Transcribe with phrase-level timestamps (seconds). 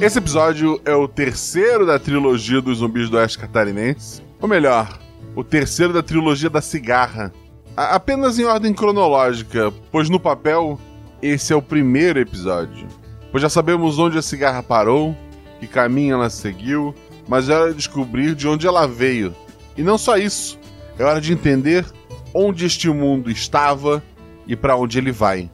[0.00, 4.22] Esse episódio é o terceiro da trilogia dos zumbis do Oeste Catarinense.
[4.40, 4.96] Ou melhor,
[5.34, 7.32] o terceiro da trilogia da cigarra.
[7.76, 10.78] A apenas em ordem cronológica, pois no papel,
[11.20, 12.86] esse é o primeiro episódio.
[13.32, 15.16] Pois já sabemos onde a cigarra parou,
[15.58, 16.94] que caminho ela seguiu,
[17.26, 19.34] mas é hora de descobrir de onde ela veio.
[19.76, 20.60] E não só isso,
[20.96, 21.84] é hora de entender
[22.32, 24.00] onde este mundo estava
[24.46, 25.50] e para onde ele vai.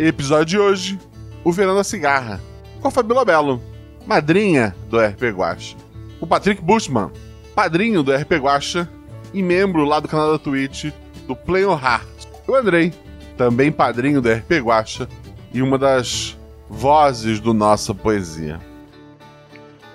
[0.00, 0.98] Episódio de hoje:
[1.44, 2.40] O Verão da Cigarra,
[2.80, 3.60] com a Fabiola Belo,
[4.08, 5.76] madrinha do RP Guacha.
[6.18, 7.10] O Patrick Bushman,
[7.54, 8.88] padrinho do RP Guacha
[9.34, 10.86] e membro lá do canal da Twitch
[11.26, 12.26] do Play on Heart.
[12.48, 12.90] O Andrei,
[13.36, 15.06] também padrinho do RP Guacha
[15.52, 16.38] e uma das
[16.70, 18.58] vozes do nossa poesia.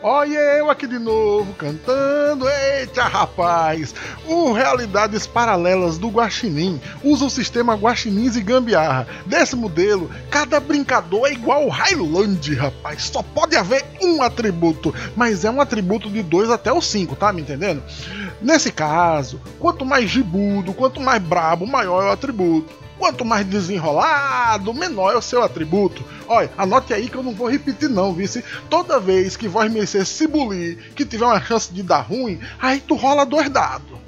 [0.06, 2.46] Olha eu aqui de novo cantando.
[2.50, 3.96] Eita, rapaz!
[4.28, 9.08] O Realidades Paralelas do Guaxinim usa o sistema Guaxinins e Gambiarra.
[9.26, 13.04] Desse modelo, cada brincador é igual ao Highland, rapaz.
[13.04, 17.32] Só pode haver um atributo, mas é um atributo de 2 até o 5, tá
[17.32, 17.82] me entendendo?
[18.42, 22.83] Nesse caso, quanto mais gibudo, quanto mais brabo, maior é o atributo.
[23.04, 26.06] Quanto mais desenrolado, menor é o seu atributo.
[26.26, 28.42] Olha, anote aí que eu não vou repetir não, vice.
[28.70, 32.80] Toda vez que Voz Mercê se bulir, que tiver uma chance de dar ruim, aí
[32.80, 34.00] tu rola dois dados.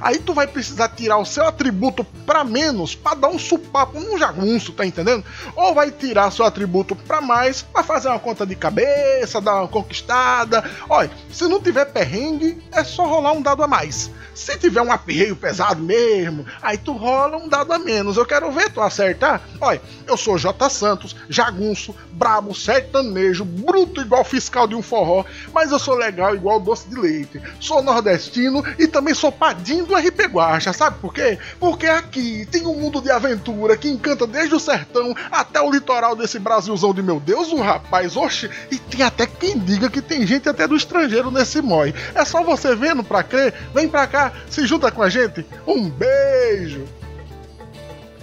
[0.00, 4.18] Aí tu vai precisar tirar o seu atributo para menos para dar um supapo, um
[4.18, 5.24] jagunço, tá entendendo?
[5.54, 9.68] Ou vai tirar seu atributo para mais para fazer uma conta de cabeça, dar uma
[9.68, 10.64] conquistada.
[10.88, 14.10] Olha, se não tiver perrengue, é só rolar um dado a mais.
[14.34, 18.16] Se tiver um aperreio pesado mesmo, aí tu rola um dado a menos.
[18.16, 19.42] Eu quero ver tu acertar.
[19.60, 25.70] Olha, eu sou J Santos, jagunço, brabo, sertanejo, bruto igual fiscal de um forró, mas
[25.70, 27.42] eu sou legal igual doce de leite.
[27.60, 29.30] Sou nordestino e também sou
[29.62, 31.38] padinho do RP Guacha, sabe por quê?
[31.60, 36.16] Porque aqui tem um mundo de aventura que encanta desde o sertão até o litoral
[36.16, 40.26] desse Brasilzão de meu Deus, um rapaz, oxe, e tem até quem diga que tem
[40.26, 41.94] gente até do estrangeiro nesse mói.
[42.12, 45.46] É só você vendo pra crer, vem pra cá se junta com a gente.
[45.64, 46.84] Um beijo!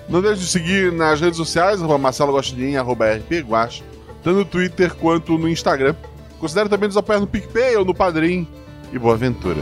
[0.10, 2.38] Não deixe de seguir nas redes sociais, arroba Marcelo
[2.78, 3.82] arroba RPGuache,
[4.22, 5.96] tanto no Twitter quanto no Instagram.
[6.38, 8.46] Considere também nos apoiar no PicPay ou no Padrim.
[8.92, 9.62] E boa aventura!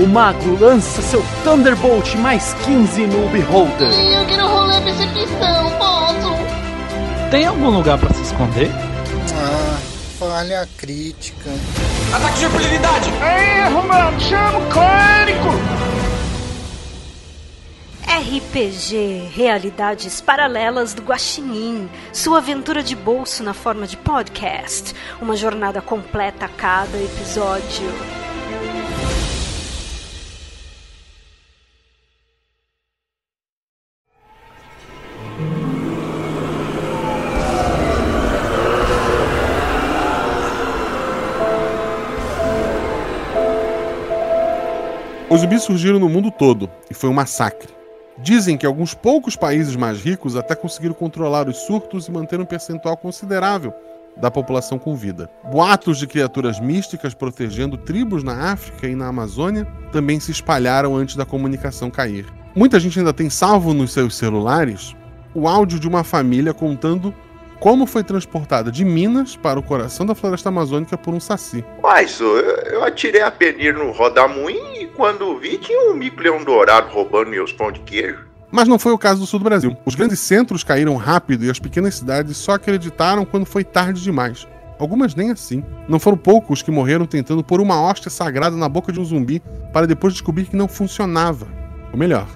[0.00, 3.92] O mago lança seu Thunderbolt mais 15 no Beholder.
[3.92, 7.30] Eu quero rolar percepção, posso?
[7.30, 8.70] Tem algum lugar para se esconder?
[9.34, 9.78] Ah,
[10.18, 11.50] falha crítica.
[12.14, 13.10] Ataque de oportunidade!
[13.10, 14.20] Erro, mano!
[14.20, 15.50] Chama o clérigo!
[18.08, 25.82] RPG Realidades Paralelas do Guaxinim, sua aventura de bolso na forma de podcast, uma jornada
[25.82, 28.29] completa a cada episódio.
[45.30, 47.68] Os zumbis surgiram no mundo todo e foi um massacre.
[48.18, 52.44] Dizem que alguns poucos países mais ricos até conseguiram controlar os surtos e manter um
[52.44, 53.72] percentual considerável
[54.16, 55.30] da população com vida.
[55.48, 61.14] Boatos de criaturas místicas protegendo tribos na África e na Amazônia também se espalharam antes
[61.14, 62.26] da comunicação cair.
[62.52, 64.96] Muita gente ainda tem salvo nos seus celulares
[65.32, 67.14] o áudio de uma família contando
[67.60, 71.62] como foi transportada de Minas para o coração da floresta amazônica por um saci.
[71.82, 76.90] Mas eu, eu atirei a penir no rodamuim e quando vi tinha um mico-leão dourado
[76.90, 78.26] roubando meus pão de queijo.
[78.50, 79.76] Mas não foi o caso do sul do Brasil.
[79.84, 84.48] Os grandes centros caíram rápido e as pequenas cidades só acreditaram quando foi tarde demais.
[84.78, 85.62] Algumas nem assim.
[85.86, 89.40] Não foram poucos que morreram tentando pôr uma hóstia sagrada na boca de um zumbi
[89.72, 91.46] para depois descobrir que não funcionava.
[91.92, 92.26] Ou melhor,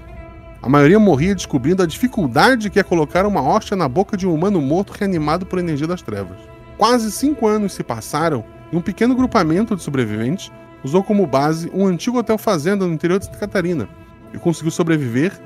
[0.65, 4.33] a maioria morria descobrindo a dificuldade que é colocar uma hóstia na boca de um
[4.33, 6.39] humano morto reanimado por energia das trevas.
[6.79, 10.51] Quase cinco anos se passaram e um pequeno grupamento de sobreviventes
[10.83, 13.87] usou como base um antigo hotel fazenda no interior de Santa Catarina
[14.33, 15.39] e conseguiu sobreviver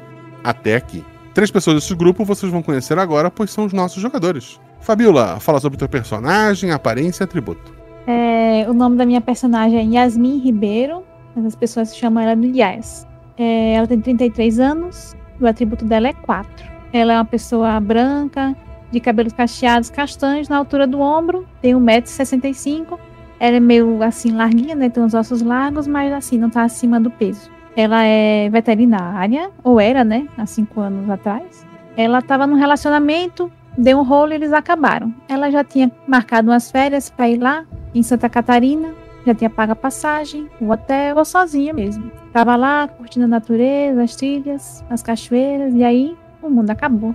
[0.44, 1.04] até aqui.
[1.34, 4.60] Três pessoas desse grupo vocês vão conhecer agora, pois são os nossos jogadores.
[4.78, 7.74] Fabiola, fala sobre o teu personagem, aparência e atributo.
[8.06, 11.02] É, o nome da minha personagem é Yasmin Ribeiro,
[11.34, 13.04] mas as pessoas chamam ela de Yas.
[13.38, 16.66] É, ela tem 33 anos, o atributo dela é 4.
[16.92, 18.56] Ela é uma pessoa branca,
[18.90, 22.98] de cabelos cacheados castanhos na altura do ombro, tem 1,65m.
[23.40, 24.88] Ela é meio assim larguinha, né?
[24.88, 27.50] Tem os ossos largos, mas assim, não tá acima do peso.
[27.76, 30.26] Ela é veterinária, ou era, né?
[30.36, 31.64] Há cinco anos atrás.
[31.96, 35.14] Ela estava num relacionamento, deu um rolo e eles acabaram.
[35.28, 37.64] Ela já tinha marcado umas férias para ir lá,
[37.94, 38.92] em Santa Catarina,
[39.28, 42.10] já tinha pago a passagem, o hotel, ou sozinha mesmo.
[42.32, 47.14] Tava lá curtindo a natureza, as trilhas, as cachoeiras, e aí o mundo acabou,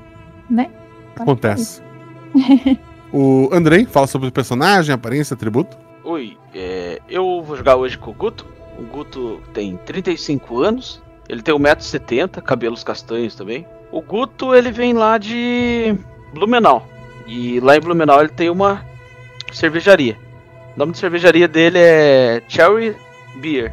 [0.50, 0.70] né?
[1.16, 1.82] Acontece.
[3.12, 5.78] o Andrei fala sobre o personagem, aparência, atributo.
[6.04, 8.46] Oi, é, eu vou jogar hoje com o Guto.
[8.78, 13.66] O Guto tem 35 anos, ele tem 1,70m, cabelos castanhos também.
[13.92, 15.96] O Guto, ele vem lá de
[16.34, 16.88] Blumenau.
[17.26, 18.84] E lá em Blumenau ele tem uma
[19.52, 20.18] cervejaria.
[20.76, 22.96] O nome da cervejaria dele é Cherry
[23.40, 23.72] Beer,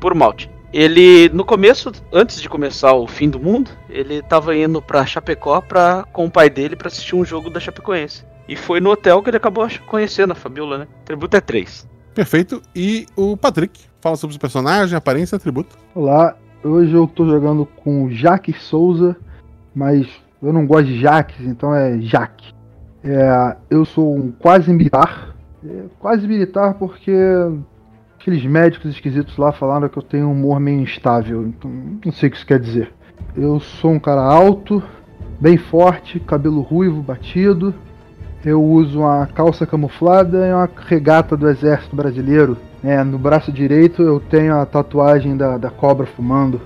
[0.00, 0.50] por malte.
[0.72, 5.60] Ele, no começo, antes de começar o fim do mundo, ele tava indo pra Chapecó
[5.60, 8.24] pra, com o pai dele para assistir um jogo da Chapecoense.
[8.48, 10.88] E foi no hotel que ele acabou conhecendo a Fabiola, né?
[11.04, 11.88] Tributo é 3.
[12.12, 12.60] Perfeito.
[12.74, 15.76] E o Patrick fala sobre os personagens, aparência e atributo.
[15.94, 19.16] Olá, hoje eu tô jogando com o Jaque Souza,
[19.72, 20.08] mas
[20.42, 22.52] eu não gosto de Jaques, então é Jaque.
[23.04, 25.33] É, eu sou um quase militar.
[25.98, 27.12] Quase militar porque
[28.18, 31.70] aqueles médicos esquisitos lá falaram que eu tenho um humor meio instável, então
[32.04, 32.92] não sei o que isso quer dizer.
[33.36, 34.82] Eu sou um cara alto,
[35.40, 37.74] bem forte, cabelo ruivo, batido.
[38.44, 42.56] Eu uso uma calça camuflada e uma regata do exército brasileiro.
[42.82, 46.60] É, no braço direito eu tenho a tatuagem da, da cobra fumando,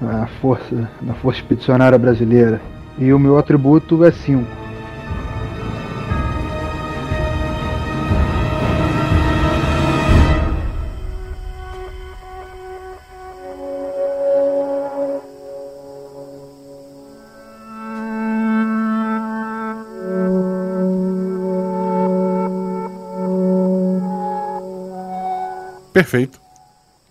[0.00, 2.60] a força, da Força Expedicionária Brasileira.
[2.98, 4.63] E o meu atributo é 5.
[25.94, 26.40] Perfeito.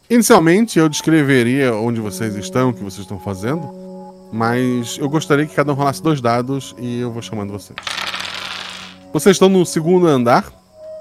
[0.09, 3.73] Inicialmente eu descreveria onde vocês estão, o que vocês estão fazendo,
[4.29, 7.77] mas eu gostaria que cada um rolasse dois dados e eu vou chamando vocês.
[9.13, 10.51] Vocês estão no segundo andar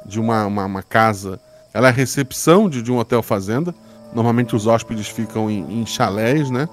[0.07, 1.41] de uma, uma, uma casa.
[1.75, 3.75] Ela é a recepção de, de um hotel fazenda.
[4.15, 6.69] Normalmente os hóspedes ficam em, em chalés, né?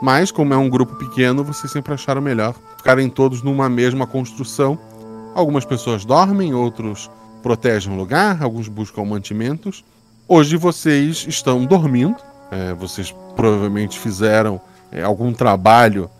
[0.00, 4.78] Mas, como é um grupo pequeno, vocês sempre acharam melhor ficarem todos numa mesma construção.
[5.34, 7.10] Algumas pessoas dormem, outros
[7.42, 9.84] protegem o lugar, alguns buscam mantimentos.
[10.30, 12.16] Hoje vocês estão dormindo,
[12.50, 14.60] é, vocês provavelmente fizeram
[14.92, 16.10] é, algum trabalho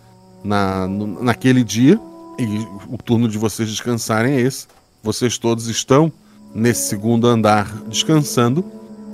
[0.43, 2.01] na, no, naquele dia
[2.39, 4.67] e o turno de vocês descansarem é esse.
[5.03, 6.11] Vocês todos estão
[6.55, 8.65] nesse segundo andar descansando.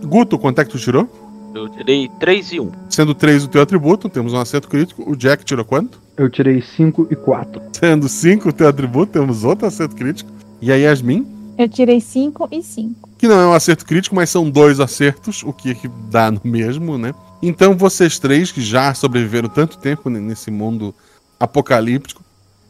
[0.05, 1.11] Guto, quanto é que tu tirou?
[1.53, 2.73] Eu tirei 3 e 1.
[2.89, 5.11] Sendo 3 o teu atributo, temos um acerto crítico.
[5.11, 6.01] O Jack tirou quanto?
[6.17, 7.61] Eu tirei 5 e 4.
[7.73, 10.31] Sendo 5 o teu atributo, temos outro acerto crítico.
[10.63, 11.34] E a Yasmin?
[11.57, 15.43] Eu tirei 5 e 5 que não é um acerto crítico, mas são dois acertos,
[15.43, 17.15] o que dá no mesmo, né?
[17.43, 20.95] Então vocês três, que já sobreviveram tanto tempo nesse mundo
[21.41, 22.23] apocalíptico,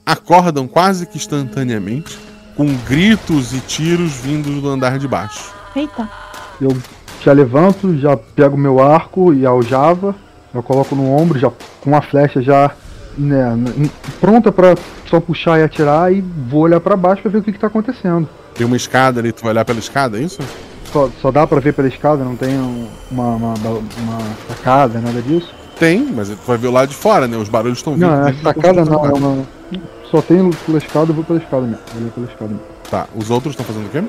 [0.06, 2.16] acordam quase que instantaneamente,
[2.56, 5.52] com gritos e tiros vindos do andar de baixo.
[5.75, 6.08] Eita.
[6.60, 6.76] Eu
[7.20, 10.14] já levanto, já pego meu arco e aljava,
[10.54, 12.70] eu coloco no ombro, já com a flecha já
[13.16, 13.56] né,
[14.21, 14.75] pronta para
[15.06, 17.66] só puxar e atirar e vou olhar para baixo para ver o que, que tá
[17.66, 18.28] acontecendo.
[18.54, 20.40] Tem uma escada ali, tu vai olhar pela escada, é isso?
[20.92, 22.56] Só, só dá pra ver pela escada, não tem
[23.11, 24.18] uma, uma, uma
[24.49, 25.52] sacada, nada disso?
[25.78, 27.37] Tem, mas tu vai ver o lado de fora, né?
[27.37, 28.06] Os barulhos estão vindo.
[28.06, 29.47] Não, a sacada não, não, não,
[30.11, 31.83] Só tem pela escada, eu vou pela escada mesmo.
[31.94, 32.66] Vou pela escada mesmo.
[32.88, 34.04] Tá, os outros estão fazendo o quê?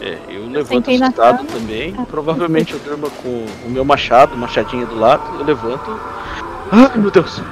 [0.00, 1.94] É, eu levanto assustado também.
[1.98, 2.06] Ah.
[2.08, 5.22] Provavelmente eu durmo com o meu machado, machadinho do lado.
[5.38, 6.00] Eu levanto.
[6.70, 7.42] Ai meu Deus!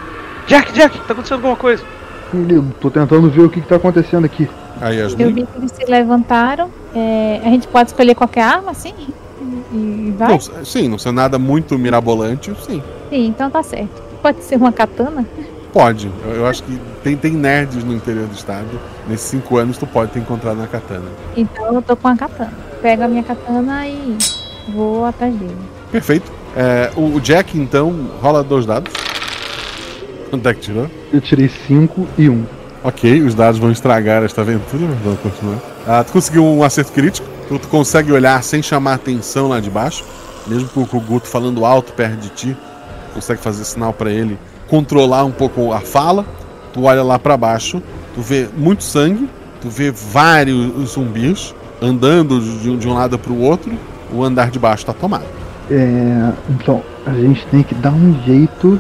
[0.49, 1.85] Jack, Jack, tá acontecendo alguma coisa?
[2.33, 4.49] Eu tô tentando ver o que, que tá acontecendo aqui.
[4.81, 6.71] Aí, Eu vi que eles se levantaram.
[6.95, 8.95] É, a gente pode escolher qualquer arma, sim?
[9.73, 10.31] E vai?
[10.31, 12.83] Não, sim, não ser nada muito mirabolante, sim.
[13.11, 14.03] Sim, então tá certo.
[14.23, 15.27] Pode ser uma katana?
[15.73, 16.11] Pode.
[16.25, 18.69] Eu, eu acho que tem, tem nerds no interior do estado.
[19.07, 21.07] Nesses cinco anos tu pode ter encontrado uma katana.
[21.37, 22.53] Então eu tô com a katana.
[22.81, 24.17] Pego a minha katana e
[24.75, 25.57] vou atrás dele.
[25.93, 26.33] Perfeito.
[26.57, 28.93] É, o Jack, então, rola dois dados.
[30.31, 30.91] Quanto é que tirou?
[31.13, 32.33] Eu tirei 5 e 1.
[32.33, 32.45] Um.
[32.85, 35.59] Ok, os dados vão estragar esta aventura, mas vamos continuar.
[35.87, 39.69] Ah, tu conseguiu um acerto crítico, tu, tu consegue olhar sem chamar atenção lá de
[39.69, 40.05] baixo,
[40.47, 42.57] mesmo com o Guto falando alto perto de ti,
[43.13, 46.25] consegue fazer sinal para ele controlar um pouco a fala.
[46.73, 47.83] Tu olha lá para baixo,
[48.15, 49.29] tu vê muito sangue,
[49.61, 53.73] tu vê vários zumbis andando de, de um lado para o outro,
[54.13, 55.25] o andar de baixo tá tomado.
[55.71, 58.79] É, então, a gente tem que dar um jeito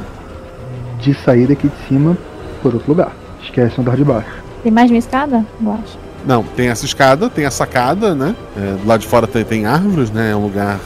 [1.00, 2.16] de sair daqui de cima
[2.62, 3.12] por outro lugar.
[3.42, 4.30] Esquece o andar de baixo.
[4.62, 5.44] Tem mais uma escada?
[5.62, 5.98] Eu acho.
[6.26, 8.34] Não, tem essa escada, tem a sacada, né?
[8.56, 10.32] É, do lado de fora tem, tem árvores, né?
[10.32, 10.78] É um lugar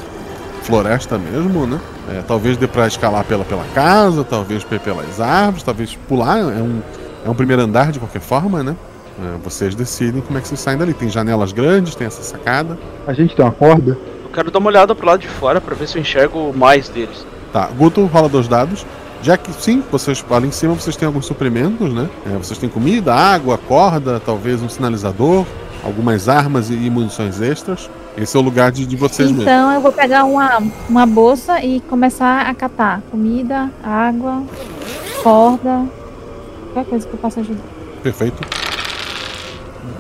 [0.63, 1.81] floresta mesmo, né?
[2.11, 6.39] É, talvez dê pra escalar pela, pela casa, talvez pe- pelas árvores, talvez pular.
[6.39, 6.81] É um,
[7.25, 8.77] é um primeiro andar de qualquer forma, né?
[9.23, 10.93] É, vocês decidem como é que vocês saem dali.
[10.95, 12.79] Tem janelas grandes, tem essa sacada.
[13.07, 13.97] A gente tem uma corda?
[14.25, 16.89] Eu quero dar uma olhada pro lado de fora pra ver se eu enxergo mais
[16.89, 17.27] deles.
[17.53, 18.87] Tá, Guto rola dois dados.
[19.23, 22.11] Já que sim, vocês ali em cima vocês têm alguns suprimentos, né?
[22.27, 25.47] É, vocês têm comida, água, corda, talvez um sinalizador,
[25.85, 27.89] algumas armas e, e munições extras.
[28.17, 29.45] Esse é o lugar de, de vocês mesmos.
[29.45, 34.43] Então eu vou pegar uma, uma bolsa e começar a catar comida, água,
[35.23, 35.87] corda,
[36.73, 37.63] qualquer coisa que eu possa ajudar.
[38.03, 38.43] Perfeito.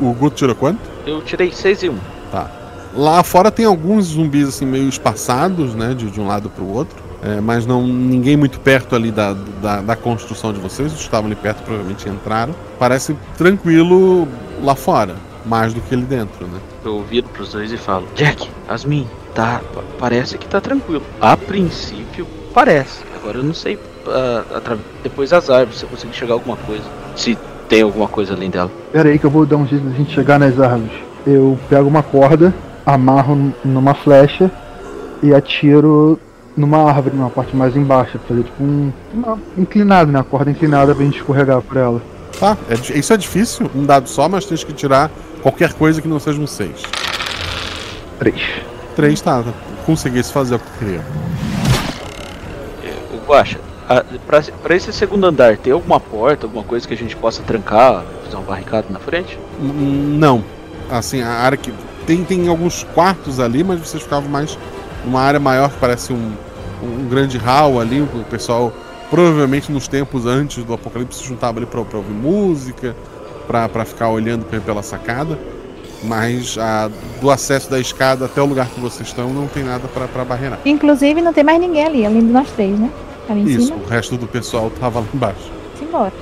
[0.00, 0.81] O Guto tirou quanto?
[1.07, 1.99] Eu tirei 6 e 1.
[2.33, 2.50] Tá.
[2.95, 6.73] Lá fora tem alguns zumbis assim meio espaçados, né, de, de um lado para o
[6.73, 7.02] outro.
[7.23, 10.88] É, mas não ninguém muito perto ali da, da, da construção de vocês.
[10.93, 12.52] Os que estavam ali perto provavelmente entraram.
[12.79, 14.26] Parece tranquilo
[14.61, 15.14] lá fora,
[15.47, 16.59] mais do que ali dentro, né?
[16.85, 21.02] Eu viro pros dois e falo: Jack, Asmin, tá, pa- parece que tá tranquilo.
[21.21, 23.05] A princípio, parece.
[23.21, 26.83] Agora eu não sei, ah, depois das árvores, se eu conseguir chegar a alguma coisa.
[27.14, 27.38] Se
[27.69, 28.71] tem alguma coisa além dela.
[28.91, 30.93] Pera aí que eu vou dar um jeito da gente chegar nas árvores.
[31.25, 32.52] Eu pego uma corda,
[32.85, 34.50] amarro numa flecha
[35.23, 36.19] e atiro
[36.57, 38.19] numa árvore, numa parte mais embaixo.
[38.29, 38.93] Fazer tipo um.
[39.15, 40.21] Uma, inclinado, né?
[40.21, 42.01] A corda inclinada pra gente escorregar por ela.
[42.39, 45.11] Tá, é isso é difícil, um dado só, mas tens que tirar
[45.43, 46.83] qualquer coisa que não seja um 6.
[48.19, 48.41] Três.
[48.97, 49.45] 3 tá,
[49.87, 51.01] conseguisse fazer o que queria.
[53.13, 56.97] O Guacha, a- pra, pra esse segundo andar, tem alguma porta, alguma coisa que a
[56.97, 59.39] gente possa trancar, fazer uma barricada na frente?
[59.61, 60.43] Não.
[60.91, 61.73] Assim, a área que.
[62.07, 64.59] Tem, tem alguns quartos ali, mas vocês ficavam mais
[65.05, 66.33] numa área maior que parece um,
[66.83, 68.01] um grande hall ali.
[68.01, 68.73] O pessoal,
[69.11, 72.95] provavelmente nos tempos antes do apocalipse, se juntava ali pra, pra ouvir música,
[73.47, 75.39] pra, pra ficar olhando pe- pela sacada.
[76.05, 76.91] Mas a,
[77.21, 80.25] do acesso da escada até o lugar que vocês estão não tem nada pra, pra
[80.25, 80.59] barreirar.
[80.65, 82.91] Inclusive não tem mais ninguém ali, além de nós três, né?
[83.29, 83.79] Ali em Isso, cima.
[83.79, 85.51] o resto do pessoal tava lá embaixo.
[85.79, 86.13] Simbora.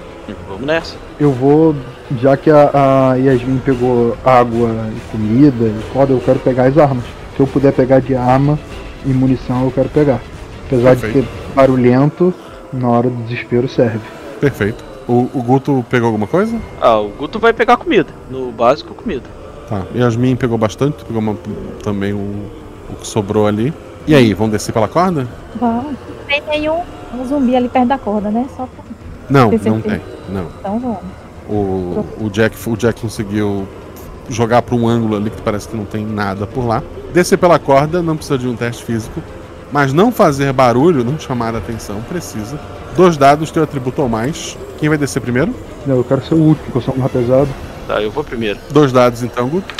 [0.48, 0.94] Vamos nessa.
[1.18, 1.74] Eu vou.
[2.20, 2.70] Já que a,
[3.12, 7.04] a Yasmin pegou água e comida e corda, eu quero pegar as armas.
[7.40, 8.58] Se eu puder pegar de arma
[9.02, 10.20] e munição, eu quero pegar.
[10.66, 11.26] Apesar de Perfeito.
[11.26, 12.34] ser barulhento,
[12.70, 13.98] na hora do desespero serve.
[14.38, 14.84] Perfeito.
[15.08, 16.54] O, o Guto pegou alguma coisa?
[16.82, 18.10] Ah, o Guto vai pegar comida.
[18.30, 19.22] No básico, comida.
[19.70, 19.84] Tá.
[19.94, 21.34] Yasmin pegou bastante, pegou uma-
[21.82, 22.18] também o,
[22.90, 23.72] o que sobrou ali.
[24.06, 25.26] E aí, vão descer pela corda?
[25.58, 25.94] Vamos.
[26.28, 26.82] Tem nenhum
[27.14, 28.44] um zumbi ali perto da corda, né?
[28.54, 28.84] Só pra...
[29.30, 30.02] Não, não tem.
[30.28, 30.46] Não.
[30.60, 30.98] Então vamos.
[31.48, 33.66] O, o, Jack, o Jack conseguiu
[34.28, 36.82] jogar para um ângulo ali que parece que não tem nada por lá.
[37.12, 39.22] Descer pela corda, não precisa de um teste físico.
[39.72, 42.58] Mas não fazer barulho, não chamar a atenção, precisa.
[42.96, 44.56] Dois dados, teu atributo ou mais.
[44.78, 45.54] Quem vai descer primeiro?
[45.86, 47.48] Não, eu quero ser o último, porque eu sou mais pesado.
[47.86, 48.58] Tá, eu vou primeiro.
[48.70, 49.72] Dois dados então, Guto.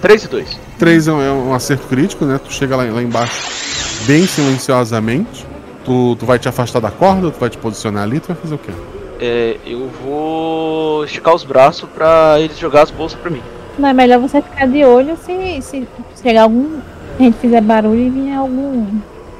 [0.00, 0.60] 3 e 2.
[0.78, 2.40] Três é um, é um acerto crítico, né?
[2.42, 3.56] Tu chega lá, lá embaixo
[4.04, 5.46] bem silenciosamente.
[5.84, 8.54] Tu, tu vai te afastar da corda, tu vai te posicionar ali, tu vai fazer
[8.54, 8.72] o quê?
[9.20, 13.42] É, eu vou esticar os braços pra eles jogar as bolsas pra mim.
[13.78, 15.88] Não, é melhor você ficar de olho se, se
[16.22, 16.80] chegar algum.
[17.18, 18.86] A gente fizer barulho e vier algum.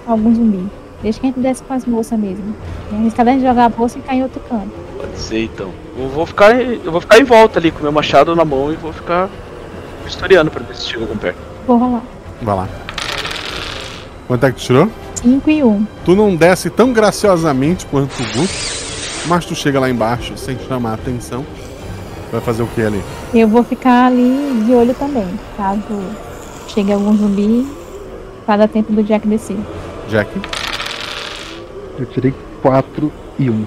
[0.06, 0.66] algum zumbi.
[1.02, 2.54] Deixa que a gente desce com as bolsas mesmo.
[2.90, 4.70] E arriscar a gente jogar a bolsa e cair em outro canto.
[4.96, 5.70] Pode ser então.
[5.98, 8.76] Eu vou ficar, eu vou ficar em volta ali com meu machado na mão e
[8.76, 9.28] vou ficar
[10.06, 11.38] historiando pra ver se chega algum perto.
[11.66, 12.02] Vou rolar.
[12.42, 12.68] Vai lá.
[14.26, 14.90] Quanto é que tu tirou?
[15.22, 15.68] 5 e 1.
[15.68, 15.86] Um.
[16.04, 18.54] Tu não desce tão graciosamente quanto o Guto,
[19.26, 21.44] mas tu chega lá embaixo sem chamar a atenção.
[22.30, 23.02] Vai fazer o que ali?
[23.32, 25.28] Eu vou ficar ali de olho também.
[25.56, 25.80] Caso
[26.68, 27.66] chegue algum zumbi,
[28.44, 29.56] para dar tempo do Jack descer.
[30.08, 30.30] Jack?
[31.98, 33.66] Eu tirei 4 e 1.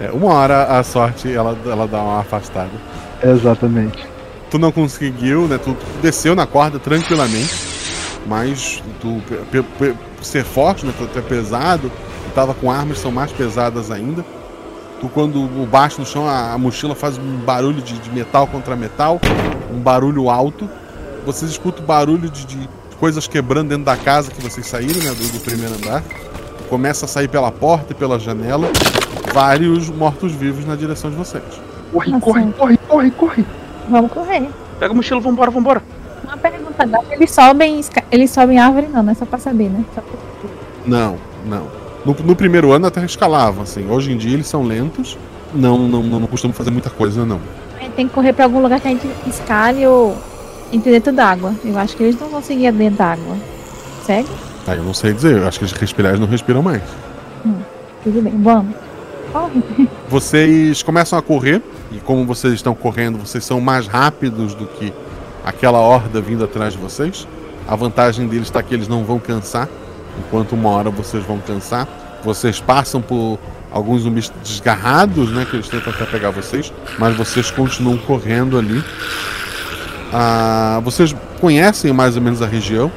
[0.00, 2.70] É, uma hora a sorte ela, ela dá uma afastada.
[3.22, 4.06] Exatamente.
[4.50, 5.58] Tu não conseguiu, né?
[5.58, 7.54] Tu, desceu na corda tranquilamente,
[8.26, 9.22] mas tu,
[10.20, 10.92] ser forte, né?
[10.96, 14.24] Tu, tu é pesado, tu tava com armas que são mais pesadas ainda.
[15.08, 18.76] Quando o baixo no chão, a, a mochila faz um barulho de, de metal contra
[18.76, 19.20] metal,
[19.72, 20.68] um barulho alto.
[21.26, 22.68] Vocês escutam barulho de, de
[22.98, 25.10] coisas quebrando dentro da casa que vocês saíram, né?
[25.10, 26.02] Do, do primeiro andar.
[26.68, 28.68] Começa a sair pela porta e pela janela
[29.32, 31.42] vários mortos-vivos na direção de vocês.
[31.92, 32.24] Corre, Nossa.
[32.24, 33.44] corre, corre, corre, corre.
[33.88, 34.48] Vamos correr.
[34.78, 35.82] Pega a mochila, vambora, vambora.
[36.24, 37.80] Uma pergunta, eles sobem,
[38.10, 39.84] eles sobem árvore não, não é só pra saber, né?
[39.94, 40.18] Só pra...
[40.86, 41.83] Não, não.
[42.04, 43.88] No, no primeiro ano até escalavam, assim.
[43.88, 45.16] Hoje em dia eles são lentos.
[45.54, 47.40] Não, não, não, não costumam fazer muita coisa, não.
[47.80, 50.16] Gente tem que correr pra algum lugar que a gente escale ou
[50.72, 51.54] entre dentro d'água.
[51.64, 53.36] Eu acho que eles não conseguiam dentro d'água.
[54.04, 54.28] Segue?
[54.66, 55.38] Ah, eu não sei dizer.
[55.38, 56.82] Eu acho que os respirar eles não respiram mais.
[57.46, 57.54] Hum,
[58.02, 58.74] tudo bem, vamos.
[59.32, 59.62] corre?
[60.08, 64.92] Vocês começam a correr, e como vocês estão correndo, vocês são mais rápidos do que
[65.44, 67.26] aquela horda vindo atrás de vocês.
[67.66, 69.68] A vantagem deles está que eles não vão cansar,
[70.18, 71.86] enquanto uma hora vocês vão cansar.
[72.24, 73.38] Vocês passam por
[73.70, 75.46] alguns zumbis desgarrados, né?
[75.48, 78.82] Que eles tentam até pegar vocês, mas vocês continuam correndo ali.
[80.12, 82.90] Ah, vocês conhecem mais ou menos a região.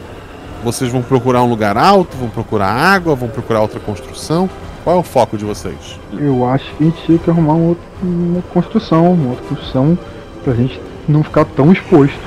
[0.63, 4.49] Vocês vão procurar um lugar alto, vão procurar água, vão procurar outra construção.
[4.83, 5.99] Qual é o foco de vocês?
[6.17, 9.97] Eu acho que a gente tinha que arrumar uma, outra, uma construção, uma outra construção
[10.43, 12.17] pra gente não ficar tão exposto.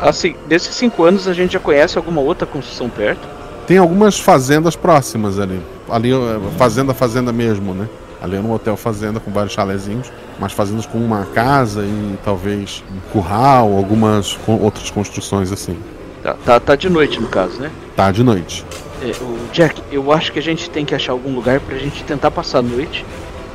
[0.00, 3.26] Assim, desses cinco anos a gente já conhece alguma outra construção perto?
[3.68, 5.60] Tem algumas fazendas próximas ali.
[5.90, 7.86] Ali, é, fazenda, fazenda mesmo, né?
[8.20, 10.10] Ali é um hotel fazenda com vários chalezinhos,
[10.40, 15.76] mas fazendas com uma casa e talvez um curral, algumas outras construções assim.
[16.22, 17.70] Tá, tá, tá de noite no caso, né?
[17.94, 18.64] Tá de noite.
[19.02, 22.02] É, o Jack, eu acho que a gente tem que achar algum lugar pra gente
[22.04, 23.04] tentar passar a noite,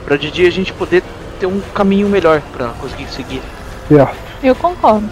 [0.05, 1.03] pra de dia a gente poder
[1.39, 3.41] ter um caminho melhor pra conseguir seguir.
[3.89, 4.15] Certo.
[4.43, 5.09] Eu concordo.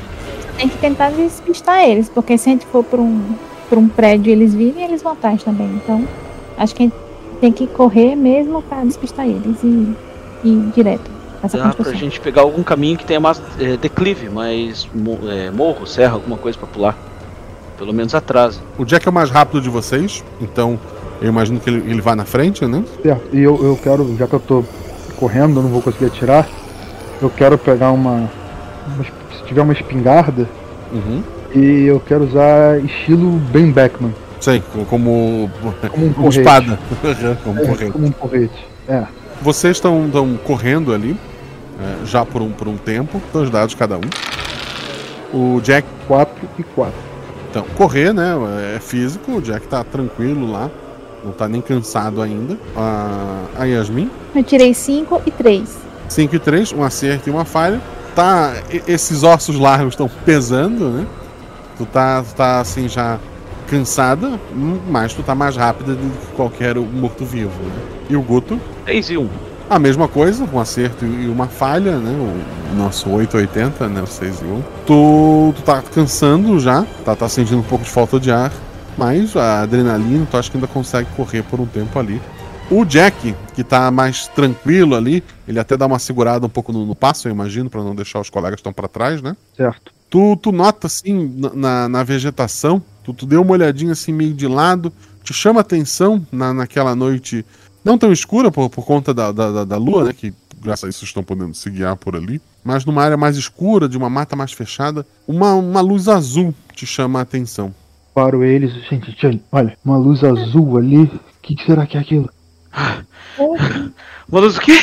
[0.58, 3.36] Tem que tentar despistar eles, porque se a gente for pra um,
[3.72, 5.68] pra um prédio eles virem, eles vão atrás também.
[5.84, 6.06] Então,
[6.58, 6.96] acho que a gente
[7.40, 9.96] tem que correr mesmo pra despistar eles e
[10.44, 11.10] e ir direto.
[11.54, 15.86] Dá pra gente pegar algum caminho que tenha mais é, declive, mais mo- é, morro,
[15.88, 16.98] serra, alguma coisa pra pular.
[17.78, 18.60] Pelo menos atrasa.
[18.78, 20.80] O Jack é o mais rápido de vocês, então
[21.22, 22.84] eu imagino que ele, ele vai na frente, né?
[23.02, 23.36] Certo.
[23.36, 24.64] E eu, eu quero, já que eu tô
[25.18, 26.48] correndo, eu não vou conseguir atirar,
[27.22, 28.30] eu quero pegar uma.
[28.96, 29.04] uma
[29.38, 30.48] se tiver uma espingarda,
[30.92, 31.24] Uhum.
[31.56, 34.14] E eu quero usar estilo Ben Beckman.
[34.40, 35.50] Sei, co- como,
[35.92, 36.40] Como um como porrete.
[36.40, 36.80] espada.
[37.44, 37.92] como É, porrete.
[37.92, 38.68] como um porrete.
[38.88, 39.04] É.
[39.42, 41.16] Vocês estão estão correndo ali,
[41.80, 44.02] é, já por um, por um tempo, dois dados cada um.
[45.34, 45.88] O Jack.
[46.08, 46.94] 4 e 4.
[47.50, 48.34] Então, correr, né?
[48.76, 50.70] É físico, o Jack tá tranquilo lá,
[51.24, 52.58] não tá nem cansado ainda.
[52.76, 55.70] A, a Yasmin, Eu tirei 5 e 3.
[56.10, 57.80] 5 e 3, um acerto e uma falha.
[58.16, 58.54] Tá,
[58.88, 61.06] esses ossos largos estão pesando, né?
[61.82, 63.18] Tu tá, tu tá assim já
[63.68, 64.40] cansada,
[64.88, 67.50] mas tu tá mais rápida do que qualquer morto-vivo.
[67.50, 67.82] Né?
[68.12, 68.62] E o Guto?
[68.86, 69.28] 3 e 1.
[69.68, 72.12] A mesma coisa, um acerto e uma falha, né?
[72.72, 74.02] O nosso 880, né?
[74.04, 74.62] O 6 e 1.
[74.86, 78.52] Tu, tu tá cansando já, tá, tá sentindo um pouco de falta de ar,
[78.96, 82.22] mas a adrenalina, tu acha que ainda consegue correr por um tempo ali.
[82.70, 86.86] O Jack, que tá mais tranquilo ali, ele até dá uma segurada um pouco no,
[86.86, 89.36] no passo, eu imagino, pra não deixar os colegas que estão pra trás, né?
[89.58, 89.92] Certo.
[90.12, 94.46] Tu, tu nota assim na, na, vegetação, tu, tu deu uma olhadinha assim meio de
[94.46, 94.92] lado,
[95.24, 97.46] te chama atenção na, naquela noite
[97.84, 100.14] não tão escura por, por conta da, da, da- da lua, né?
[100.14, 102.42] Que graças a isso estão podendo se guiar por ali.
[102.62, 106.86] Mas numa área mais escura, de uma mata mais fechada, uma, uma luz azul te
[106.86, 107.74] chama a atenção.
[108.14, 111.04] Paro eles, gente, gente, olha, uma luz azul ali.
[111.04, 112.30] O que, que será que é aquilo?
[114.28, 114.78] Uma luz o quê?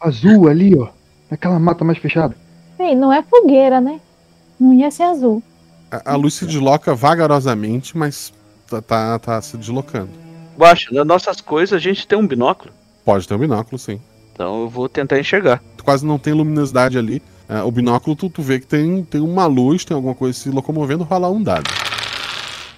[0.00, 0.88] Azul ali, ó.
[1.30, 2.34] Naquela mata mais fechada.
[2.80, 4.00] Ei, não é fogueira, né?
[4.58, 5.42] Não ia ser azul.
[5.90, 8.32] A, a luz se desloca vagarosamente, mas
[8.68, 10.10] tá, tá, tá se deslocando.
[10.58, 12.72] Guaxa, nas nossas coisas a gente tem um binóculo.
[13.04, 14.00] Pode ter um binóculo, sim.
[14.32, 15.62] Então eu vou tentar enxergar.
[15.76, 17.22] Tu quase não tem luminosidade ali.
[17.48, 20.48] É, o binóculo, tu, tu vê que tem, tem uma luz, tem alguma coisa se
[20.50, 21.68] locomovendo, rolar um dado.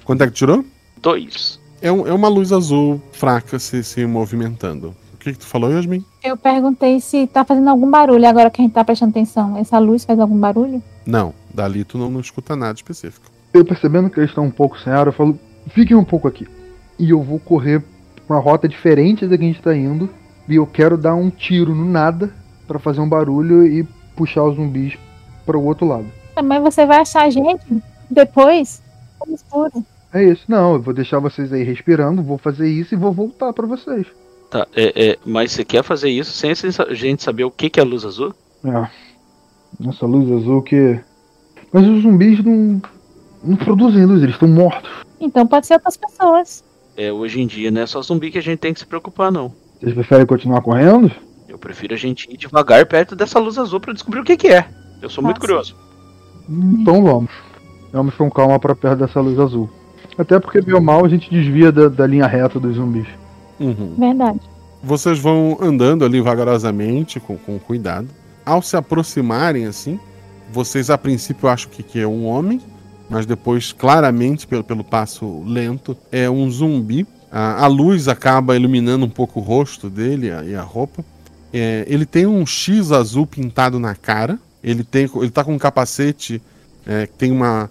[0.05, 0.65] Quanto é que tirou?
[0.97, 1.61] Dois.
[1.81, 4.97] É, um- é uma luz azul fraca se, se movimentando.
[5.23, 6.05] O que, que tu falou, Yasmin?
[6.25, 9.57] Eu perguntei se tá fazendo algum barulho agora que a gente tá prestando atenção.
[9.57, 10.83] Essa luz faz algum barulho?
[11.07, 13.31] Não, dali tu não, não escuta nada específico.
[13.55, 16.49] Eu percebendo que eles estão um pouco sem ar, eu falo, fiquem um pouco aqui.
[16.99, 17.85] E eu vou correr
[18.27, 20.11] pra uma rota diferente da que a gente tá indo.
[20.49, 22.35] E eu quero dar um tiro no nada
[22.67, 23.85] pra fazer um barulho e
[24.17, 24.99] puxar os zumbis
[25.47, 26.07] para o outro lado.
[26.35, 27.65] Ah, Mas você vai achar a gente
[28.11, 28.83] depois?
[29.29, 29.85] Escuro.
[30.13, 33.53] É isso, não, eu vou deixar vocês aí respirando, vou fazer isso e vou voltar
[33.53, 34.05] pra vocês.
[34.53, 37.81] Tá, é, é, mas você quer fazer isso sem a gente saber o que, que
[37.81, 38.35] é luz azul?
[38.63, 39.89] É.
[39.89, 41.01] Essa luz azul que.
[41.73, 42.83] Mas os zumbis não.
[43.43, 44.91] não produzem luz, eles estão mortos.
[45.19, 46.63] Então pode ser outras pessoas.
[46.95, 49.33] É, hoje em dia não é só zumbi que a gente tem que se preocupar,
[49.33, 49.55] não.
[49.81, 51.11] Vocês preferem continuar correndo?
[51.49, 54.49] Eu prefiro a gente ir devagar perto dessa luz azul pra descobrir o que, que
[54.49, 54.69] é.
[55.01, 55.47] Eu sou muito Nossa.
[55.47, 55.77] curioso.
[56.47, 57.31] Então vamos.
[57.91, 59.71] Vamos com calma pra perto dessa luz azul.
[60.19, 63.22] Até porque, bem ou mal, a gente desvia da, da linha reta dos zumbis.
[63.61, 63.95] Uhum.
[63.99, 64.41] Verdade.
[64.83, 68.09] Vocês vão andando ali vagarosamente, com, com cuidado.
[68.45, 69.99] Ao se aproximarem assim,
[70.53, 72.61] vocês a princípio acham que, que é um homem,
[73.09, 77.07] mas depois, claramente, pelo, pelo passo lento, é um zumbi.
[77.31, 81.05] A, a luz acaba iluminando um pouco o rosto dele a- e a roupa.
[81.53, 84.39] É, ele tem um X azul pintado na cara.
[84.65, 86.43] Ele, tem, ele tá com um capacete
[86.87, 87.71] é, que tem uma,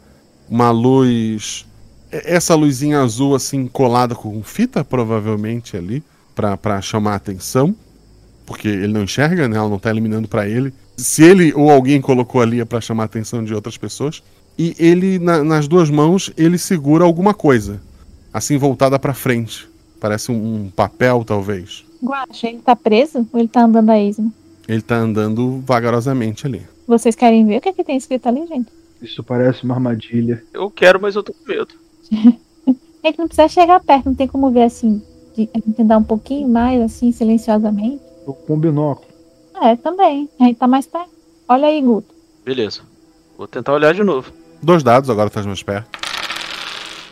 [0.50, 1.66] uma luz.
[2.12, 6.04] É- Essa luzinha azul, assim, colada com fita, provavelmente ali,
[6.36, 7.76] pra- pra chamar a atenção.
[8.44, 9.56] porque ele não enxerga, né?
[9.56, 10.74] Ela não tá eliminando pra ele.
[10.98, 14.22] Se ele ou alguém colocou ali é pra chamar a atenção de outras pessoas.
[14.58, 17.80] E ele, na- nas duas mãos, ele segura alguma coisa.
[18.34, 19.70] Assim, voltada pra frente.
[20.02, 21.86] Parece um, um papel, talvez.
[22.04, 24.34] Guaxa, ele tá preso ou ele tá andando a esmo?
[24.68, 26.64] Ele tá andando vagarosamente ali.
[26.86, 28.68] Vocês querem ver o que, é que tem escrito ali, gente?
[29.02, 30.44] Isso parece uma armadilha.
[30.54, 31.74] Eu quero, mas eu tô com medo.
[33.04, 35.02] A gente não precisa chegar perto, não tem como ver assim.
[35.36, 38.00] De, a gente andar um pouquinho mais, assim, silenciosamente.
[38.26, 39.08] Tô com um binóculo.
[39.60, 40.30] É, também.
[40.40, 41.10] A gente tá mais perto.
[41.48, 42.14] Olha aí, Guto.
[42.46, 42.82] Beleza.
[43.38, 44.32] Vou tentar olhar de novo.
[44.62, 45.90] Dois dados, agora tá mais perto.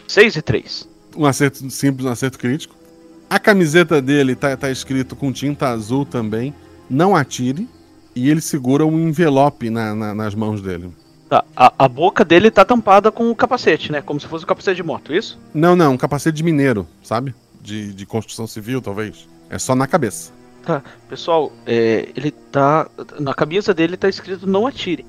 [0.08, 0.88] 6 e 3.
[1.18, 2.76] Um acerto simples, um acerto crítico.
[3.30, 6.54] A camiseta dele tá, tá escrito com tinta azul também.
[6.90, 7.68] Não atire.
[8.16, 10.92] E ele segura um envelope na- na- nas mãos dele.
[11.30, 14.02] Tá, a, a boca dele tá tampada com o capacete, né?
[14.02, 15.38] Como se fosse um capacete de moto, isso?
[15.54, 17.36] Não, não, um capacete de mineiro, sabe?
[17.62, 19.28] De, de construção civil, talvez.
[19.48, 20.32] É só na cabeça.
[20.66, 22.88] Tá, pessoal, é, ele tá.
[23.20, 25.06] Na camisa dele tá escrito não atire.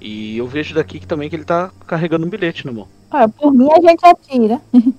[0.00, 2.86] E eu vejo daqui que também que ele tá carregando um bilhete na mão.
[3.10, 4.60] Olha, por mim a gente atira.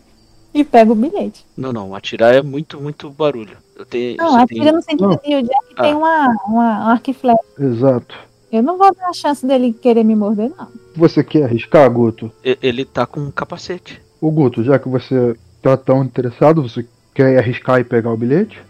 [0.51, 1.45] e pega o bilhete.
[1.55, 3.55] Não, não, atirar é muito, muito barulho.
[3.75, 4.17] Eu tenho.
[4.17, 5.83] Não, atira tem- no sentido de o Jack Ah.
[5.83, 7.39] tem uma, uma um arco e flecha.
[7.59, 8.15] Exato.
[8.51, 10.67] Eu não vou dar a chance dele querer me morder, não.
[10.95, 12.31] Você quer arriscar, Guto?
[12.43, 14.01] E- Ele tá com um capacete.
[14.21, 18.61] Ô Guto, já que você tá tão interessado, você quer arriscar e pegar o bilhete?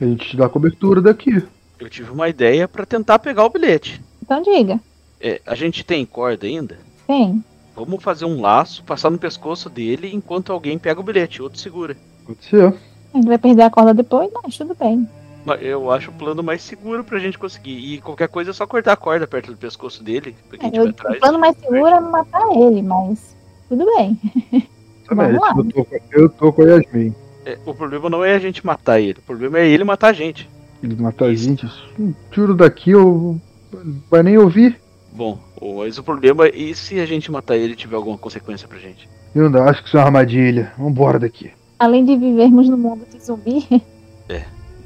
[0.00, 1.42] A gente te dá cobertura daqui.
[1.78, 4.00] Eu tive uma ideia pra tentar pegar o bilhete.
[4.22, 4.78] Então diga.
[5.20, 6.78] É, a gente tem corda ainda?
[7.06, 7.42] Tem.
[7.74, 11.96] Vamos fazer um laço, passar no pescoço dele enquanto alguém pega o bilhete, outro segura.
[12.26, 12.74] Pode ser.
[13.12, 15.08] A gente vai perder a corda depois, mas tudo bem.
[15.44, 17.94] Mas eu acho o plano mais seguro pra gente conseguir.
[17.94, 20.76] E qualquer coisa é só cortar a corda perto do pescoço dele, porque a gente
[20.78, 21.18] Eu, vai o atrás.
[21.20, 23.36] plano mais seguro é matar ele, mas
[23.68, 24.18] tudo bem.
[25.10, 25.54] Vamos lá.
[25.56, 27.14] eu tô, eu tô com a Yasmin.
[27.44, 30.12] É, o problema não é a gente matar ele, o problema é ele matar a
[30.14, 30.48] gente.
[30.82, 31.66] Ele matar a gente.
[31.98, 33.38] Um tiro daqui eu.
[34.10, 34.80] Vai nem ouvir.
[35.12, 35.38] Bom,
[35.76, 39.08] mas o problema é e se a gente matar ele tiver alguma consequência pra gente?
[39.34, 40.72] Eu ainda acho que isso é uma armadilha.
[40.78, 41.50] Vambora daqui.
[41.78, 43.80] Além de vivermos no mundo de zumbi, É.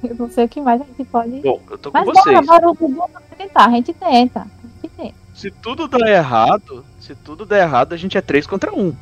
[0.03, 1.41] eu não sei o que mais a gente pode.
[1.41, 2.47] Bom, eu tô com mas vocês.
[2.47, 3.09] bora, bora, o Gugu
[3.39, 4.41] tentar, a gente tenta.
[4.41, 5.15] A gente tenta.
[5.35, 8.95] Se tudo der errado, se tudo der errado, a gente é 3 contra 1.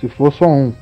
[0.00, 0.72] Se for só um.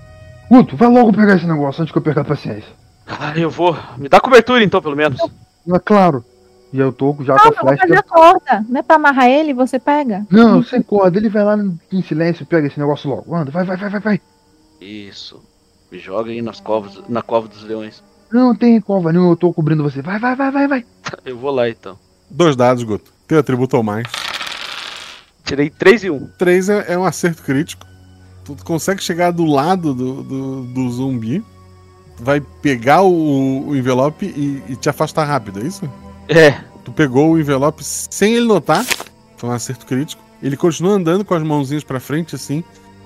[0.51, 2.71] Guto, vai logo pegar esse negócio antes que eu perca a paciência.
[3.07, 3.77] Ah, eu vou.
[3.97, 5.21] Me dá cobertura então, pelo menos.
[5.67, 6.25] Não é claro.
[6.73, 7.83] E eu tô já Não, com a não flecha.
[7.83, 8.67] fazer a corda.
[8.69, 10.27] Não é pra amarrar ele, você pega.
[10.31, 11.19] Não, sem corda.
[11.19, 11.57] Ele vai lá
[11.93, 13.35] em silêncio e pega esse negócio logo.
[13.35, 14.21] Anda, vai, vai, vai, vai, vai.
[14.81, 15.41] Isso.
[15.91, 18.03] Me joga aí nas covas, na cova dos leões.
[18.33, 20.01] Não tem cova nenhuma, eu tô cobrindo você.
[20.01, 20.87] Vai, vai, vai, vai, vai.
[21.25, 21.99] Eu vou lá então.
[22.31, 23.13] Dois dados, Guto.
[23.29, 24.07] Teu atributo ou mais.
[25.45, 26.29] Tirei 3 e 1.
[26.39, 27.87] Três é, é um acerto crítico.
[28.45, 31.45] Tu consegue chegar do lado do, do, do zumbi,
[32.19, 35.89] vai pegar o, o envelope e, e te afastar rápido, é isso?
[36.29, 36.53] É.
[36.85, 38.85] Tu pegou o envelope sem ele notar,
[39.37, 40.23] foi um acerto crítico.
[40.43, 42.65] Ele continua andando com as mãozinhas pra frente, assim,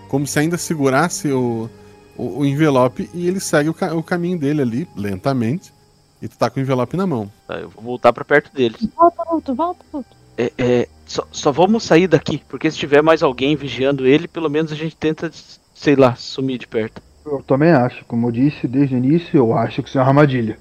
[0.09, 1.69] como se ainda segurasse o,
[2.18, 5.72] o, o envelope, e ele segue o, ca- o caminho dele ali, lentamente.
[6.20, 7.31] E tu tá com o envelope na mão.
[7.46, 8.88] Tá, eu vou voltar pra perto deles.
[8.96, 10.16] Volta, Guto, volta, Guto.
[10.38, 14.48] É, é, só, só vamos sair daqui, porque se tiver mais alguém vigiando ele, pelo
[14.50, 15.31] menos a gente tenta,
[15.74, 17.02] sei lá, sumir de perto.
[17.24, 18.05] Eu também acho.
[18.07, 20.59] Como eu disse desde o início, eu acho que isso é uma armadilha.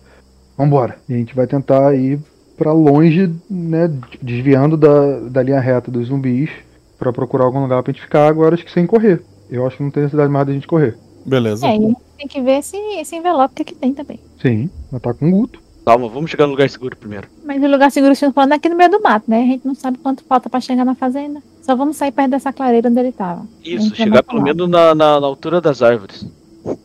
[0.58, 0.98] Vambora.
[1.08, 2.20] E a gente vai tentar ir
[2.58, 3.90] pra longe, né?
[4.22, 6.50] Desviando da, da linha reta dos zumbis.
[6.98, 9.22] Pra procurar algum lugar pra gente ficar agora, acho que sem correr.
[9.50, 10.98] Eu acho que não tem necessidade mais da gente correr.
[11.26, 11.68] Beleza.
[11.68, 14.20] É, e a gente tem que ver esse, esse envelope que aqui tem também.
[14.42, 15.66] Sim, mas tá com Guto.
[15.86, 17.28] Calma, vamos chegar no lugar seguro primeiro.
[17.44, 19.44] Mas o lugar seguro estão falando é aqui no meio do mato, né?
[19.44, 21.44] A gente não sabe quanto falta pra chegar na fazenda.
[21.62, 23.46] Só vamos sair perto dessa clareira onde ele tava.
[23.64, 26.26] Isso, vai chegar pelo menos na, na, na altura das árvores.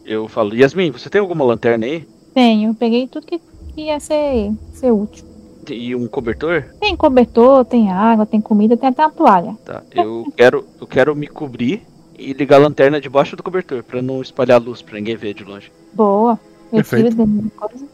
[0.05, 2.07] Eu falo, Yasmin, você tem alguma lanterna aí?
[2.35, 3.41] Tenho, peguei tudo que,
[3.75, 5.25] que ia ser, ser útil.
[5.71, 6.65] E um cobertor?
[6.79, 9.57] Tem cobertor, tem água, tem comida, tem até uma toalha.
[9.65, 11.83] Tá, eu quero, eu quero me cobrir
[12.21, 15.43] e ligar a lanterna debaixo do cobertor, pra não espalhar luz pra ninguém ver de
[15.43, 15.73] longe.
[15.93, 16.39] Boa.
[16.73, 17.17] Eu tiro Perfeito.
[17.17, 17.87] dentro da coisa,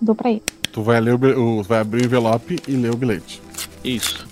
[0.00, 0.42] dou pra ele.
[0.72, 3.40] Tu vai, ler o, vai abrir o envelope e ler o bilhete.
[3.84, 4.26] Isso.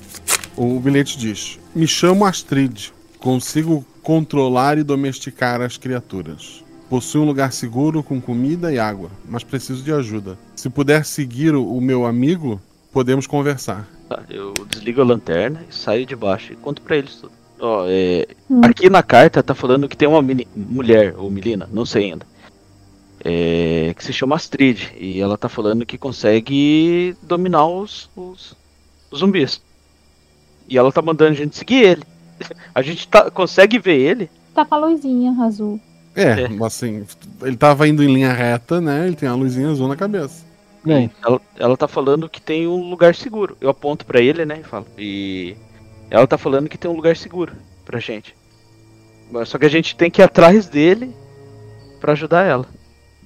[0.57, 2.93] O bilhete diz: Me chamo Astrid.
[3.19, 6.63] Consigo controlar e domesticar as criaturas.
[6.91, 10.39] Possuo um lugar seguro com comida e água, mas preciso de ajuda.
[10.55, 12.61] Se puder seguir o, o meu amigo,
[12.93, 13.89] podemos conversar.
[14.09, 17.33] Tá, eu desligo a lanterna e saio de baixo e conto pra eles tudo.
[17.65, 18.61] Ó, é, Hum.
[18.63, 20.21] aqui na carta tá falando que tem uma
[20.55, 22.27] mulher, ou menina, não sei ainda.
[23.25, 24.93] é, que se chama Astrid.
[24.99, 28.55] E ela tá falando que consegue dominar os, os,
[29.11, 29.63] os zumbis.
[30.69, 32.03] E ela tá mandando a gente seguir ele.
[32.75, 34.31] A gente tá, consegue ver ele.
[34.55, 35.81] Tá com a luzinha azul.
[36.17, 37.07] É, assim,
[37.43, 39.07] ele tava indo em linha reta, né?
[39.07, 40.45] Ele tem a luzinha azul na cabeça.
[40.85, 41.11] Bem.
[41.25, 43.57] Ela, ela tá falando que tem um lugar seguro.
[43.61, 44.87] Eu aponto pra ele, né, e falo.
[44.99, 45.57] E
[46.11, 47.53] ela tá falando que tem um lugar seguro
[47.85, 48.35] pra gente.
[49.31, 51.15] Mas Só que a gente tem que ir atrás dele
[52.01, 52.67] pra ajudar ela.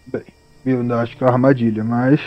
[0.07, 0.23] Bem,
[0.64, 2.21] eu ainda acho que é uma armadilha, mas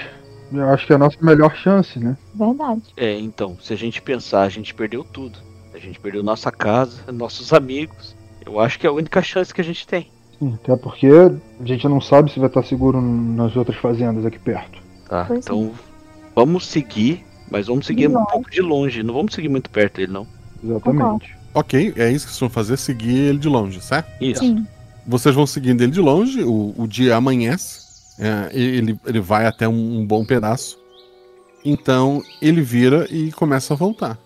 [0.51, 2.17] eu acho que é a nossa melhor chance, né?
[2.35, 2.83] Verdade.
[2.97, 5.39] É, então, se a gente pensar, a gente perdeu tudo.
[5.73, 8.15] A gente perdeu nossa casa, nossos amigos.
[8.45, 10.11] Eu acho que é a única chance que a gente tem.
[10.37, 14.39] Sim, Até porque a gente não sabe se vai estar seguro nas outras fazendas aqui
[14.39, 14.79] perto.
[15.07, 15.71] Tá, Pois então
[16.35, 19.03] vamos seguir, mas vamos seguir um pouco de longe.
[19.03, 20.27] Não vamos seguir muito perto dele, não.
[20.63, 21.35] Exatamente.
[21.53, 24.09] Ok, é isso que vocês vão fazer, seguir ele de longe, certo?
[24.21, 24.41] Isso.
[24.41, 24.65] Sim.
[25.05, 27.81] Vocês vão seguindo ele de longe, o, o dia amanhece,
[28.19, 30.79] é, e ele, ele vai até um, um bom pedaço.
[31.65, 34.17] Então ele vira e começa a voltar.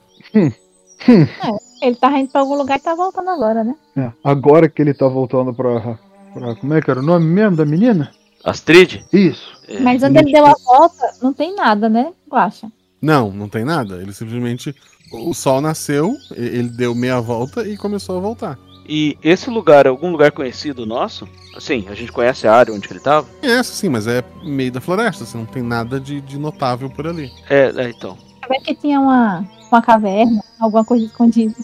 [1.81, 3.75] Ele tá indo pra algum lugar e tá voltando agora, né?
[3.95, 5.97] É, agora que ele tá voltando pra,
[6.33, 6.55] pra.
[6.55, 8.11] Como é que era o nome mesmo da menina?
[8.43, 9.03] Astrid?
[9.11, 9.55] Isso.
[9.67, 12.71] É, Mas onde ele deu a volta, não tem nada, né, Guaxa?
[13.01, 14.01] Não, não tem nada.
[14.01, 14.73] Ele simplesmente.
[15.17, 18.59] O sol nasceu, ele deu meia volta e começou a voltar.
[18.87, 21.27] E esse lugar é algum lugar conhecido nosso?
[21.55, 23.27] Assim, a gente conhece a área onde que ele tava?
[23.41, 27.07] É, sim, mas é meio da floresta, assim, não tem nada de, de notável por
[27.07, 27.31] ali.
[27.49, 28.17] É, é, então.
[28.47, 31.55] Vai que tinha uma, uma caverna, alguma coisa escondida.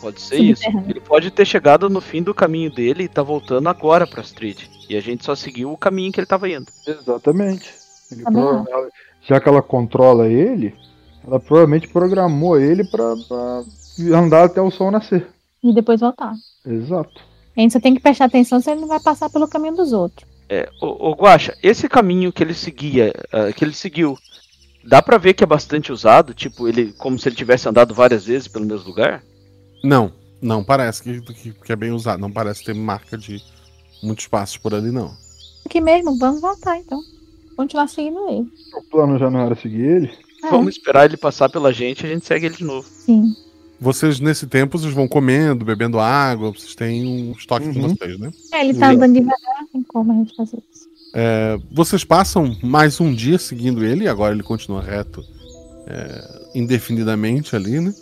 [0.00, 0.62] Pode ser isso.
[0.88, 4.68] Ele pode ter chegado no fim do caminho dele e tá voltando agora pra Astrid.
[4.88, 6.66] E a gente só seguiu o caminho que ele tava indo.
[6.86, 7.72] Exatamente.
[8.10, 8.64] Ele ela-
[9.22, 10.74] já que ela controla ele,
[11.26, 13.64] ela provavelmente programou ele pra, pra
[14.16, 15.26] andar até o sol nascer.
[15.62, 16.34] E depois voltar.
[16.66, 17.20] Exato.
[17.56, 19.92] A gente só tem que prestar atenção se ele não vai passar pelo caminho dos
[19.92, 20.28] outros.
[20.48, 24.18] É, ô, ô Guaxa, esse caminho que ele seguia, ah, que ele seguiu,
[24.84, 26.34] dá pra ver que é bastante usado?
[26.34, 29.22] Tipo, ele como se ele tivesse andado várias vezes pelo mesmo lugar?
[29.84, 32.20] Não, não parece que, que, que é bem usado.
[32.20, 33.40] Não parece ter marca de
[34.02, 35.14] muitos passos por ali, não.
[35.64, 37.00] Aqui mesmo, vamos voltar então.
[37.56, 38.48] Continuar seguindo ele.
[38.74, 40.10] O plano já não era seguir ele.
[40.42, 42.86] É, Vamos esperar ele passar pela gente e a gente segue ele de novo.
[42.88, 43.34] sim.
[43.80, 47.88] Vocês, nesse tempo, vocês vão comendo, bebendo água, vocês têm um estoque com Uhum.
[47.88, 48.30] vocês, né?
[48.52, 50.88] É, ele tá andando devagar, tem como a gente fazer isso.
[51.12, 55.24] É, vocês passam mais um dia seguindo ele, e agora ele continua reto
[55.88, 57.92] é, indefinidamente ali, né?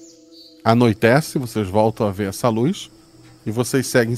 [0.62, 2.90] Anoitece, vocês voltam a ver essa luz,
[3.46, 4.14] e vocês seguem,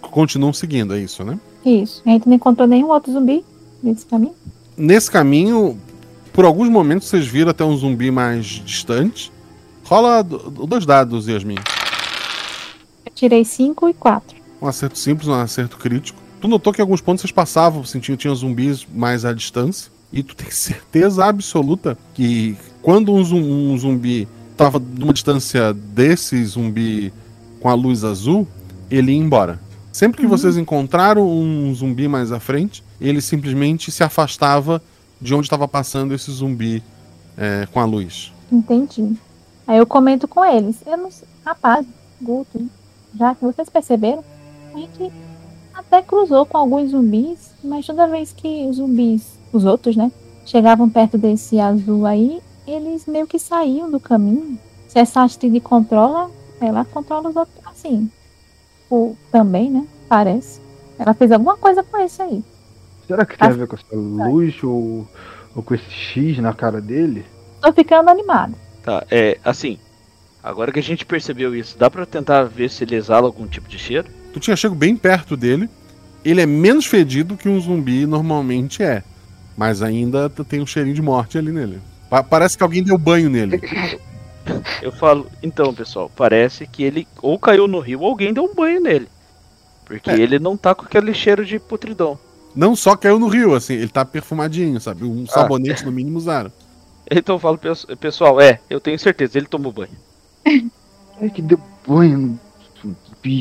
[0.00, 1.40] continuam seguindo, é isso, né?
[1.66, 2.02] Isso.
[2.06, 3.44] A gente não encontrou nenhum outro zumbi
[3.82, 4.34] nesse caminho.
[4.76, 5.76] Nesse caminho,
[6.34, 9.32] por alguns momentos vocês viram até um zumbi mais distante.
[9.84, 11.54] Rola do- dois dados, Yasmin.
[13.06, 14.36] Eu tirei 5 e 4.
[14.60, 16.20] Um acerto simples, um acerto crítico.
[16.40, 19.90] Tu notou que em alguns pontos vocês passavam, sentiam tinha zumbis mais à distância.
[20.12, 26.44] E tu tem certeza absoluta que quando um, zum- um zumbi tava numa distância desse
[26.44, 27.12] zumbi
[27.60, 28.46] com a luz azul,
[28.90, 29.60] ele ia embora.
[29.92, 34.82] Sempre que vocês encontraram um zumbi mais à frente, ele simplesmente se afastava
[35.24, 36.82] de onde estava passando esse zumbi
[37.34, 38.30] é, com a luz.
[38.52, 39.16] Entendi.
[39.66, 40.76] Aí eu comento com eles.
[40.84, 41.26] Eu não sei.
[41.42, 41.86] Rapaz,
[42.20, 42.68] Guto,
[43.18, 44.22] já que vocês perceberam,
[44.74, 45.10] a gente
[45.72, 50.12] até cruzou com alguns zumbis, mas toda vez que os zumbis, os outros, né,
[50.44, 54.58] chegavam perto desse azul aí, eles meio que saíam do caminho.
[54.88, 58.10] Se essa Astrid controla, ela controla os outros assim.
[58.90, 59.86] O, também, né?
[60.06, 60.60] Parece.
[60.98, 62.44] Ela fez alguma coisa com esse aí.
[63.06, 65.08] Será que tem a ver com essa luz ou,
[65.54, 67.24] ou com esse X na cara dele?
[67.60, 68.54] Tô ficando animada.
[68.82, 69.78] Tá, é, assim,
[70.42, 73.68] agora que a gente percebeu isso, dá pra tentar ver se ele exala algum tipo
[73.68, 74.08] de cheiro?
[74.32, 75.68] Tu tinha chego bem perto dele.
[76.24, 79.02] Ele é menos fedido que um zumbi normalmente é.
[79.56, 81.80] Mas ainda tem um cheirinho de morte ali nele.
[82.10, 83.60] Pa- parece que alguém deu banho nele.
[84.82, 88.54] Eu falo, então, pessoal, parece que ele ou caiu no rio ou alguém deu um
[88.54, 89.08] banho nele.
[89.84, 90.18] Porque É.
[90.18, 92.18] ele não tá com aquele cheiro de putridão.
[92.54, 95.04] Não só caiu no rio, assim, ele tá perfumadinho, sabe?
[95.04, 95.32] Um Ah.
[95.32, 96.50] sabonete no mínimo usaram.
[97.10, 99.90] Então eu falo, "Pes- pessoal, é, eu tenho certeza, ele tomou banho.
[101.20, 102.38] É que deu banho.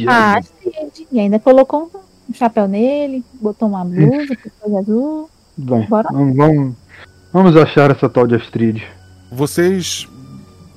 [0.08, 0.38] Ah?
[0.38, 1.08] Astrid.
[1.12, 1.90] E ainda colocou
[2.30, 5.30] um, chapéu nele, botou uma blusa, coisa azul.
[5.58, 6.08] Bem, Bora.
[6.12, 6.76] vamos, vamos,
[7.32, 8.84] vamos achar essa tal de Astrid.
[9.32, 10.08] Vocês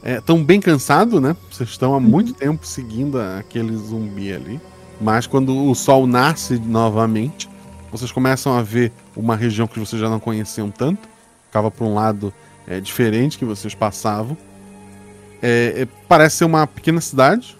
[0.04, 1.36] estão bem cansados, né?
[1.50, 4.60] Vocês estão há muito tempo seguindo aquele zumbi ali.
[5.00, 7.48] Mas quando o sol nasce novamente,
[7.90, 11.08] vocês começam a ver uma região que vocês já não conheciam tanto.
[11.46, 12.32] Ficava para um lado
[12.66, 14.36] é, diferente que vocês passavam.
[15.42, 17.56] É, é, parece ser uma pequena cidade.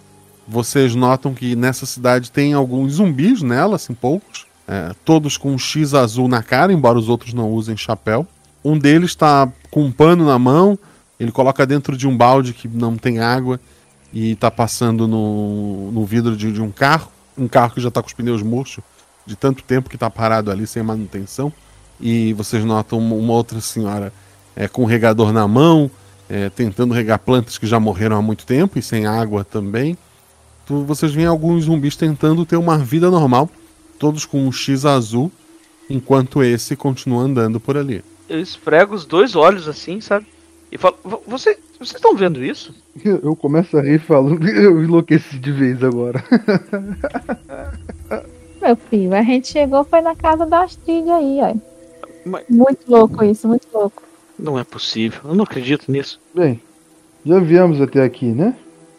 [0.47, 4.45] Vocês notam que nessa cidade tem alguns zumbis nela, assim, poucos.
[4.67, 8.27] É, todos com um X azul na cara, embora os outros não usem chapéu.
[8.63, 10.77] Um deles está com um pano na mão,
[11.17, 13.59] ele coloca dentro de um balde que não tem água
[14.11, 17.09] e está passando no, no vidro de, de um carro.
[17.37, 18.83] Um carro que já está com os pneus murchos
[19.27, 21.51] de tanto tempo que está parado ali sem manutenção.
[22.01, 24.11] e vocês notam uma, outra senhora
[24.55, 25.89] é, com um regador na mão,
[26.29, 29.97] é, tentando regar plantas que já morreram há muito tempo e sem água também.
[30.65, 33.49] Tu, vocês veem alguns zumbis tentando ter uma vida normal,
[33.99, 35.31] todos com um X azul,
[35.89, 38.03] enquanto esse continua andando por ali.
[38.29, 40.25] Eu esfrego os dois olhos assim, sabe?
[40.71, 42.75] E falo, "Vo- você, vocês estão vendo isso?
[43.05, 46.23] Eu começo a rir falando que eu enlouqueci de vez agora.
[48.61, 51.55] Meu filho, a gente chegou foi na casa da Astrid aí, ó.
[52.25, 54.03] Mas- Muito louco isso, muito louco.
[54.37, 56.19] Não é possível, eu não acredito nisso.
[56.33, 56.61] Bem,
[57.25, 58.55] já viemos até aqui, né?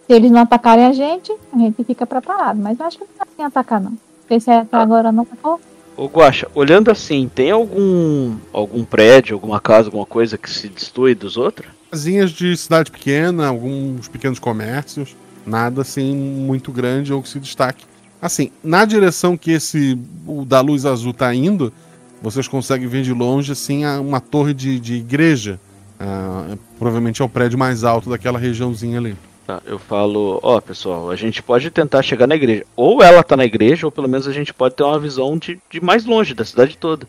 [0.06, 2.58] Se eles não atacarem a gente, a gente fica preparado.
[2.58, 3.92] Mas eu acho que não vai atacar, não.
[4.20, 5.60] Porque se até agora não atacou,
[5.96, 11.12] Ô Guaxa, olhando assim, tem algum algum prédio, alguma casa, alguma coisa que se destui
[11.12, 11.68] dos outros?
[11.90, 17.84] Casinhas de cidade pequena, alguns pequenos comércios, nada assim muito grande ou que se destaque.
[18.20, 21.72] Assim, na direção que esse o da luz azul tá indo,
[22.20, 25.60] vocês conseguem ver de longe assim a- uma torre de, de igreja.
[26.00, 29.16] Ah, provavelmente é o prédio mais alto daquela regiãozinha ali.
[29.46, 32.64] Tá, eu falo, ó pessoal, a gente pode tentar chegar na igreja.
[32.76, 35.58] Ou ela tá na igreja, ou pelo menos a gente pode ter uma visão de,
[35.70, 37.06] de mais longe da cidade toda.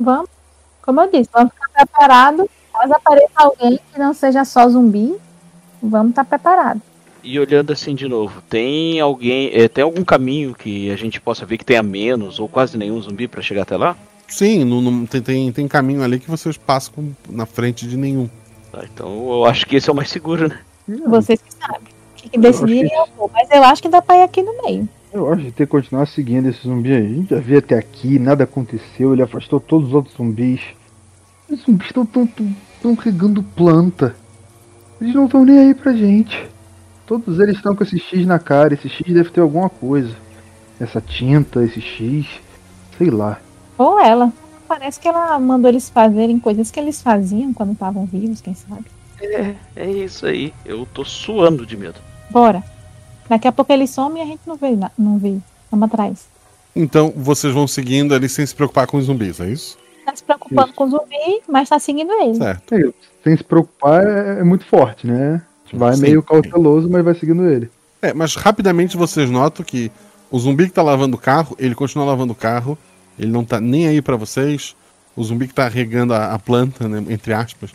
[0.00, 0.28] vamos.
[0.80, 2.46] Como eu disse, vamos ficar preparados.
[2.72, 5.14] Caso apareça alguém que não seja só zumbi,
[5.82, 6.82] vamos estar preparados.
[7.22, 11.46] E olhando assim de novo, tem alguém, eh, tem algum caminho que a gente possa
[11.46, 13.96] ver que tenha menos ou quase nenhum zumbi pra chegar até lá?
[14.28, 17.96] Sim, não, não- tem, tem, tem caminho ali que vocês passam com- na frente de
[17.96, 18.28] nenhum.
[18.72, 20.58] Tá, então eu acho que esse é o mais seguro, né?
[21.06, 21.80] Vocês que sabem.
[22.26, 23.30] O que, decidirem eu vou.
[23.32, 24.88] Mas eu acho que dá pra ir aqui no meio.
[25.12, 27.04] Eu acho que tem que continuar seguindo esse zumbi aí.
[27.04, 30.60] A gente já veio até aqui, nada aconteceu, ele afastou todos os outros zumbis.
[31.50, 34.16] Os zumbis estão tão, tão, tão regando planta.
[35.00, 36.46] Eles não estão nem aí pra gente.
[37.12, 40.16] Todos eles estão com esse X na cara, esse X deve ter alguma coisa.
[40.80, 42.26] Essa tinta, esse X,
[42.96, 43.38] sei lá.
[43.76, 44.32] Ou ela.
[44.66, 48.86] Parece que ela mandou eles fazerem coisas que eles faziam quando estavam vivos, quem sabe.
[49.20, 50.54] É, é isso aí.
[50.64, 52.00] Eu tô suando de medo.
[52.30, 52.64] Bora.
[53.28, 55.36] Daqui a pouco ele some e a gente não vê, não vê.
[55.70, 56.26] Vamos atrás.
[56.74, 59.76] Então vocês vão seguindo ali sem se preocupar com os zumbis, é isso?
[60.06, 62.36] Tá se preocupando com o zumbi, mas tá seguindo ele.
[62.36, 62.74] Certo.
[62.74, 62.90] É,
[63.22, 65.42] sem se preocupar é, é muito forte, né?
[65.72, 66.02] Vai Sim.
[66.02, 67.70] meio cauteloso, mas vai seguindo ele.
[68.00, 69.90] É, mas rapidamente vocês notam que
[70.30, 72.76] o zumbi que tá lavando o carro, ele continua lavando o carro,
[73.18, 74.74] ele não tá nem aí pra vocês.
[75.14, 77.70] O zumbi que tá regando a, a planta, né, entre aspas,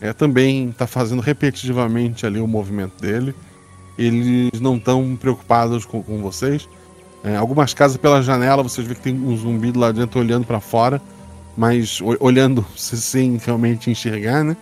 [0.00, 3.34] é, também tá fazendo repetitivamente ali o movimento dele.
[3.98, 6.68] Eles não estão preocupados com, com vocês.
[7.24, 10.60] É, algumas casas pela janela vocês veem que tem um zumbi lá dentro olhando pra
[10.60, 11.02] fora,
[11.56, 14.56] mas olhando se- sem realmente enxergar, né?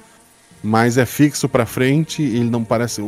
[0.67, 3.01] Mas é fixo pra frente, ele não parece.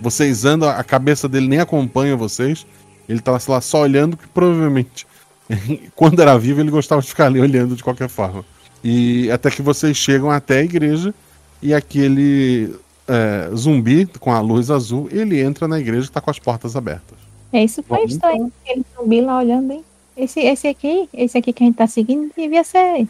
[0.00, 2.64] Vocês andam, a cabeça dele nem acompanha vocês.
[3.08, 5.04] Ele tá sei lá só olhando, que provavelmente,
[5.96, 8.44] quando era vivo, ele gostava de ficar ali olhando de qualquer forma.
[8.84, 11.12] E até que vocês chegam até a igreja
[11.60, 12.72] e aquele
[13.08, 16.76] é, zumbi com a luz azul, ele entra na igreja que tá com as portas
[16.76, 17.18] abertas.
[17.52, 18.52] É isso foi Vamos estranho.
[18.62, 19.84] Aquele zumbi lá olhando, hein?
[20.16, 23.08] Esse, esse aqui, esse aqui que a gente tá seguindo, devia ser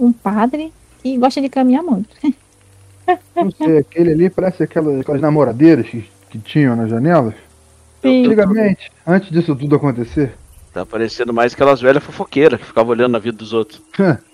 [0.00, 2.08] um padre que gosta de caminhar muito.
[3.36, 7.34] Não sei, aquele ali parece aquelas, aquelas namoradeiras que, que tinham nas janelas.
[8.02, 8.26] Sim.
[8.26, 10.32] Antigamente, antes disso tudo acontecer.
[10.72, 13.80] Tá parecendo mais aquelas velhas fofoqueiras que ficavam olhando na vida dos outros.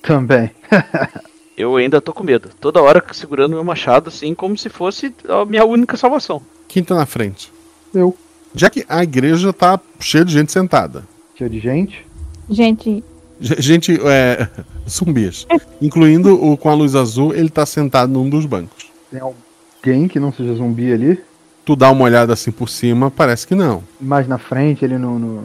[0.02, 0.50] Também.
[1.56, 2.48] Eu ainda tô com medo.
[2.58, 6.40] Toda hora segurando meu machado, assim, como se fosse a minha única salvação.
[6.66, 7.52] Quem tá na frente?
[7.92, 8.16] Eu.
[8.54, 11.04] Já que a igreja tá cheia de gente sentada.
[11.36, 12.06] Cheia de gente.
[12.48, 13.04] Gente,
[13.38, 14.48] G- Gente, é,
[14.88, 15.46] zumbis.
[15.80, 18.90] Incluindo o com a luz azul, ele tá sentado num dos bancos.
[19.10, 21.18] Tem alguém que não seja zumbi ali.
[21.64, 23.82] Tu dá uma olhada assim por cima, parece que não.
[24.00, 25.18] Mais na frente, ali no.
[25.18, 25.44] no-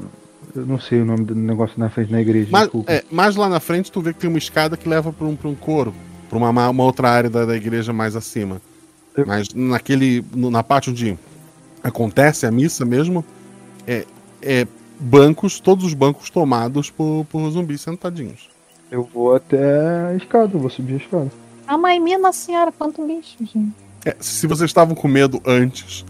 [0.55, 2.47] eu não sei o nome do negócio na frente da igreja.
[2.49, 5.27] Mas, é, mais lá na frente, tu vê que tem uma escada que leva pra
[5.27, 5.93] um, pra um coro,
[6.29, 8.61] pra uma, uma outra área da, da igreja mais acima.
[9.27, 10.23] Mas naquele.
[10.33, 11.17] no- na parte onde
[11.83, 13.23] acontece a missa mesmo,
[13.85, 14.05] é,
[14.41, 14.65] é
[14.99, 18.49] bancos, todos os bancos tomados por, por zumbis sentadinhos.
[18.91, 21.31] Eu vou até a escada, eu vou subir a escada.
[21.67, 23.73] a mãe minha Nossa Senhora, quanto bicho, gente.
[24.05, 26.05] É, se vocês estavam com medo antes,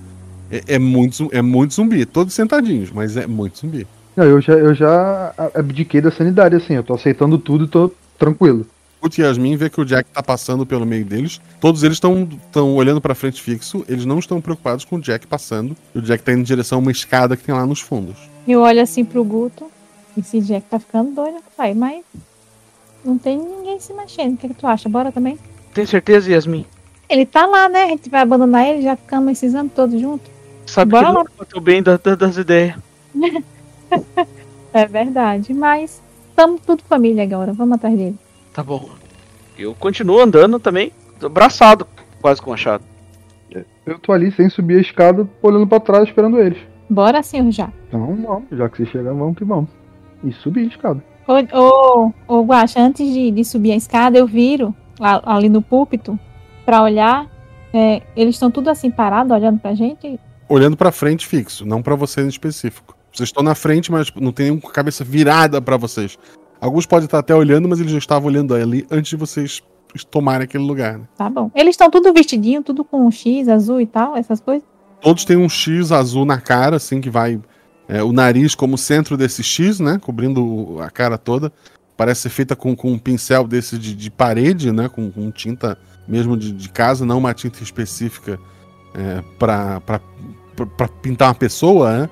[0.52, 3.88] é, é muito, é muito zumbi, todos sentadinhos, mas é muito zumbi.
[4.16, 7.92] Não, eu já, eu já abdiquei da sanidade, assim, eu tô aceitando tudo e tô
[8.18, 8.66] tranquilo.
[9.02, 11.40] O Yasmin vê que o Jack tá passando pelo meio deles.
[11.60, 13.86] Todos eles estão olhando pra frente fixo.
[13.88, 15.78] Eles não estão preocupados com o Jack passando.
[15.94, 18.16] E o Jack tá indo em direção a uma escada que tem lá nos fundos.
[18.48, 19.70] Eu olho assim pro Guto.
[20.18, 22.04] Esse Jack tá ficando doido, pai, mas
[23.06, 24.34] não tem ninguém se mexendo.
[24.34, 24.90] O que, que tu acha?
[24.90, 25.38] Bora também?
[25.74, 26.66] Tem certeza, Yasmin?
[27.10, 27.84] Ele tá lá, né?
[27.84, 30.30] A gente vai abandonar ele, já ficamos esses anos todos juntos.
[30.66, 31.24] Sabe Bora que lá.
[31.24, 32.76] não bateu bem da- da- das ideias.
[34.74, 37.54] É verdade, mas estamos tudo família agora.
[37.54, 38.18] Vamos atrás dele.
[38.54, 38.90] Tá bom.
[39.58, 40.92] Eu continuo andando também,
[41.24, 41.88] abraçado,
[42.22, 42.84] quase com o machado.
[43.86, 46.58] Eu tô ali sem subir a escada, olhando pra trás, esperando eles.
[46.90, 47.70] Bora, senhor já.
[47.88, 49.70] Então vamos, já que vocês chegaram, vamos que vamos.
[50.24, 51.02] E subir a escada.
[51.28, 55.62] Ô, ô, ô Guaxa, antes de, de subir a escada, eu viro lá, ali no
[55.62, 56.20] púlpito
[56.66, 57.30] pra olhar.
[57.74, 60.20] É, eles estão tudo assim parados, olhando pra gente.
[60.48, 62.96] Olhando pra frente fixo, não pra você em específico.
[63.12, 66.18] Vocês estão na frente, mas não tem nenhum com a cabeça virada pra vocês.
[66.62, 69.62] Alguns podem estar até olhando, mas eles já estavam olhando ali antes de vocês
[70.12, 70.98] tomarem aquele lugar.
[70.98, 71.06] Né?
[71.18, 71.50] Tá bom.
[71.56, 74.68] Eles estão tudo vestidinho, tudo com um X azul e tal, essas coisas.
[75.02, 77.40] Todos têm um X azul na cara, assim, que vai.
[77.88, 80.00] É, o nariz como centro desse X, né?
[80.02, 81.52] Cobrindo a cara toda.
[81.96, 84.90] Parece ser feita com, com um pincel desse de, de parede, né?
[84.90, 85.78] Com, com tinta
[86.08, 88.40] mesmo de, de, casa, não uma tinta específica
[88.94, 89.92] é, para
[91.02, 92.10] pintar uma pessoa, né?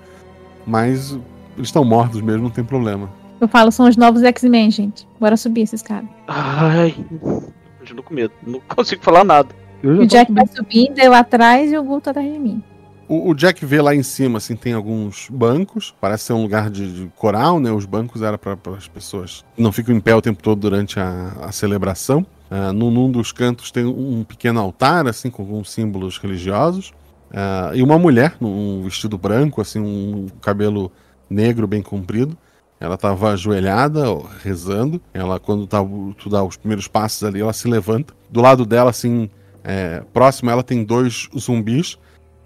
[0.66, 1.12] Mas
[1.56, 3.10] eles estão mortos mesmo, não tem problema.
[3.40, 5.08] Eu falo, são os novos X-Men, gente.
[5.20, 6.10] Bora subir esses caras.
[6.28, 6.96] Ai,
[7.80, 8.34] continuo com medo.
[8.46, 9.50] Não consigo falar nada.
[9.84, 12.64] O Jack vai subindo, eu atrás e o Guto atrás de mim.
[13.08, 15.94] O, o, Jack vê lá em cima, assim, tem alguns bancos.
[16.00, 17.72] Parece ser um lugar de, de coral, né?
[17.72, 21.34] Os bancos eram para as pessoas não ficam em pé o tempo todo durante a,
[21.42, 22.26] a celebração.
[22.50, 26.94] Uh, num, num, dos cantos tem um pequeno altar, assim, com alguns símbolos religiosos.
[27.32, 30.92] Uh, e uma mulher, num vestido branco, assim, um cabelo
[31.30, 32.38] negro bem comprido.
[32.80, 34.04] Ela estava ajoelhada,
[34.44, 35.02] rezando.
[35.14, 35.80] Ela, quando tá,
[36.18, 38.14] tu dá os primeiros passos ali, ela se levanta.
[38.30, 39.30] Do lado dela, assim,
[39.64, 41.98] é, próximo ela tem dois zumbis.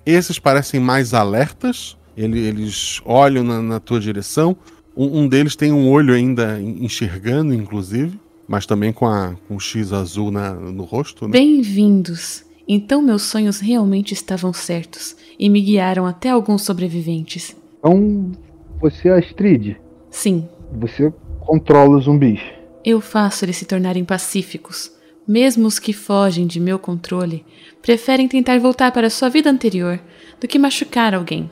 [0.08, 1.97] Esses parecem mais alertas.
[2.16, 4.55] Ele, eles olham na, na tua direção.
[4.95, 9.60] Um, um, deles tem um olho ainda enxergando, inclusive, mas também com, a, com o
[9.60, 11.26] X azul na, no rosto.
[11.26, 11.32] Né?
[11.34, 12.45] Bem-vindos.
[12.66, 17.53] Então meus sonhos realmente estavam certos e me guiaram até alguns sobreviventes.
[17.80, 18.32] Então,
[18.80, 19.76] você é a Astrid?
[20.10, 20.47] Sim.
[20.80, 22.39] Você controla os zumbis.
[22.84, 24.89] Eu faço eles se tornarem pacíficos.
[25.28, 27.46] Mesmo os que fogem de meu controle
[27.82, 30.00] preferem tentar voltar para sua vida anterior
[30.40, 31.50] do que machucar alguém.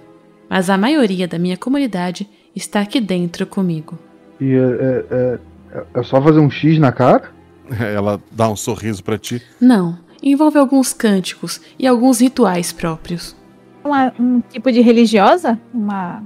[0.49, 3.99] Mas a maioria da minha comunidade está aqui dentro comigo.
[4.39, 5.39] E é, é,
[5.73, 7.31] é, é só fazer um X na cara?
[7.79, 9.41] Ela dá um sorriso para ti.
[9.59, 13.35] Não, envolve alguns cânticos e alguns rituais próprios.
[13.83, 15.59] Uma, um tipo de religiosa?
[15.73, 16.23] Uma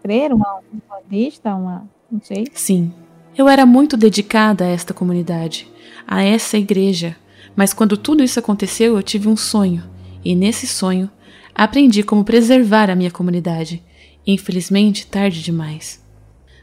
[0.00, 0.60] freira, uma
[1.02, 1.88] budista, uma.
[2.10, 2.46] não sei.
[2.52, 2.92] Sim.
[3.36, 5.68] Eu era muito dedicada a esta comunidade,
[6.06, 7.16] a essa igreja.
[7.56, 9.82] Mas quando tudo isso aconteceu, eu tive um sonho.
[10.24, 11.10] E nesse sonho,
[11.54, 13.82] aprendi como preservar a minha comunidade.
[14.26, 16.02] Infelizmente, tarde demais.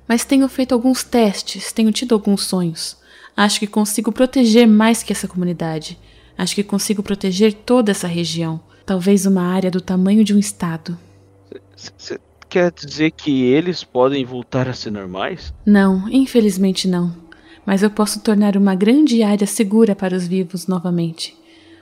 [0.07, 2.97] Mas tenho feito alguns testes, tenho tido alguns sonhos.
[3.35, 5.97] Acho que consigo proteger mais que essa comunidade.
[6.37, 8.59] Acho que consigo proteger toda essa região.
[8.85, 10.97] Talvez uma área do tamanho de um estado.
[11.75, 12.19] Você
[12.49, 15.53] quer dizer que eles podem voltar a ser normais?
[15.65, 17.15] Não, infelizmente não.
[17.65, 21.37] Mas eu posso tornar uma grande área segura para os vivos novamente.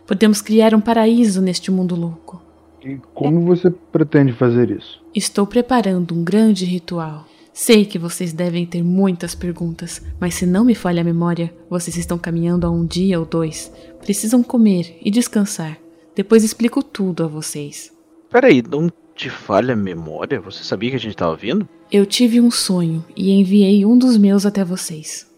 [0.06, 2.42] Podemos criar um paraíso neste mundo louco.
[2.84, 5.02] E como você pretende fazer isso?
[5.14, 7.26] Estou preparando um grande ritual.
[7.54, 11.98] Sei que vocês devem ter muitas perguntas, mas se não me falha a memória, vocês
[11.98, 13.72] estão caminhando a um dia ou dois.
[14.00, 15.78] Precisam comer e descansar.
[16.16, 17.92] Depois explico tudo a vocês.
[18.30, 20.40] Peraí, não te falha a memória?
[20.40, 21.68] Você sabia que a gente estava vindo?
[21.92, 25.29] Eu tive um sonho e enviei um dos meus até vocês.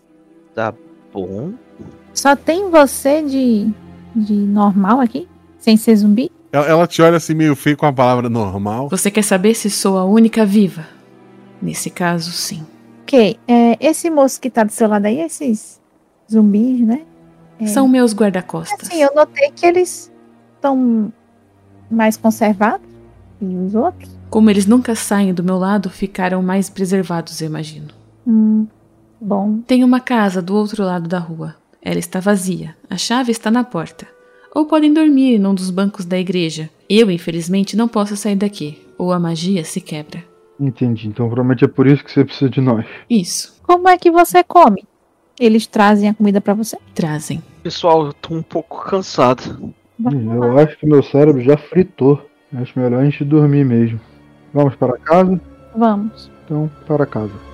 [0.53, 0.73] Tá
[1.13, 1.53] bom.
[2.13, 3.71] Só tem você de,
[4.15, 5.27] de normal aqui?
[5.59, 6.31] Sem ser zumbi?
[6.51, 8.89] Ela, ela te olha assim meio feio com a palavra normal.
[8.89, 10.85] Você quer saber se sou a única viva?
[11.61, 12.65] Nesse caso, sim.
[13.03, 13.39] Ok.
[13.47, 15.79] É, esse moço que tá do seu lado aí, esses
[16.29, 17.05] zumbis, né?
[17.59, 17.67] É...
[17.67, 18.87] São meus guarda-costas.
[18.87, 20.11] Sim, eu notei que eles
[20.55, 21.13] estão
[21.89, 22.87] mais conservados.
[23.39, 24.09] E os outros?
[24.29, 27.89] Como eles nunca saem do meu lado, ficaram mais preservados, eu imagino.
[28.25, 28.67] Hum,
[29.22, 29.59] bom.
[29.67, 31.55] Tem uma casa do outro lado da rua.
[31.82, 32.76] Ela está vazia.
[32.89, 34.07] A chave está na porta.
[34.53, 36.69] Ou podem dormir num dos bancos da igreja.
[36.89, 38.82] Eu, infelizmente, não posso sair daqui.
[38.97, 40.24] Ou a magia se quebra.
[40.59, 41.07] Entendi.
[41.07, 42.86] Então provavelmente é por isso que você precisa de nós.
[43.09, 43.59] Isso.
[43.63, 44.84] Como é que você come?
[45.39, 46.78] Eles trazem a comida para você?
[46.93, 47.41] Trazem.
[47.63, 49.74] Pessoal, eu tô um pouco cansado.
[49.99, 52.24] Eu acho que meu cérebro já fritou.
[52.53, 53.99] Acho melhor a gente dormir mesmo.
[54.53, 55.39] Vamos para casa?
[55.76, 56.30] Vamos.
[56.43, 57.50] Então, para casa.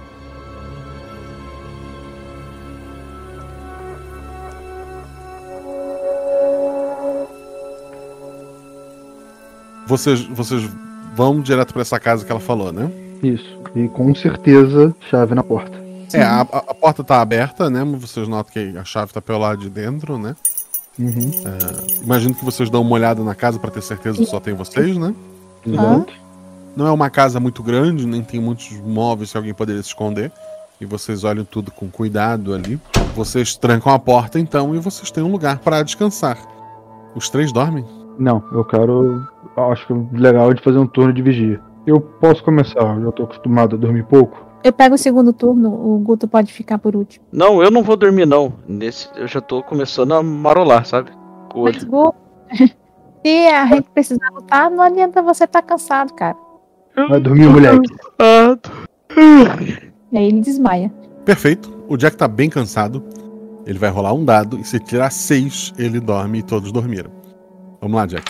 [9.88, 10.70] Vocês, vocês
[11.16, 12.92] vão direto para essa casa que ela falou, né?
[13.24, 13.58] Isso.
[13.76, 15.78] E com certeza, chave na porta.
[16.14, 17.84] É, a, a, porta tá aberta, né?
[17.84, 20.36] Vocês notam que a chave tá pelo lado de dentro, né?
[21.00, 21.32] Uhum.
[21.46, 24.54] É, imagino que vocês dão uma olhada na casa para ter certeza que só tem
[24.54, 25.14] vocês, né?
[25.66, 26.14] Exato.
[26.76, 30.32] Não é uma casa muito grande, nem tem muitos móveis que alguém poderia se esconder.
[30.80, 32.80] e vocês olham tudo com cuidado ali.
[33.16, 36.38] Vocês trancam a porta então e vocês têm um lugar para descansar.
[37.16, 37.84] Os três dormem?
[38.18, 39.28] Não, eu quero.
[39.56, 41.60] Acho que é legal de fazer um turno de vigia.
[41.86, 44.46] Eu posso começar, eu já tô acostumado a dormir pouco.
[44.64, 47.26] Eu pego o segundo turno, o Guto pode ficar por último.
[47.32, 48.54] Não, eu não vou dormir não.
[48.68, 51.12] Nesse, eu já tô começando a marolar, sabe?
[51.56, 51.88] Mas,
[53.24, 56.36] se a gente precisar lutar, não adianta você estar cansado, cara.
[57.10, 57.90] Vai dormir, moleque.
[60.12, 60.92] E aí ele desmaia.
[61.24, 61.72] Perfeito.
[61.88, 63.04] O Jack tá bem cansado.
[63.66, 67.17] Ele vai rolar um dado e se tirar seis, ele dorme e todos dormiram.
[67.82, 68.26] Vamos lá, Jack.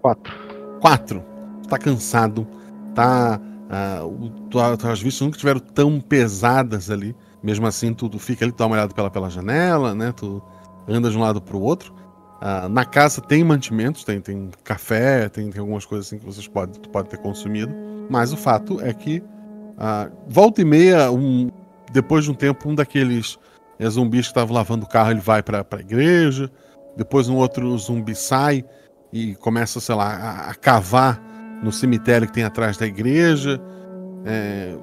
[0.00, 0.32] Quatro.
[0.80, 1.24] Quatro.
[1.62, 2.46] Tu tá cansado.
[2.94, 3.40] Tá.
[3.70, 7.14] ah, o- tua- tuas vistas nunca tiveram tão pesadas ali.
[7.42, 10.12] Mesmo assim, tu, tu fica ali, tu dá uma olhada pela, pela janela, né?
[10.12, 10.42] Tu
[10.88, 11.94] anda de um lado pro outro.
[12.40, 16.46] Ah, na casa tem mantimentos, tem, tem café, tem, tem algumas coisas assim que vocês
[16.48, 17.74] podem tu pode ter consumido.
[18.08, 19.22] Mas o fato é que
[19.76, 21.50] ah, volta e meia, um,
[21.92, 23.38] depois de um tempo, um daqueles
[23.78, 26.50] eh, zumbis que estavam lavando o carro, ele vai pra, pra igreja.
[26.98, 28.64] Depois um outro zumbi sai
[29.12, 31.22] e começa, sei lá, a, a cavar
[31.62, 33.60] no cemitério que tem atrás da igreja.
[34.26, 34.74] É,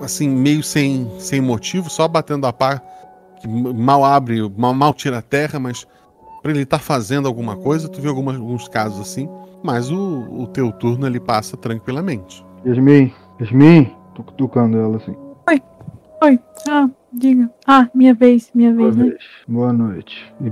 [0.00, 2.80] assim, meio sem, sem motivo, só batendo a pá,
[3.40, 5.86] que mal abre, mal, mal tira a terra, mas
[6.42, 9.28] pra ele estar fazendo alguma coisa, tu vê algumas, alguns casos assim.
[9.62, 12.44] Mas o, o teu turno ele passa tranquilamente.
[12.64, 15.14] Yasmin, Yasmin, tô cutucando ela assim.
[16.24, 16.40] Oi,
[16.70, 17.50] ah, diga.
[17.66, 19.14] Ah, minha vez, minha vez, né?
[19.46, 20.32] Boa noite.
[20.40, 20.50] E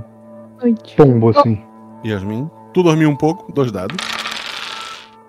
[0.61, 0.95] Noite.
[0.95, 1.61] pombo assim.
[2.05, 3.95] Yasmin, tu dormiu um pouco, dois dados.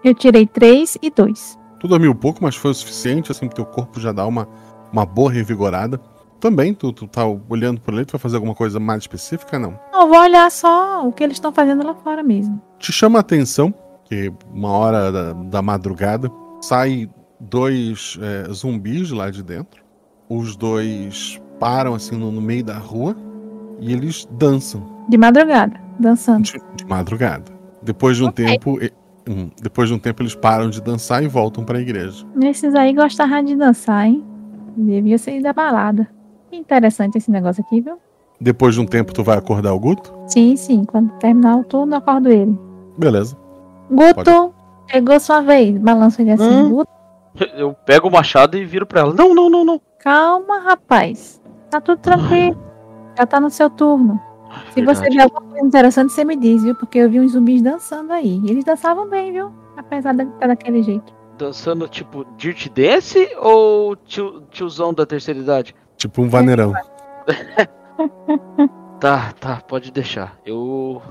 [0.03, 1.59] Eu tirei três e dois.
[1.81, 4.49] Tu dormiu um pouco, mas foi o suficiente, assim, pro teu corpo já dar uma,
[4.93, 6.01] uma boa revigorada.
[6.41, 9.59] Também, tu, tu tá olhando por ali, tu vai fazer alguma coisa mais específica?
[9.59, 9.79] Não.
[9.93, 12.61] Não, eu vou olhar só o que eles estão fazendo lá fora mesmo.
[12.79, 13.73] Te chama a atenção
[14.05, 17.09] que uma hora da, da madrugada sai
[17.41, 19.83] dois é, zumbis lá de dentro.
[20.29, 23.17] Os dois param assim no, no meio da rua
[23.81, 26.43] e eles dançam De madrugada, dançando.
[26.43, 27.53] de, de madrugada.
[27.83, 28.93] Depois de um tempo, e-
[29.29, 32.25] hum, depois de um tempo eles param de dançar e voltam para a igreja.
[32.43, 34.25] Esses aí gostavam de dançar, hein?
[34.77, 36.09] Devia ser da balada.
[36.51, 37.97] Que interessante esse negócio aqui, viu?
[38.41, 40.13] Depois de um tempo tu vai acordar o Guto?
[40.27, 40.85] Sim, sim.
[40.85, 42.59] Quando terminar o turno, eu acordo ele.
[42.99, 43.37] Beleza.
[43.91, 44.53] Guto,
[44.91, 45.77] chegou sua vez.
[45.79, 46.43] Balança ele assim.
[46.45, 46.71] Hum.
[46.71, 46.91] Guto,
[47.57, 49.15] Eu pego o machado e viro pra ela.
[49.15, 49.81] Não, não, não, não.
[50.01, 51.41] calma, rapaz.
[51.71, 52.57] Tá tudo tranquilo.
[53.17, 54.21] Já tá no seu turno.
[54.73, 55.17] Se você Verdade.
[55.17, 56.75] ver alguma coisa interessante, você me diz, viu?
[56.75, 58.41] Porque eu vi uns zumbis dançando aí.
[58.45, 59.53] E eles dançavam bem, viu?
[59.77, 61.13] Apesar de estar daquele jeito.
[61.37, 65.75] Dançando tipo Dirt Dance ou tio, tiozão da terceira idade?
[65.97, 66.73] Tipo um vaneirão.
[69.01, 70.39] Tá, tá, pode deixar.
[70.47, 71.03] Eu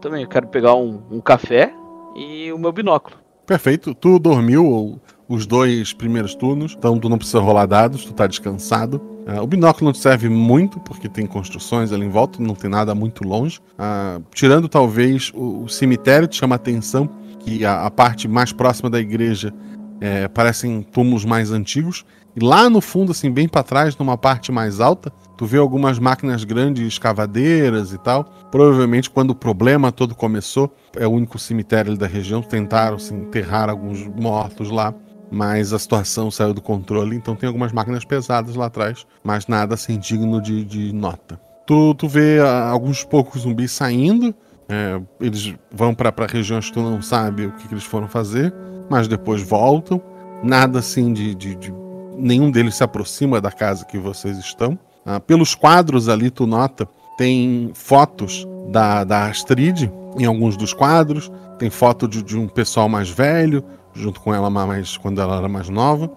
[0.00, 1.74] também quero pegar um, um café
[2.16, 3.16] e o meu binóculo.
[3.44, 3.94] Perfeito.
[3.94, 8.98] Tu dormiu os dois primeiros turnos, então tu não precisa rolar dados, tu tá descansado.
[9.28, 12.94] Ah, o binóculo não serve muito, porque tem construções ali em volta, não tem nada
[12.94, 13.60] muito longe.
[13.78, 18.52] Ah, tirando talvez o, o cemitério, te chama a atenção que a, a parte mais
[18.52, 19.52] próxima da igreja
[20.00, 22.06] é, parecem túmulos mais antigos.
[22.34, 25.98] E lá no fundo, assim, bem para trás, numa parte mais alta, tu vê algumas
[25.98, 28.24] máquinas grandes, escavadeiras e tal.
[28.50, 33.68] Provavelmente, quando o problema todo começou, é o único cemitério da região, tentaram assim, enterrar
[33.68, 34.94] alguns mortos lá.
[35.30, 39.74] Mas a situação saiu do controle, então tem algumas máquinas pesadas lá atrás, mas nada
[39.74, 41.38] assim digno de, de nota.
[41.66, 44.34] Tu, tu vê ah, alguns poucos zumbis saindo,
[44.70, 48.54] é, eles vão para regiões que tu não sabe o que, que eles foram fazer,
[48.88, 50.00] mas depois voltam.
[50.42, 51.74] Nada assim de, de, de-
[52.16, 54.78] Nenhum deles se aproxima da casa que vocês estão.
[55.06, 61.30] Ah, pelos quadros ali, tu nota, tem fotos da, da Astrid em alguns dos quadros.
[61.58, 63.64] Tem foto de, de um pessoal mais velho,
[63.98, 66.10] junto com ela mais quando ela era mais nova.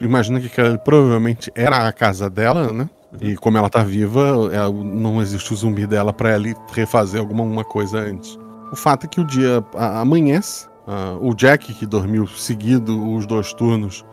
[0.00, 2.88] Imagina que aquela provavelmente era a casa dela, né?
[3.20, 7.42] E como ela tá viva, ela- não existe o zumbi dela pra ela refazer alguma
[7.42, 8.38] uma coisa antes.
[8.72, 10.68] O fato é que o dia a- amanhece.
[10.86, 14.04] ah, o Jack, que dormiu seguido os dois turnos,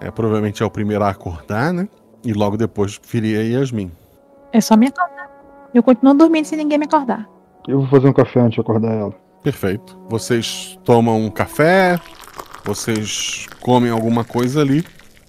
[0.00, 1.88] é, provavelmente é o primeiro a acordar, né?
[2.24, 3.90] E logo depois viria a Yasmin.
[4.52, 5.28] É só me acordar.
[5.72, 7.28] Eu continuo dormindo se ninguém me acordar.
[7.68, 9.14] Eu vou fazer um café antes de acordar ela.
[9.42, 9.96] Perfeito.
[10.08, 11.98] Vocês tomam um café,
[12.64, 14.84] vocês comem alguma coisa ali,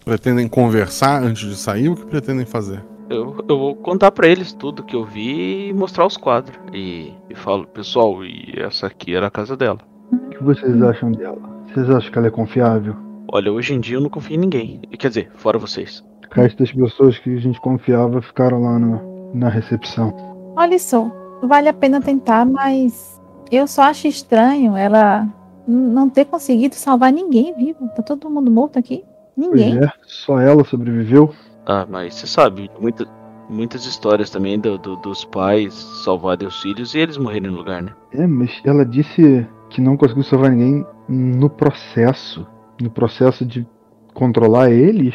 [0.06, 2.84] pretendem conversar antes de sair, o que pretendem fazer?
[3.10, 6.56] Eu, eu vou contar pra eles tudo que eu vi e mostrar os quadros.
[6.74, 9.80] E, e falo, pessoal, e essa aqui era a casa dela.
[10.12, 11.40] O que vocês acham dela?
[11.74, 12.96] Vocês acham que ela é confiável?
[13.32, 14.82] Olha, hoje em dia eu não confio em ninguém.
[14.98, 16.04] Quer dizer, fora vocês.
[16.32, 20.14] O resto das pessoas que a gente confiava ficaram lá no- na recepção.
[20.56, 21.12] Olha só,
[21.42, 23.20] vale a pena tentar, mas
[23.52, 25.28] eu só acho estranho ela
[25.70, 27.88] não ter conseguido salvar ninguém vivo.
[27.96, 29.04] Tá todo mundo morto aqui.
[29.38, 29.78] Ninguém.
[29.78, 31.34] Pois é, só ela sobreviveu.
[31.66, 33.06] Ah, mas você sabe, muita,
[33.50, 37.82] muitas histórias também do, do- dos pais salvarem os filhos e eles morrerem no lugar,
[37.82, 37.94] né?
[38.12, 42.46] É, mas ela disse que não conseguiu salvar ninguém no processo.
[42.82, 43.68] No processo de
[44.14, 45.14] controlar eles.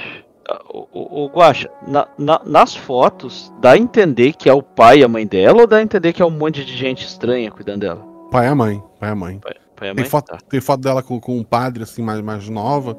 [0.73, 4.99] O, o, o Guaxa, na- na- nas fotos, dá a entender que é o pai
[4.99, 7.51] e a mãe dela ou dá a entender que é um monte de gente estranha
[7.51, 8.03] cuidando dela?
[8.31, 8.83] Pai e a mãe.
[9.01, 9.39] Pai e a mãe.
[9.39, 10.11] Pai e a Tem mãe?
[10.11, 10.39] foto, Tá.
[10.49, 12.97] tem foto dela com, com um padre, assim, mais, mais nova.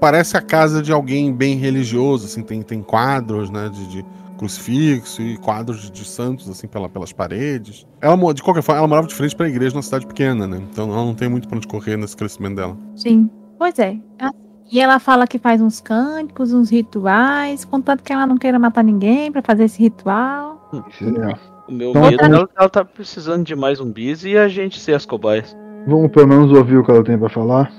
[0.00, 4.04] Parece a casa de alguém bem religioso, assim, tem, tem quadros, né, de, de
[4.36, 7.86] crucifixo e quadros de, de santos, assim, pela, pelas paredes.
[8.00, 10.92] Ela, de qualquer forma, ela morava de frente pra igreja numa cidade pequena, né, então
[10.92, 12.76] ela não tem muito pra onde correr nesse crescimento dela.
[12.94, 13.30] Sim.
[13.58, 13.96] Pois é.
[14.70, 18.82] E ela fala que faz uns cânticos, uns rituais, contanto que ela não queira matar
[18.84, 20.68] ninguém pra fazer esse ritual.
[21.68, 24.78] O meu Então, medo é ela, ela tá precisando de mais zumbis e a gente
[24.78, 25.56] ser as cobaias.
[25.86, 27.70] Vamos pelo menos ouvir o que ela tem pra falar.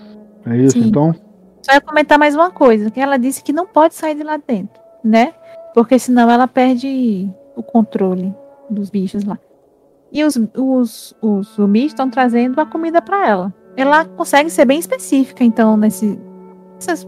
[0.46, 0.88] É isso, Sim.
[0.88, 1.14] então?
[1.62, 4.38] Só ia comentar mais uma coisa, que ela disse que não pode sair de lá
[4.38, 5.34] dentro, né?
[5.74, 8.34] Porque senão ela perde o controle
[8.70, 9.38] dos bichos lá.
[10.12, 13.54] E os, os, os zumbis estão trazendo a comida pra ela.
[13.76, 16.18] Ela consegue ser bem específica, então, nesse,
[16.76, 17.06] nessas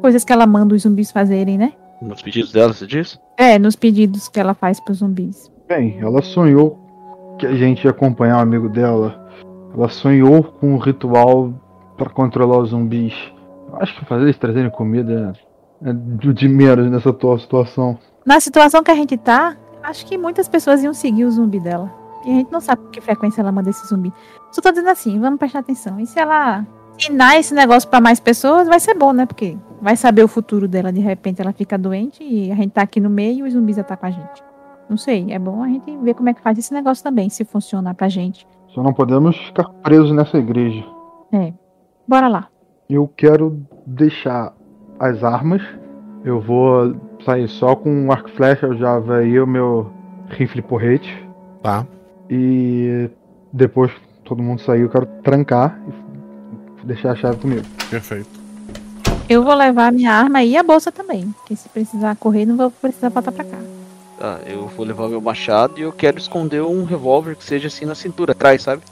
[0.00, 1.72] coisas que ela manda os zumbis fazerem, né?
[2.02, 3.20] Nos pedidos dela, você diz?
[3.36, 5.50] É, nos pedidos que ela faz pros zumbis.
[5.68, 6.78] Bem, ela sonhou
[7.38, 9.18] que a gente ia acompanhar um amigo dela.
[9.74, 11.52] Ela sonhou com um ritual
[11.96, 13.14] pra controlar os zumbis.
[13.74, 15.32] Acho que fazer eles trazerem comida
[15.82, 17.98] é de menos nessa atual situação.
[18.26, 21.90] Na situação que a gente tá, acho que muitas pessoas iam seguir o zumbi dela.
[22.24, 24.12] E a gente não sabe com que frequência ela manda esse zumbi.
[24.52, 25.98] Só tô dizendo assim, vamos prestar atenção.
[25.98, 26.66] E se ela
[26.98, 29.24] ensinar esse negócio pra mais pessoas, vai ser bom, né?
[29.24, 30.92] Porque vai saber o futuro dela.
[30.92, 33.76] De repente ela fica doente e a gente tá aqui no meio e os zumbis
[33.76, 34.44] com a gente.
[34.88, 37.44] Não sei, é bom a gente ver como é que faz esse negócio também, se
[37.44, 38.46] funcionar pra gente.
[38.74, 40.84] Só não podemos ficar presos nessa igreja.
[41.32, 41.52] É.
[42.06, 42.48] Bora lá.
[42.88, 44.52] Eu quero deixar
[44.98, 45.62] as armas.
[46.24, 46.94] Eu vou
[47.24, 48.66] sair só com um arco e flecha.
[48.66, 49.90] Eu já aí o meu
[50.28, 51.28] rifle porrete.
[51.62, 51.86] Tá.
[52.28, 53.10] E
[53.52, 55.78] depois que todo mundo sair, eu quero trancar
[56.82, 57.66] e deixar a chave comigo.
[57.90, 58.40] Perfeito.
[59.28, 61.30] Eu vou levar a minha arma e a bolsa também.
[61.32, 63.58] Porque se precisar correr, não vou precisar voltar pra cá.
[64.20, 67.86] Tá, eu vou levar meu machado e eu quero esconder um revólver que seja assim
[67.86, 68.82] na cintura, atrás, sabe?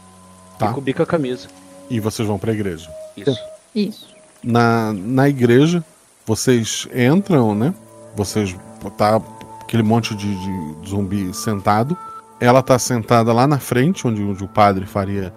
[0.58, 0.70] Tá.
[0.70, 1.48] E cobrir com a camisa.
[1.90, 2.90] E vocês vão pra igreja.
[3.14, 3.38] Isso.
[3.74, 4.08] Isso.
[4.42, 5.84] Na, na igreja,
[6.24, 7.74] vocês entram, né?
[8.16, 8.56] Vocês
[8.96, 9.20] tá
[9.60, 11.94] aquele monte de, de zumbi sentado.
[12.40, 15.30] Ela tá sentada lá na frente, onde, onde o padre faria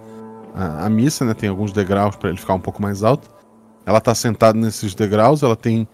[0.54, 1.34] a, a missa, né?
[1.34, 3.28] Tem alguns degraus para ele ficar um pouco mais alto.
[3.84, 5.86] Ela tá sentada nesses degraus, ela tem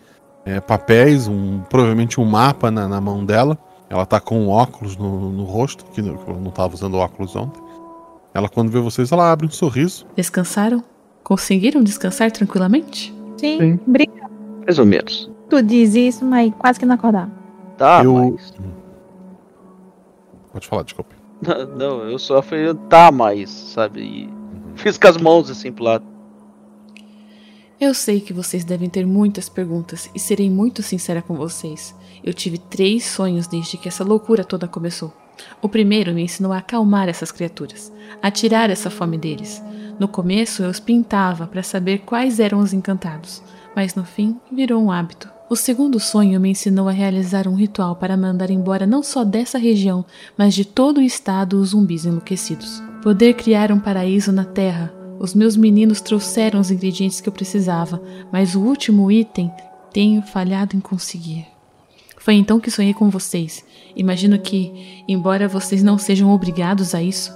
[0.44, 3.58] é, papéis, um, provavelmente um mapa na, na mão dela.
[3.90, 6.94] Ela tá com um óculos no, no rosto, que não, que ela não tava usando
[6.98, 7.60] óculos ontem.
[8.34, 10.06] Ela, quando vê vocês, ela abre um sorriso.
[10.14, 10.84] Descansaram?
[11.24, 13.14] Conseguiram descansar tranquilamente?
[13.38, 13.80] Sim, Sim.
[13.86, 14.30] obrigada.
[14.64, 15.30] Mais ou menos.
[15.48, 17.30] Tu diz isso, mas quase que não acordar.
[17.78, 18.52] Tá, Eu- mas.
[20.52, 21.14] Pode falar, desculpe.
[21.40, 24.00] Não, não, eu só falei, tá, mas, sabe?
[24.02, 24.28] E
[24.74, 26.04] fiz com as mãos assim pro lado.
[27.80, 31.94] Eu sei que vocês devem ter muitas perguntas e serei muito sincera com vocês.
[32.22, 35.12] Eu tive três sonhos desde que essa loucura toda começou.
[35.62, 37.92] O primeiro me ensinou a acalmar essas criaturas,
[38.22, 39.62] a tirar essa fome deles.
[39.98, 43.42] No começo eu os pintava para saber quais eram os encantados,
[43.74, 45.28] mas no fim virou um hábito.
[45.50, 49.56] O segundo sonho me ensinou a realizar um ritual para mandar embora não só dessa
[49.56, 50.04] região,
[50.36, 52.82] mas de todo o estado os zumbis enlouquecidos.
[53.02, 54.92] Poder criar um paraíso na Terra.
[55.18, 58.00] Os meus meninos trouxeram os ingredientes que eu precisava,
[58.30, 59.50] mas o último item
[59.90, 61.46] tenho falhado em conseguir.
[62.20, 63.64] Foi então que sonhei com vocês.
[63.96, 67.32] Imagino que, embora vocês não sejam obrigados a isso,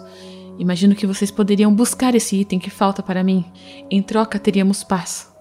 [0.58, 3.44] imagino que vocês poderiam buscar esse item que falta para mim.
[3.90, 5.32] Em troca, teríamos paz.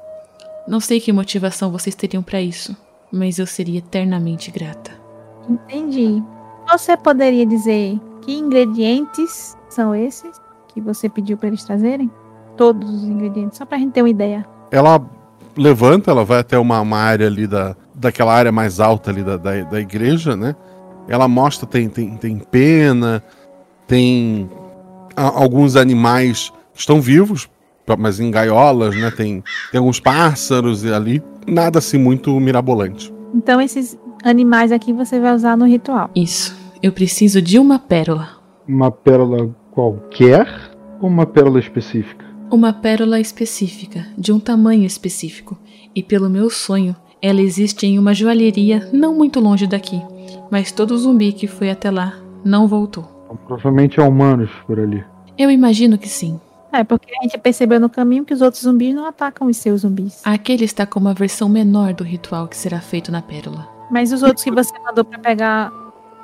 [0.67, 2.75] Não sei que motivação vocês teriam para isso,
[3.11, 4.91] mas eu seria eternamente grata.
[5.49, 6.21] Entendi.
[6.71, 12.09] Você poderia dizer que ingredientes são esses que você pediu para eles trazerem?
[12.55, 14.47] Todos os ingredientes, só pra gente ter uma ideia.
[14.69, 15.03] ela
[15.57, 19.37] levanta, ela vai até uma, uma área ali da, daquela área mais alta ali da,
[19.37, 20.55] da, da igreja, né?
[21.07, 23.23] Ela mostra, tem, tem, tem pena,
[23.87, 24.49] tem
[25.15, 27.49] a- alguns animais que estão vivos,
[27.97, 29.11] mas em gaiolas, né?
[29.11, 31.21] Tem, tem alguns pássaros ali.
[31.47, 33.13] Nada assim muito mirabolante.
[33.33, 36.09] Então esses animais aqui você vai usar no ritual.
[36.15, 36.55] Isso.
[36.81, 38.29] Eu preciso de uma pérola.
[38.67, 40.47] Uma pérola qualquer
[41.01, 42.25] ou uma pérola específica?
[42.49, 45.57] Uma pérola específica, de um tamanho específico.
[45.95, 50.01] E pelo meu sonho, ela existe em uma joalheria não muito longe daqui.
[50.49, 53.07] Mas todo zumbi que foi até lá não voltou.
[53.25, 55.03] Então, provavelmente há humanos por ali.
[55.37, 56.39] Eu imagino que sim.
[56.73, 59.81] É, porque a gente percebeu no caminho que os outros zumbis não atacam os seus
[59.81, 60.21] zumbis.
[60.23, 63.67] Aquele está com uma versão menor do ritual que será feito na pérola.
[63.91, 65.71] Mas os outros que você mandou pra pegar,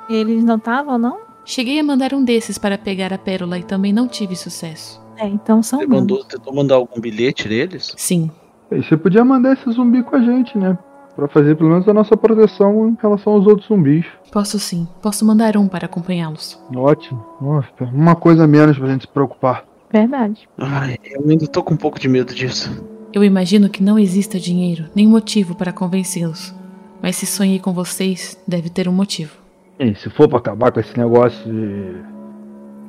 [0.08, 1.18] eles não estavam, não?
[1.44, 5.00] Cheguei a mandar um desses para pegar a pérola e também não tive sucesso.
[5.18, 7.94] É, então são Você mandou, tentou mandar algum bilhete neles?
[7.96, 8.30] Sim.
[8.70, 10.78] E você podia mandar esse zumbi com a gente, né?
[11.18, 14.06] Pra fazer pelo menos a nossa proteção em relação aos outros zumbis.
[14.30, 14.86] Posso sim.
[15.02, 16.62] Posso mandar um para acompanhá-los.
[16.72, 17.26] Ótimo.
[17.40, 19.64] Nossa, uma coisa a menos pra gente se preocupar.
[19.92, 20.48] Verdade.
[20.56, 22.70] Ai, eu ainda tô com um pouco de medo disso.
[23.12, 26.54] Eu imagino que não exista dinheiro, nem motivo para convencê-los.
[27.02, 29.32] Mas se sonhei com vocês, deve ter um motivo.
[29.76, 31.96] E se for pra acabar com esse negócio de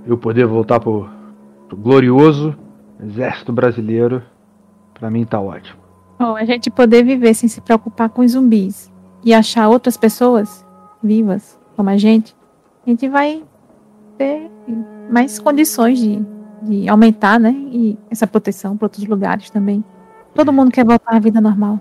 [0.05, 1.09] eu poder voltar pro,
[1.67, 2.55] pro glorioso
[3.03, 4.21] exército brasileiro,
[4.93, 5.78] pra mim tá ótimo.
[6.19, 8.91] Bom, a gente poder viver sem se preocupar com os zumbis
[9.23, 10.65] e achar outras pessoas
[11.01, 12.35] vivas, como a gente,
[12.85, 13.41] a gente vai
[14.17, 14.51] ter
[15.09, 16.21] mais condições de,
[16.61, 17.51] de aumentar, né?
[17.71, 19.81] E essa proteção para outros lugares também.
[20.35, 21.79] Todo mundo quer voltar à vida normal.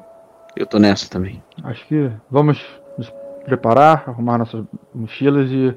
[0.57, 1.43] Eu tô nessa também.
[1.65, 2.65] Acho que vamos
[2.97, 3.13] nos
[3.45, 4.65] preparar, arrumar nossas
[4.95, 5.75] mochilas e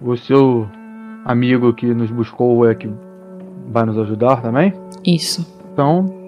[0.00, 0.66] o seu
[1.24, 2.90] amigo que nos buscou é que
[3.68, 4.72] vai nos ajudar também.
[5.04, 5.46] Isso.
[5.72, 6.19] Então,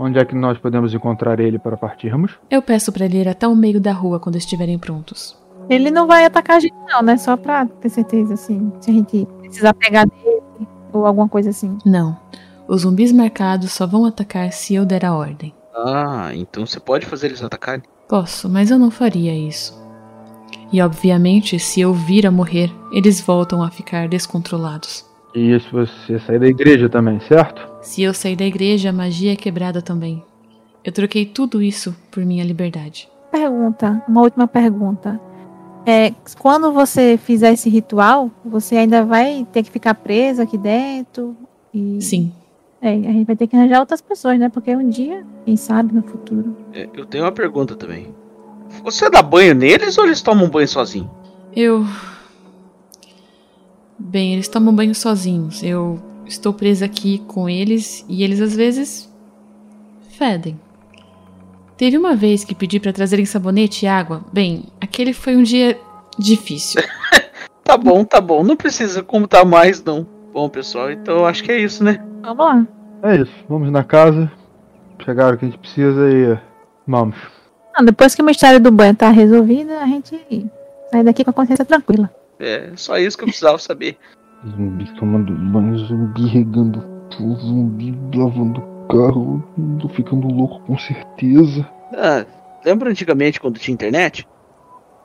[0.00, 2.32] onde é que nós podemos encontrar ele para partirmos?
[2.50, 5.38] Eu peço para ele ir até o meio da rua quando estiverem prontos.
[5.68, 7.16] Ele não vai atacar a gente, não, né?
[7.18, 8.72] Só pra ter certeza, assim.
[8.80, 10.40] Se a gente precisar pegar dele
[10.92, 11.76] ou alguma coisa assim.
[11.84, 12.18] Não.
[12.66, 15.54] Os zumbis marcados só vão atacar se eu der a ordem.
[15.74, 17.82] Ah, então você pode fazer eles atacarem?
[18.08, 19.78] Posso, mas eu não faria isso.
[20.72, 25.04] E obviamente, se eu vir a morrer, eles voltam a ficar descontrolados.
[25.34, 27.69] E se você sair da igreja também, certo?
[27.82, 30.22] Se eu sair da igreja, a magia é quebrada também.
[30.84, 33.08] Eu troquei tudo isso por minha liberdade.
[33.30, 35.20] Pergunta, uma última pergunta.
[35.86, 41.34] É, quando você fizer esse ritual, você ainda vai ter que ficar preso aqui dentro?
[41.72, 42.00] E...
[42.02, 42.32] Sim.
[42.82, 44.48] É, a gente vai ter que arranjar outras pessoas, né?
[44.48, 46.56] Porque um dia, quem sabe no futuro.
[46.72, 48.14] É, eu tenho uma pergunta também.
[48.84, 51.10] Você dá banho neles ou eles tomam banho sozinhos?
[51.54, 51.84] Eu.
[53.98, 55.62] Bem, eles tomam banho sozinhos.
[55.62, 56.00] Eu
[56.30, 59.12] estou presa aqui com eles e eles às vezes
[60.16, 60.58] fedem.
[61.76, 64.22] Teve uma vez que pedi para trazerem sabonete e água.
[64.32, 65.78] Bem, aquele foi um dia
[66.18, 66.82] difícil.
[67.64, 68.44] tá bom, tá bom.
[68.44, 70.06] Não precisa contar mais, não.
[70.32, 72.04] Bom, pessoal, então eu acho que é isso, né?
[72.22, 72.66] Vamos lá.
[73.02, 73.32] É isso.
[73.48, 74.30] Vamos na casa,
[75.04, 76.38] pegar o que a gente precisa e
[76.86, 77.16] vamos.
[77.74, 80.50] Ah, depois que o mistério do banho tá resolvido, a gente
[80.90, 82.10] sai daqui com a consciência tranquila.
[82.38, 83.96] É, só isso que eu precisava saber.
[84.46, 89.42] Zumbi tomando banho, zumbi regando tudo, zumbi lavando carro,
[89.78, 91.68] tô ficando louco com certeza.
[91.94, 92.24] Ah,
[92.64, 94.26] lembra antigamente quando tinha internet?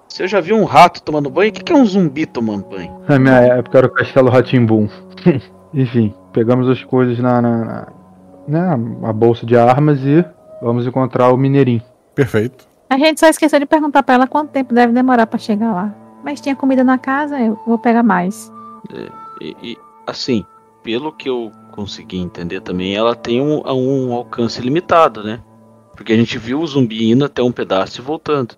[0.07, 2.65] Se eu já vi um rato tomando banho, o que, que é um zumbi tomando
[2.65, 3.01] banho?
[3.07, 4.87] Na minha época era o Castelo Ratimbum.
[5.73, 7.87] Enfim, pegamos as coisas na, na,
[8.47, 10.23] na, na a bolsa de armas e
[10.61, 11.81] vamos encontrar o Mineirinho.
[12.13, 12.65] Perfeito.
[12.89, 15.93] A gente só esqueceu de perguntar pra ela quanto tempo deve demorar pra chegar lá.
[16.23, 18.49] Mas tinha comida na casa, eu vou pegar mais.
[18.93, 19.09] É,
[19.41, 20.45] e, e, assim,
[20.83, 25.41] pelo que eu consegui entender também, ela tem um, um alcance limitado, né?
[25.95, 28.55] Porque a gente viu o zumbi indo até um pedaço e voltando.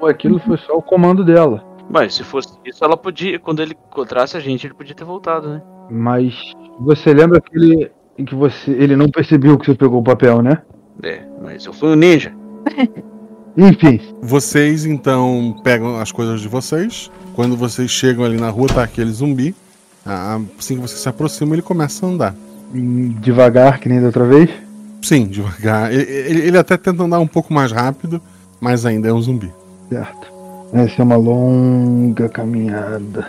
[0.00, 1.64] Ou aquilo foi só o comando dela.
[1.88, 5.48] Mas se fosse isso, ela podia, quando ele encontrasse a gente, ele podia ter voltado,
[5.48, 5.62] né?
[5.90, 6.34] Mas
[6.78, 10.62] você lembra aquele em que você ele não percebeu que você pegou o papel, né?
[11.02, 12.32] É, mas eu fui um ninja.
[13.56, 14.00] Enfim.
[14.22, 17.10] Vocês então pegam as coisas de vocês.
[17.34, 19.54] Quando vocês chegam ali na rua, tá aquele zumbi.
[20.58, 22.34] Assim que você se aproxima, ele começa a andar.
[23.20, 24.48] Devagar, que nem da outra vez?
[25.02, 25.92] Sim, devagar.
[25.92, 28.20] Ele, ele- ele até tenta andar um pouco mais rápido,
[28.60, 29.52] mas ainda é um zumbi.
[29.88, 30.28] Certo.
[30.72, 33.26] Essa é uma longa caminhada.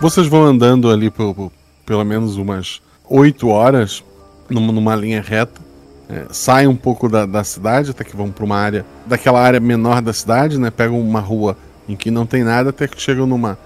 [0.00, 1.52] Vocês vão andando ali por, por
[1.84, 4.04] pelo menos umas 8 horas
[4.48, 5.60] numa, numa linha reta.
[6.08, 9.58] É, saem um pouco da, da cidade, até que vão para uma área, daquela área
[9.58, 10.70] menor da cidade, né?
[10.70, 11.56] Pegam uma rua
[11.88, 13.58] em que não tem nada, até que chegam numa,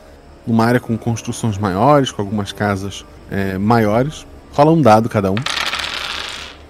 [0.47, 4.27] numa área com construções maiores, com algumas casas é, maiores.
[4.53, 5.37] Rola um dado cada um.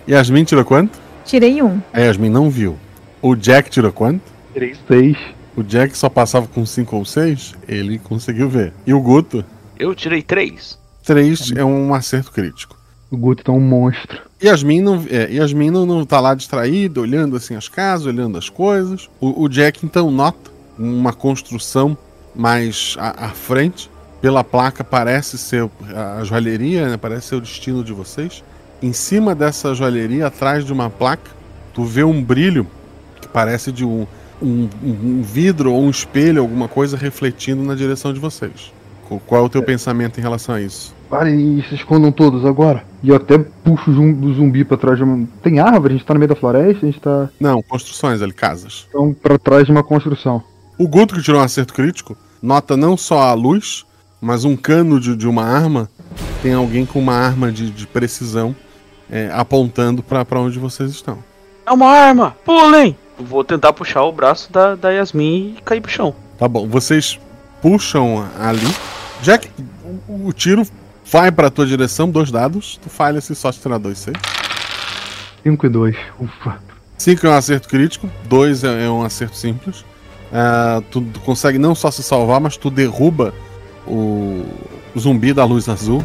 [0.09, 0.99] Yasmin tirou quanto?
[1.25, 1.81] Tirei um.
[1.93, 2.77] A Yasmin não viu.
[3.23, 4.23] O Jack tirou quanto?
[4.53, 5.17] Tirei seis.
[5.57, 8.73] O Jack só passava com 5 ou 6, ele conseguiu ver.
[8.87, 9.45] E o Guto?
[9.79, 10.79] Eu tirei três.
[11.05, 12.79] 3 é um acerto crítico.
[13.11, 14.30] O Guto tá um monstro.
[14.43, 18.49] Yasmin não, é, Yasmin não, não tá lá distraído, olhando assim as casas, olhando as
[18.49, 19.09] coisas.
[19.21, 21.97] O, o Jack então nota uma construção
[22.35, 23.91] mais à, à frente.
[24.21, 26.97] Pela placa parece ser a joalheria, né?
[26.97, 28.45] parece ser o destino de vocês.
[28.83, 31.31] Em cima dessa joalheria, atrás de uma placa,
[31.75, 32.67] tu vê um brilho
[33.21, 34.07] que parece de um
[34.43, 38.73] um, um vidro ou um espelho, alguma coisa refletindo na direção de vocês.
[39.07, 40.95] Qu- Qual é o teu pensamento em relação a isso?
[41.11, 42.85] Parem e se escondam todos agora.
[43.03, 45.27] E eu até puxo do zumbi pra trás de uma.
[45.43, 45.95] Tem árvore?
[45.95, 46.87] A gente tá no meio da floresta?
[46.87, 47.29] A gente tá.
[47.41, 48.87] Não, construções ali, casas.
[48.89, 50.41] Então, pra trás de uma construção.
[50.79, 53.85] O Guto, que tirou um acerto crítico, nota não só a luz,
[54.21, 55.91] mas um cano de, de uma arma.
[56.43, 58.55] Tem alguém com uma arma de, de precisão
[59.11, 61.19] é, apontando pra pra onde vocês estão.
[61.67, 62.37] É uma arma!
[62.45, 62.97] Pulem!
[63.19, 66.15] Vou tentar puxar o braço da, da Yasmin e cair pro chão.
[66.39, 67.19] Tá bom, vocês
[67.61, 68.67] puxam ali.
[69.23, 69.51] Jack,
[70.09, 70.65] o, o tiro
[71.11, 72.79] vai pra tua direção, dois dados.
[72.83, 74.15] Tu falha se só tirar dois, sei.
[75.43, 75.97] 5 e 2.
[76.21, 76.59] Ufa.
[76.99, 79.85] 5 é um acerto crítico, 2 é, é um acerto simples.
[80.33, 83.35] Ah, tu, tu consegue não só se salvar, mas tu derruba
[83.87, 84.45] o,
[84.99, 86.05] zumbi da luz azul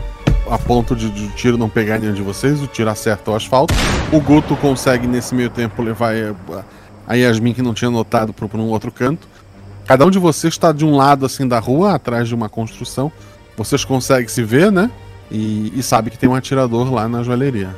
[0.49, 2.61] a ponto de, de o tiro não pegar nenhum de vocês.
[2.61, 3.73] O tiro acerta o asfalto.
[4.11, 6.63] O Guto consegue, nesse meio tempo, levar a,
[7.07, 9.27] a Yasmin, que não tinha notado, para um outro canto.
[9.85, 13.11] Cada um de vocês está de um lado assim da rua, atrás de uma construção.
[13.57, 14.89] Vocês conseguem se ver, né?
[15.31, 17.69] E, e sabe que tem um atirador lá na joalheria.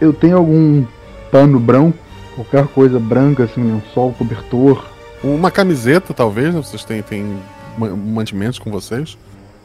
[0.00, 0.84] Eu tenho algum
[1.30, 1.96] pano branco?
[2.34, 4.84] Qualquer coisa branca, assim, um sol, cobertor.
[5.22, 6.60] Uma camiseta, talvez, né?
[6.60, 7.36] Vocês têm, têm
[7.78, 9.16] ma- mantimentos com vocês.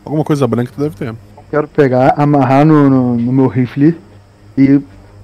[0.06, 1.16] Alguma coisa branca tu deve ter.
[1.50, 3.96] Quero pegar, amarrar no, no, no meu rifle
[4.56, 4.80] e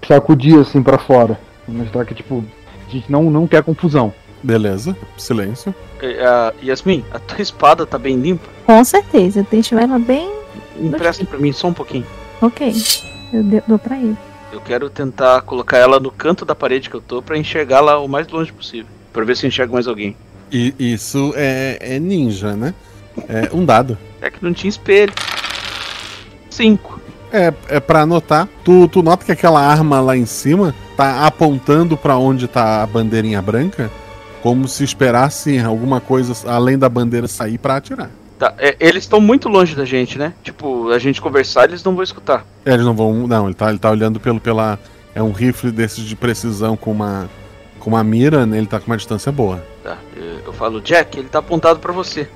[0.08, 1.38] sacudir assim pra fora.
[1.66, 2.44] Pra Mostrar que, tipo,
[2.88, 4.12] a gente não, não quer confusão.
[4.44, 5.74] Beleza, silêncio.
[6.02, 8.46] Eh, ah, Yasmin, a tua espada tá bem limpa?
[8.66, 10.30] Com certeza, eu deixo ela bem.
[10.78, 12.06] Empresta pra mim só um pouquinho.
[12.42, 12.74] Ok.
[13.32, 14.18] Eu dou pra ele.
[14.52, 17.98] Eu quero tentar colocar ela no canto da parede que eu tô pra enxergar lá
[18.00, 18.88] o mais longe possível.
[19.12, 20.16] Pra ver se eu enxergo mais alguém.
[20.52, 22.74] E isso é, é ninja, né?
[23.28, 23.98] É um dado.
[24.22, 25.14] É que não tinha espelho.
[26.50, 27.00] Cinco.
[27.32, 28.48] É, é para anotar.
[28.64, 32.86] Tu, tu nota que aquela arma lá em cima tá apontando pra onde tá a
[32.86, 33.90] bandeirinha branca,
[34.44, 38.10] como se esperasse alguma coisa além da bandeira sair pra atirar.
[38.38, 40.34] Tá, é, eles estão muito longe da gente, né?
[40.44, 42.46] Tipo, a gente conversar, eles não vão escutar.
[42.66, 43.26] É, Eles não vão.
[43.26, 44.78] Não, ele tá, ele tá olhando pelo, pela.
[45.16, 47.30] É um rifle desses de precisão com uma.
[47.80, 48.58] Com uma mira, né?
[48.58, 49.64] Ele tá com uma distância boa.
[49.82, 52.28] Tá, eu, eu falo, Jack, ele tá apontado pra você.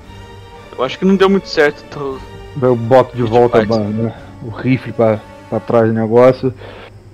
[0.76, 1.84] Eu acho que não deu muito certo.
[1.90, 2.18] Tô...
[2.66, 6.54] Eu boto de volta ba- né, o rifle pra, pra trás do negócio.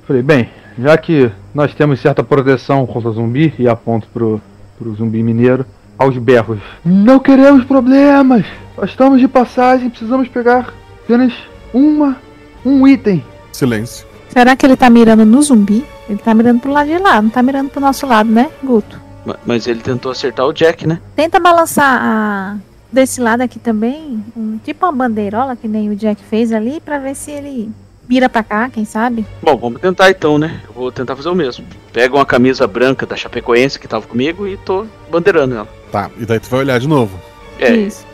[0.07, 4.41] Falei, bem, já que nós temos certa proteção contra zumbi, e aponto pro,
[4.79, 5.65] pro zumbi mineiro,
[5.99, 6.59] aos berros.
[6.85, 8.45] Não queremos problemas!
[8.77, 10.73] Nós estamos de passagem, precisamos pegar
[11.05, 11.33] apenas
[11.73, 12.17] uma,
[12.65, 13.25] um item.
[13.53, 14.07] Silêncio.
[14.29, 15.85] Será que ele tá mirando no zumbi?
[16.09, 19.01] Ele tá mirando pro lado de lá, não tá mirando pro nosso lado, né, Guto?
[19.25, 21.01] Ma- Mas ele tentou acertar o Jack, né?
[21.15, 22.57] Tenta balançar a...
[22.93, 26.99] desse lado aqui também, um, tipo uma bandeirola que nem o Jack fez ali, pra
[26.99, 27.71] ver se ele
[28.09, 29.27] mira pra cá, quem sabe?
[29.43, 30.61] Bom, vamos tentar então, né?
[30.69, 31.65] Eu vou tentar fazer o mesmo.
[31.93, 35.69] Pego uma camisa branca da Chapecoense que tava comigo e tô bandeirando ela.
[35.91, 37.19] Tá, e daí tu vai olhar de novo.
[37.59, 38.05] É, Isso.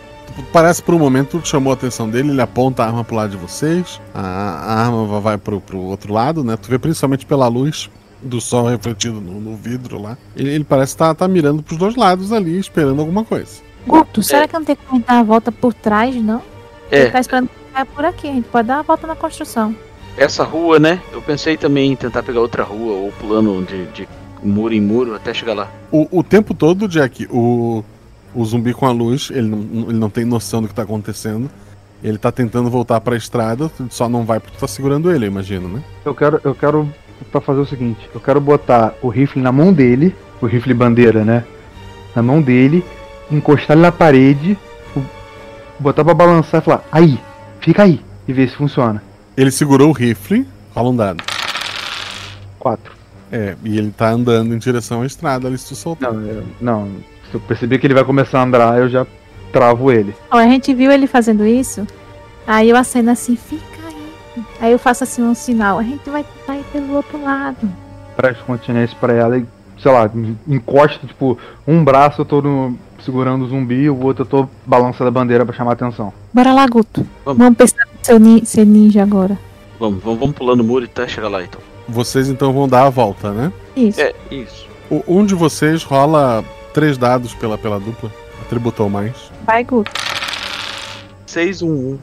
[0.53, 3.37] Parece por um momento chamou a atenção dele, ele aponta a arma pro lado de
[3.37, 6.57] vocês, a, a arma va- vai pro, pro outro lado, né?
[6.57, 7.91] Tu vê principalmente pela luz
[8.23, 10.17] do sol refletido no, no vidro lá.
[10.37, 13.61] Ele, ele parece estar tá, tá mirando pros dois lados ali, esperando alguma coisa.
[13.87, 16.43] Guto, será que não tem como dar a volta por trás, não?
[16.91, 17.03] É.
[17.03, 19.75] Ele tá esperando caia por aqui, a gente pode dar a volta na construção.
[20.17, 21.01] essa rua, né?
[21.13, 24.09] Eu pensei também em tentar pegar outra rua ou pulando de, de
[24.43, 25.69] muro em muro até chegar lá.
[25.91, 27.83] O, o tempo todo, Jack, o,
[28.35, 29.59] o zumbi com a luz, ele não,
[29.89, 31.51] ele não tem noção do que tá acontecendo.
[32.03, 35.31] Ele tá tentando voltar pra estrada, só não vai porque tu tá segurando ele, eu
[35.31, 35.83] imagino, né?
[36.05, 36.89] Eu quero, eu quero
[37.31, 41.23] pra fazer o seguinte, eu quero botar o rifle na mão dele, o rifle bandeira,
[41.25, 41.45] né?
[42.17, 42.83] Na mão dele,
[43.31, 44.57] encostar ele na parede,
[44.97, 45.03] o-
[45.79, 47.21] botar pra balançar e falar, aí,
[47.61, 49.03] fica aí, e ver se funciona.
[49.37, 51.23] Ele segurou o rifle, rola um dado.
[52.59, 52.93] Quatro.
[53.33, 56.13] É, e ele tá andando em direção à estrada ali se tu soltar.
[56.13, 56.89] Não, eu, não,
[57.31, 59.07] se eu perceber que ele vai começar a andar, eu já
[59.53, 60.15] travo ele.
[60.31, 61.87] Ó, a gente viu ele fazendo isso,
[62.47, 64.45] aí eu aceno assim, fica aí.
[64.61, 67.71] Aí eu faço assim um sinal, a gente vai tentar ir pelo outro lado.
[68.17, 69.47] Presto continência pra ela e,
[69.83, 70.11] sei lá,
[70.47, 74.49] encosta, tipo, um braço eu tô no- segurando o zumbi e o outro eu tô
[74.67, 76.13] balançando a bandeira pra chamar a atenção.
[76.33, 77.07] Bora lá, Guto.
[77.25, 77.39] Vamos.
[77.39, 79.39] Vamos pensar no seu ni- ser ninja agora.
[79.79, 81.61] Vamos, vamos, vamos pulando o muro até chegar lá então.
[81.89, 83.53] Vocês então vão dar a volta, né?
[83.75, 84.01] Isso.
[84.01, 84.67] É, isso.
[84.91, 88.11] O- um de vocês rola três dados pela, pela dupla.
[88.43, 89.15] Atributou mais.
[89.47, 89.91] Vai, Guto.
[91.27, 91.99] 6, 1, 1.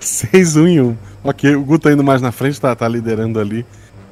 [0.00, 0.96] 6, 1 e 1.
[1.22, 3.64] Ok, o Gu tá indo mais na frente, tá, tá liderando ali.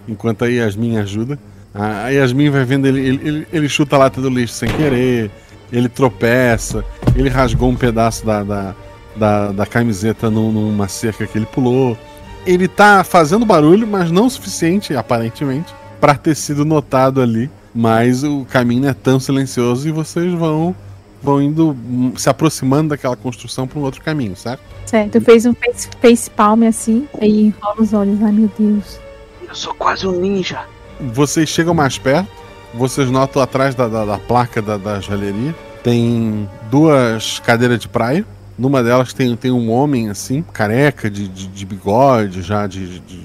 [0.09, 1.39] Enquanto a Yasmin ajuda.
[1.75, 5.31] A Yasmin vai vendo ele, ele, ele, ele chuta a lata do lixo sem querer.
[5.71, 6.85] Ele tropeça.
[7.15, 8.77] Ele rasgou um pedaço da, da,
[9.17, 11.97] da, da camiseta num- numa cerca que ele pulou.
[12.45, 18.23] Ele tá fazendo barulho, mas não o suficiente, aparentemente, para ter sido notado ali Mas
[18.25, 20.77] o caminho não é tão silencioso e vocês vão
[21.23, 24.63] vão indo hum, se aproximando daquela construção para um outro caminho, certo?
[24.85, 29.01] Certo, fez um face, face palm assim, aí rola os olhos, ai meu Deus.
[29.49, 30.69] Eu sou quase um ninja.
[31.13, 32.29] Vocês chegam mais perto,
[32.75, 38.25] vocês notam atrás da, da, da placa da, da joalheria tem duas cadeiras de praia.
[38.59, 43.21] Numa delas tem, tem um homem assim, careca, de, de, de bigode, já de, de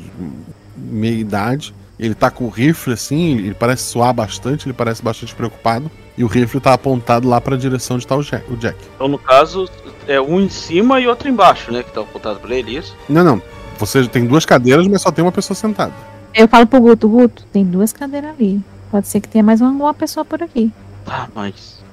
[0.76, 1.76] meia idade.
[2.00, 5.92] Ele tá com o rifle assim, ele parece suar bastante, ele parece bastante preocupado.
[6.18, 8.78] E o rifle tá apontado lá para a direção de tal Jack, o Jack.
[8.96, 9.70] Então, no caso,
[10.08, 11.84] é um em cima e outro embaixo, né?
[11.84, 12.96] Que tá apontado pra ele, isso?
[13.08, 13.42] Não, não.
[13.78, 15.94] Você tem duas cadeiras, mas só tem uma pessoa sentada.
[16.38, 18.62] Eu falo pro Guto, Guto, tem duas cadeiras ali.
[18.92, 20.72] Pode ser que tenha mais uma, uma pessoa por aqui.
[21.08, 21.84] Ah, mas.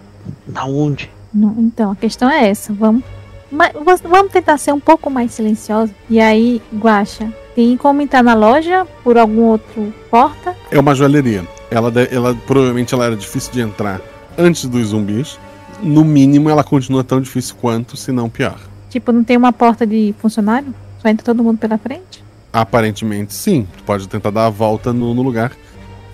[0.46, 1.10] Na onde?
[1.32, 2.70] Não, então, a questão é essa.
[2.70, 3.02] Vamos,
[3.50, 3.72] mas,
[4.02, 5.94] vamos tentar ser um pouco mais silenciosos.
[6.10, 10.54] E aí, Guacha, tem como entrar na loja por algum outro porta?
[10.70, 11.48] É uma joalheria.
[11.70, 13.98] Ela, ela provavelmente ela era difícil de entrar
[14.36, 15.38] antes dos zumbis.
[15.82, 18.58] No mínimo, ela continua tão difícil quanto, se não pior.
[18.90, 20.74] Tipo, não tem uma porta de funcionário?
[21.00, 22.23] Só entra todo mundo pela frente?
[22.54, 23.66] Aparentemente, sim.
[23.76, 25.50] Tu pode tentar dar a volta no, no lugar.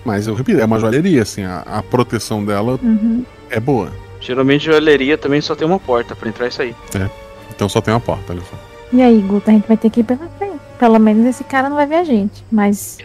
[0.03, 1.43] Mas eu repito, é uma joalheria, assim.
[1.43, 3.23] A, a proteção dela uhum.
[3.47, 3.93] é boa.
[4.19, 6.75] Geralmente, joalheria também só tem uma porta para entrar e sair.
[6.95, 7.07] É.
[7.53, 8.57] Então só tem uma porta, olha só.
[8.91, 10.59] E aí, Guta, a gente vai ter que ir pela frente.
[10.79, 12.43] Pelo menos esse cara não vai ver a gente.
[12.51, 12.97] Mas.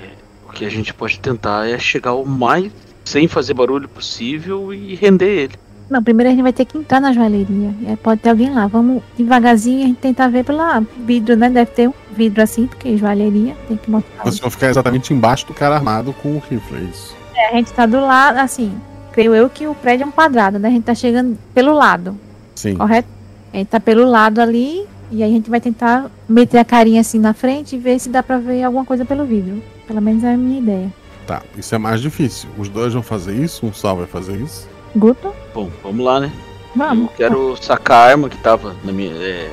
[0.48, 2.72] O que a gente pode tentar é chegar o mais
[3.04, 5.54] sem fazer barulho possível e render ele.
[5.88, 7.72] Não, primeiro a gente vai ter que entrar na joalheria.
[7.86, 8.66] É, pode ter alguém lá.
[8.66, 11.48] Vamos devagarzinho a gente tentar ver pela vidro, né?
[11.48, 14.24] Deve ter um vidro assim, porque joalheria tem que mostrar.
[14.24, 17.16] Vocês vão ficar exatamente embaixo do cara armado com o rifle, é isso.
[17.34, 18.74] É, a gente tá do lado, assim.
[19.12, 20.68] Creio eu que o prédio é um quadrado, né?
[20.68, 22.18] A gente tá chegando pelo lado.
[22.54, 22.76] Sim.
[22.76, 23.08] Correto?
[23.52, 24.86] A gente tá pelo lado ali.
[25.08, 28.08] E aí a gente vai tentar meter a carinha assim na frente e ver se
[28.08, 29.62] dá pra ver alguma coisa pelo vidro.
[29.86, 30.92] Pelo menos é a minha ideia.
[31.26, 32.48] Tá, isso é mais difícil.
[32.58, 34.68] Os dois vão fazer isso, um só vai fazer isso.
[34.96, 35.32] Guto?
[35.54, 36.32] Bom, vamos lá, né?
[36.74, 37.10] Vamos.
[37.10, 39.50] Eu quero sacar a arma que tava na minha, é,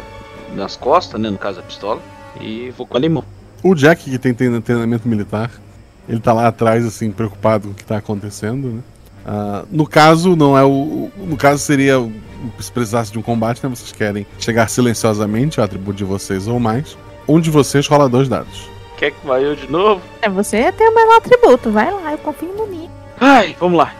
[0.55, 1.29] nas costas, né?
[1.29, 2.01] No caso a pistola.
[2.39, 3.23] E vou com a limão.
[3.61, 5.51] O Jack, que tem treinamento militar,
[6.07, 8.81] ele tá lá atrás, assim, preocupado com o que tá acontecendo, né?
[9.25, 11.09] Uh, no caso, não é o.
[11.17, 11.95] No caso, seria.
[12.59, 13.69] Se precisasse de um combate, né?
[13.73, 16.97] Vocês querem chegar silenciosamente, o atributo de vocês ou mais.
[17.25, 18.69] Um de vocês rola dois dados.
[18.97, 20.01] Quer que vai eu de novo?
[20.21, 21.71] É, você tem o melhor atributo.
[21.71, 22.89] Vai lá, eu confio no Ninho.
[23.19, 23.93] Ai, vamos lá.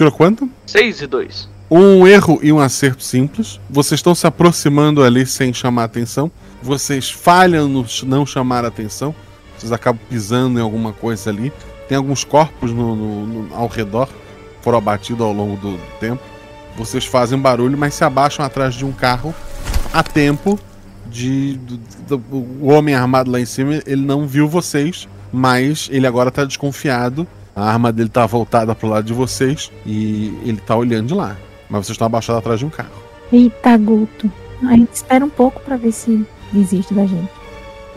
[0.00, 0.48] Tirou quanto?
[0.66, 1.48] 6 e 2.
[1.70, 3.60] Um erro e um acerto simples.
[3.68, 6.32] Vocês estão se aproximando ali sem chamar atenção.
[6.62, 9.14] Vocês falham no não chamar atenção.
[9.58, 11.52] Vocês acabam pisando em alguma coisa ali.
[11.86, 14.08] Tem alguns corpos no, no, no, ao redor.
[14.62, 16.22] Foram abatidos ao longo do, do tempo.
[16.78, 19.34] Vocês fazem barulho, mas se abaixam atrás de um carro
[19.92, 20.58] a tempo
[21.10, 21.60] de.
[22.30, 27.28] O homem armado lá em cima, ele não viu vocês, mas ele agora tá desconfiado.
[27.54, 31.36] A arma dele tá voltada pro lado de vocês e ele tá olhando de lá.
[31.68, 32.90] Mas vocês estão abaixados atrás de um carro.
[33.32, 34.30] Eita, Guto.
[34.66, 37.30] A gente espera um pouco para ver se desiste da gente.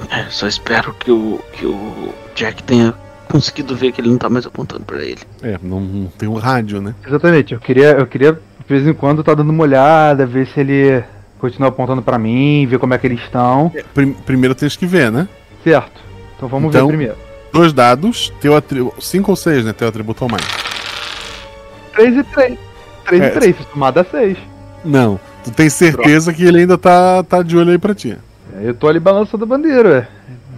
[0.09, 2.93] É, só espero que o, que o Jack tenha
[3.29, 5.21] conseguido ver que ele não tá mais apontando para ele.
[5.41, 6.93] É, não, não tem um rádio, né?
[7.05, 7.53] Exatamente.
[7.53, 11.03] Eu queria, eu queria de vez em quando tá dando uma olhada, ver se ele
[11.39, 13.71] continua apontando para mim, ver como é que eles estão.
[13.75, 15.27] É, prim primeiro tens que ver, né?
[15.63, 16.01] Certo.
[16.35, 17.15] Então vamos então, ver primeiro.
[17.53, 18.99] Dois dados, teu atributo.
[18.99, 19.71] Cinco ou seis, né?
[19.71, 20.43] Teu atributo ou mais.
[21.93, 22.59] 3 e 3.
[23.05, 23.27] 3 é.
[23.27, 24.37] e 3, se somar dá 6.
[24.83, 25.19] Não.
[25.43, 26.37] Tu tem certeza Pronto.
[26.37, 28.17] que ele ainda tá, tá de olho aí pra ti.
[28.55, 30.07] É, eu tô ali balançando a bandeira, ué.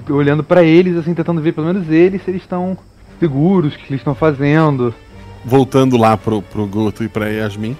[0.09, 2.77] Olhando para eles, assim, tentando ver pelo menos eles, se eles estão
[3.19, 4.93] seguros, o que eles estão fazendo.
[5.43, 7.75] Voltando lá pro, pro Goto e pra Yasmin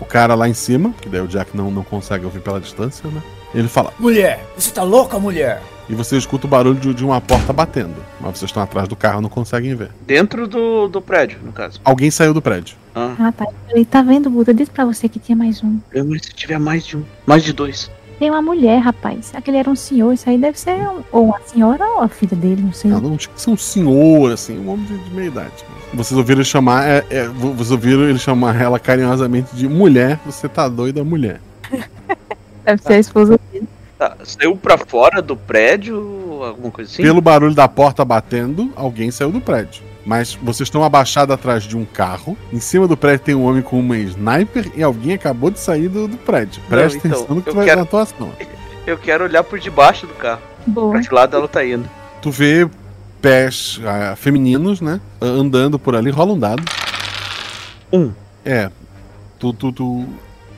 [0.00, 3.08] o cara lá em cima, que daí o Jack não, não consegue ouvir pela distância,
[3.10, 3.22] né?
[3.54, 5.62] Ele fala: Mulher, você tá louca, mulher?
[5.88, 7.94] E você escuta o barulho de, de uma porta batendo.
[8.20, 9.90] Mas vocês estão atrás do carro não conseguem ver.
[10.06, 11.80] Dentro do, do prédio, no caso.
[11.84, 12.76] Alguém saiu do prédio.
[12.94, 13.46] Ah, tá.
[13.68, 14.52] Ele tá vendo, Buda.
[14.52, 15.78] Eu disse pra você que tinha mais um.
[15.92, 17.04] Eu, se tiver mais de um.
[17.26, 17.90] Mais de dois.
[18.18, 19.32] Tem uma mulher, rapaz.
[19.34, 20.12] Aquele era um senhor.
[20.12, 22.90] Isso aí deve ser um, ou uma senhora ou a filha dele, não sei.
[22.90, 25.52] Não, não tinha que ser um senhor, assim, um homem de, de meia idade.
[25.92, 26.88] Vocês ouviram ele chamar.
[26.88, 30.18] É, é, vocês ouviram ele chamar ela carinhosamente de mulher.
[30.24, 31.40] Você tá doida, mulher.
[32.64, 33.68] Deve ser a esposa dele.
[33.98, 37.02] Tá, saiu pra fora do prédio, alguma coisa assim?
[37.02, 39.82] Pelo barulho da porta batendo, alguém saiu do prédio.
[40.04, 42.36] Mas vocês estão abaixados atrás de um carro.
[42.52, 45.88] Em cima do prédio tem um homem com uma sniper e alguém acabou de sair
[45.88, 46.60] do, do prédio.
[46.68, 47.78] Presta então, atenção no que tu vai quero...
[47.78, 48.32] na atuação.
[48.86, 50.42] Eu quero olhar por debaixo do carro.
[50.66, 50.92] Boa.
[50.92, 51.88] Pra que lado ela tá indo.
[52.20, 52.68] Tu vê
[53.22, 55.00] pés uh, femininos, né?
[55.20, 56.10] Andando por ali.
[56.10, 56.62] Rola um dado.
[57.90, 58.12] Um.
[58.44, 58.70] É.
[59.38, 60.06] Tu, tu, tu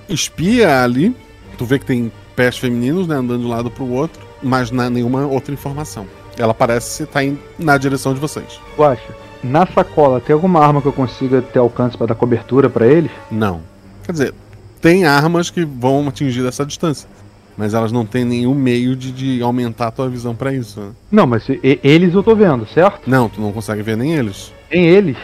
[0.09, 1.15] espia ali.
[1.57, 3.17] Tu vê que tem pés femininos, né?
[3.17, 4.21] Andando de um lado pro outro.
[4.43, 6.07] Mas não nenhuma outra informação.
[6.39, 8.61] Ela parece estar indo na direção de vocês.
[8.77, 12.87] Guacha, Na sacola, tem alguma arma que eu consiga ter alcance para dar cobertura para
[12.87, 13.11] eles?
[13.31, 13.61] Não.
[14.05, 14.35] Quer dizer,
[14.81, 17.09] tem armas que vão atingir essa distância.
[17.57, 20.79] Mas elas não têm nenhum meio de, de aumentar a tua visão para isso.
[20.79, 20.91] Né?
[21.11, 23.09] Não, mas e- eles eu tô vendo, certo?
[23.09, 24.53] Não, tu não consegue ver nem eles.
[24.69, 25.17] Tem eles?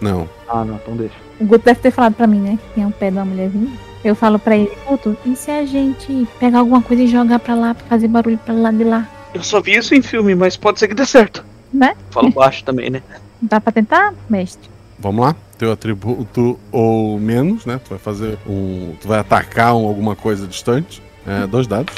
[0.00, 0.28] Não.
[0.48, 1.14] Ah, não, então deixa.
[1.40, 2.56] O Guto deve ter falado pra mim, né?
[2.68, 3.72] Que tem um pé de uma mulherzinha.
[4.04, 7.54] Eu falo pra ele, Guto, e se a gente pegar alguma coisa e jogar pra
[7.54, 9.08] lá, pra fazer barulho pra lá de lá?
[9.32, 11.44] Eu só vi isso em filme, mas pode ser que dê certo.
[11.72, 11.94] Né?
[12.10, 13.02] Falo baixo também, né?
[13.40, 14.68] Dá pra tentar, mestre?
[14.98, 15.34] Vamos lá.
[15.56, 17.80] Teu atributo ou menos, né?
[17.84, 18.94] Tu vai fazer um.
[19.00, 21.02] Tu vai atacar um- alguma coisa distante.
[21.26, 21.94] É, dois dados.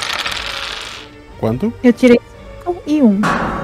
[1.40, 1.72] Quanto?
[1.82, 2.20] Eu tirei
[2.64, 3.20] cinco e um.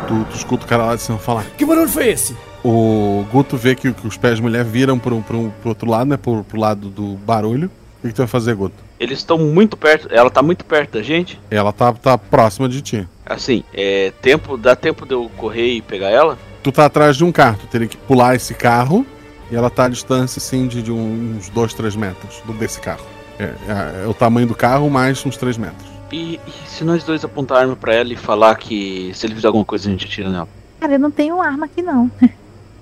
[0.08, 1.44] Tu, tu escuta o cara lá de cima falar.
[1.56, 2.36] Que barulho foi esse?
[2.64, 6.08] O Guto vê que, que os pés de mulher viram pro, pro, pro outro lado,
[6.10, 6.16] né?
[6.16, 7.70] Pro, pro lado do barulho.
[8.00, 8.74] O que, que tu vai fazer, Guto?
[8.98, 10.08] Eles estão muito perto.
[10.10, 11.38] Ela tá muito perto da gente.
[11.50, 13.08] Ela tá, tá próxima de ti.
[13.26, 14.56] Assim, é tempo.
[14.56, 16.38] Dá tempo de eu correr e pegar ela?
[16.62, 19.04] Tu tá atrás de um carro, tu teria que pular esse carro
[19.50, 23.04] e ela tá à distância, assim, de, de uns 2, 3 metros do, desse carro.
[23.38, 25.88] É, é- é o tamanho do carro mais uns 3 metros.
[26.12, 29.34] E, e se nós dois apontar a arma pra ela e falar que se ele
[29.34, 30.48] fizer alguma coisa a gente atira nela?
[30.80, 32.10] Cara, eu não tenho arma aqui não.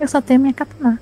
[0.00, 1.00] Eu só tenho minha katana.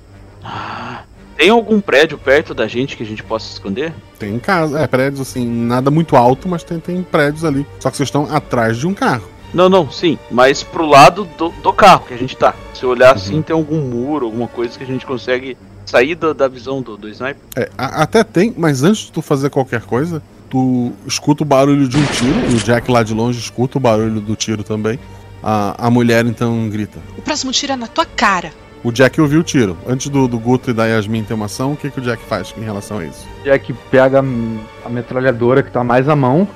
[1.37, 3.93] Tem algum prédio perto da gente que a gente possa esconder?
[4.17, 7.65] Tem casa, é prédios assim, nada muito alto, mas tem, tem prédios ali.
[7.79, 9.23] Só que vocês estão atrás de um carro.
[9.53, 12.53] Não, não, sim, mas pro lado do, do carro que a gente tá.
[12.73, 16.33] Se eu olhar assim, tem algum muro, alguma coisa que a gente consegue sair da,
[16.33, 17.37] da visão do, do sniper?
[17.55, 21.87] É, a- até tem, mas antes de tu fazer qualquer coisa, tu escuta o barulho
[21.87, 24.99] de um tiro, e o Jack lá de longe escuta o barulho do tiro também.
[25.41, 26.99] A, a mulher então grita.
[27.17, 28.51] O próximo tiro é na tua cara.
[28.83, 29.77] O Jack ouviu o tiro.
[29.87, 32.23] Antes do, do Guto e da Yasmin ter uma ação, o que, que o Jack
[32.23, 33.27] faz em relação a isso?
[33.43, 36.47] Jack pega a metralhadora que tá mais à mão,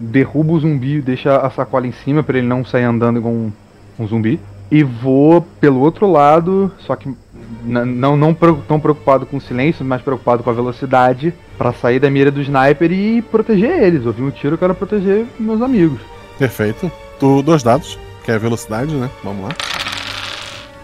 [0.00, 3.52] derruba o zumbi, deixa a sacola em cima pra ele não sair andando igual um,
[3.98, 4.40] um zumbi.
[4.70, 7.14] E voa pelo outro lado, só que
[7.62, 8.34] não, não
[8.66, 12.40] tão preocupado com o silêncio, mas preocupado com a velocidade, pra sair da mira do
[12.40, 14.06] sniper e proteger eles.
[14.06, 16.00] Ouvi um tiro, eu quero proteger meus amigos.
[16.38, 16.90] Perfeito.
[17.20, 19.10] Tu, dois dados, que é velocidade, né?
[19.22, 19.50] Vamos lá.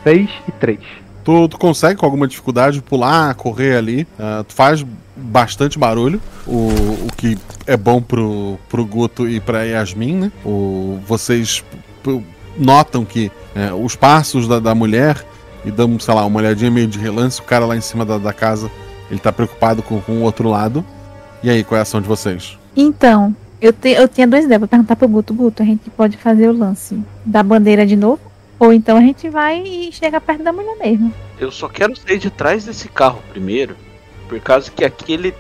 [0.09, 0.79] 6 e 3.
[1.23, 4.07] Tu, tu consegue com alguma dificuldade pular, correr ali.
[4.19, 4.85] ah, tu faz
[5.15, 6.69] bastante barulho, o,
[7.07, 7.37] o que
[7.67, 10.33] é bom pro, pro Guto e pra Yasmin, né?
[10.45, 11.63] O, vocês
[12.57, 15.23] notam que é, os passos da, da mulher
[15.65, 18.17] e dão, sei lá, uma olhadinha meio de relance, o cara lá em cima da,
[18.17, 18.71] da casa,
[19.11, 20.85] ele tá preocupado com, com o outro lado.
[21.43, 22.57] E aí, qual é a ação de vocês?
[22.77, 24.61] Então, eu, te, eu tinha dois ideias.
[24.61, 25.35] Vou perguntar pro Guto.
[25.35, 28.28] Guto, a gente pode fazer o lance da bandeira de novo?
[28.59, 31.13] Ou então a gente vai e chega perto da mulher mesmo.
[31.39, 33.77] Eu só quero sair de trás desse carro primeiro,
[34.29, 35.33] por causa que aquele,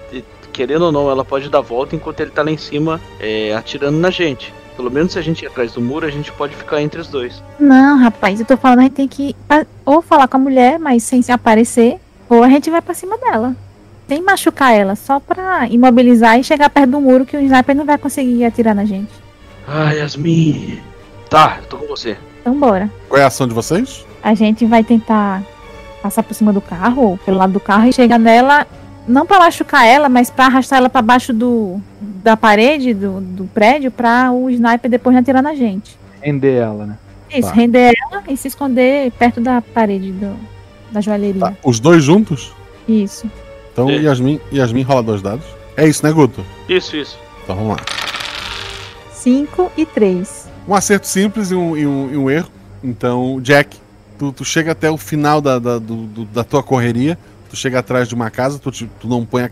[0.52, 3.98] querendo ou não, ela pode dar volta enquanto ele tá lá em cima é, atirando
[3.98, 4.54] na gente.
[4.76, 7.08] Pelo menos se a gente ir atrás do muro, a gente pode ficar entre os
[7.08, 7.42] dois.
[7.58, 9.34] Não, rapaz, eu tô falando, a gente tem que
[9.84, 11.98] ou falar com a mulher, mas sem se aparecer,
[12.28, 13.56] ou a gente vai pra cima dela.
[14.06, 17.84] Sem machucar ela, só pra imobilizar e chegar perto do muro que o sniper não
[17.84, 19.10] vai conseguir atirar na gente.
[19.66, 20.80] Ah, Yasmin.
[21.28, 22.16] Tá, eu tô com você.
[22.40, 22.90] Então bora.
[23.08, 24.04] Qual é a ação de vocês?
[24.22, 25.42] A gente vai tentar
[26.02, 28.66] passar por cima do carro, ou pelo lado do carro, e chegar nela,
[29.06, 33.44] não pra machucar ela, mas pra arrastar ela pra baixo do, da parede do, do
[33.46, 35.98] prédio, pra o sniper depois não atirar na gente.
[36.20, 36.96] Render ela, né?
[37.30, 37.54] Isso, Tá.
[37.54, 40.34] render ela e se esconder perto da parede do,
[40.90, 41.56] da joalheria.
[41.62, 42.52] Os dois juntos?
[42.88, 43.30] Isso.
[43.72, 45.44] Então, Yasmin, Yasmin rola dois dados.
[45.76, 46.44] É isso, né, Guto?
[46.68, 47.18] Isso, isso.
[47.44, 47.82] Então vamos lá.
[49.12, 50.47] 5 e 3.
[50.68, 52.50] Um acerto simples e um, e um- e um erro.
[52.84, 53.78] Então, Jack,
[54.18, 57.18] tu, tu chega até o final da, da, do- do- da tua correria,
[57.48, 59.50] tu chega atrás de uma casa, tu, tu não põe a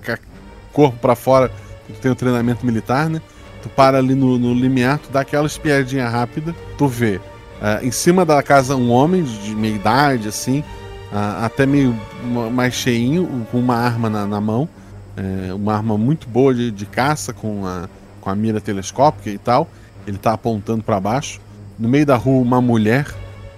[0.73, 1.51] corpo pra fora,
[1.87, 3.23] tu tem o treinamento militar, né?
[3.63, 7.19] Tu para ali no, no limiar, tu dá aquela espiadinha rápida, tu vê
[7.63, 10.63] ah, em cima da casa um homem de de meia idade, assim,
[11.11, 14.69] ah, até meio ma- mais cheinho, com uma arma na, na mão,
[15.17, 17.89] é, uma arma muito boa de, de caça, com a,
[18.21, 19.67] com a mira telescópica e tal.
[20.07, 21.41] Ele tá apontando para baixo.
[21.79, 23.07] No meio da rua, uma mulher,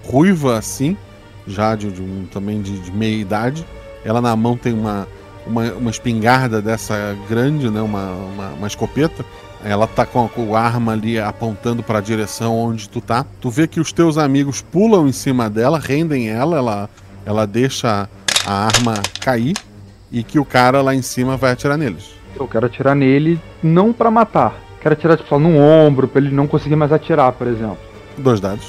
[0.04, 0.96] ruiva assim,
[1.46, 3.66] já de, de um, também de, de meia idade.
[4.04, 5.06] Ela na mão tem uma,
[5.46, 7.80] uma, uma espingarda dessa grande, né?
[7.80, 9.24] Uma, uma, uma escopeta.
[9.64, 13.24] Ela tá com a, arma ali apontando para a direção onde tu tá.
[13.40, 16.90] Tu vê que os teus amigos pulam em cima dela, rendem ela, ela,
[17.26, 18.08] ela deixa
[18.46, 19.56] a arma cair
[20.12, 22.10] e que o cara lá em cima vai atirar neles.
[22.38, 24.67] Eu quero atirar nele não pra matar.
[24.80, 27.78] Quero atirar tipo, só no ombro, pra ele não conseguir mais atirar, por exemplo.
[28.16, 28.66] Dois dados.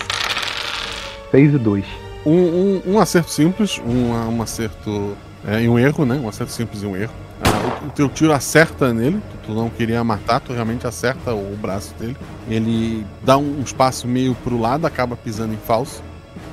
[1.31, 1.85] 6 e 2.
[2.25, 5.15] Um, um, um acerto simples, um, um acerto
[5.47, 6.15] é, e um erro, né?
[6.15, 7.13] Um acerto simples e um erro.
[7.41, 11.93] Ah, o, teu tiro acerta nele, tu, não queria matar, tu realmente acerta o, braço
[11.99, 12.17] dele.
[12.49, 16.03] Ele dá um, um espaço meio pro lado, acaba pisando em falso.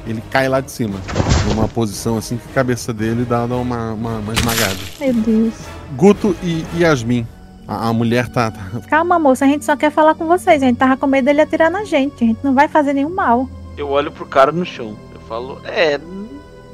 [0.07, 1.01] Ele cai lá de cima.
[1.49, 4.77] numa posição assim que a cabeça dele dá, dá uma, uma, uma esmagada.
[5.01, 5.55] Meu Deus.
[5.97, 7.27] Guto e Yasmin.
[7.69, 8.61] A, a mulher tá, tá.
[8.89, 10.63] Calma, moça, a gente só quer falar com vocês.
[10.63, 12.23] A gente tava com medo dele atirar na gente.
[12.23, 13.49] A gente não vai fazer nenhum mal.
[13.77, 14.97] Eu olho pro cara no chão.
[15.15, 15.99] Eu falo, é,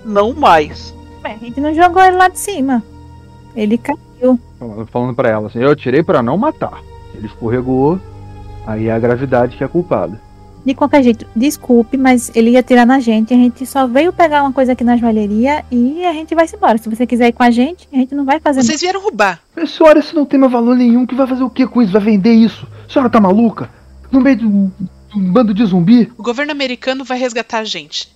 [0.04, 0.94] não mais.
[1.24, 2.82] Ué, a gente não jogou ele lá de cima.
[3.56, 4.38] Ele caiu.
[4.58, 6.80] Falando- Falando pra ela assim, eu tirei pra não matar.
[7.14, 7.98] Ele escorregou,
[8.66, 10.20] aí é a gravidade que é culpada.
[10.64, 13.34] De qualquer jeito, desculpe, mas ele ia atirar na gente.
[13.34, 16.54] A gente só veio pegar uma coisa aqui na joalheria e a gente vai se
[16.54, 16.78] embora.
[16.78, 19.40] Se você quiser ir com a gente, a gente não vai fazer Vocês vieram roubar.
[19.56, 21.04] Mas, senhora, isso não tem mais valor nenhum.
[21.04, 21.92] Que vai fazer o que com isso?
[21.92, 22.66] Vai vender isso?
[22.88, 23.68] A senhora tá maluca?
[24.10, 26.12] No meio de um, de um bando de zumbi?
[26.16, 28.08] O governo americano vai resgatar a gente.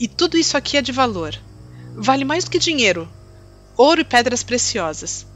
[0.00, 1.34] E tudo isso aqui é de valor.
[1.94, 3.06] Vale mais do que dinheiro.
[3.76, 5.26] Ouro e pedras preciosas.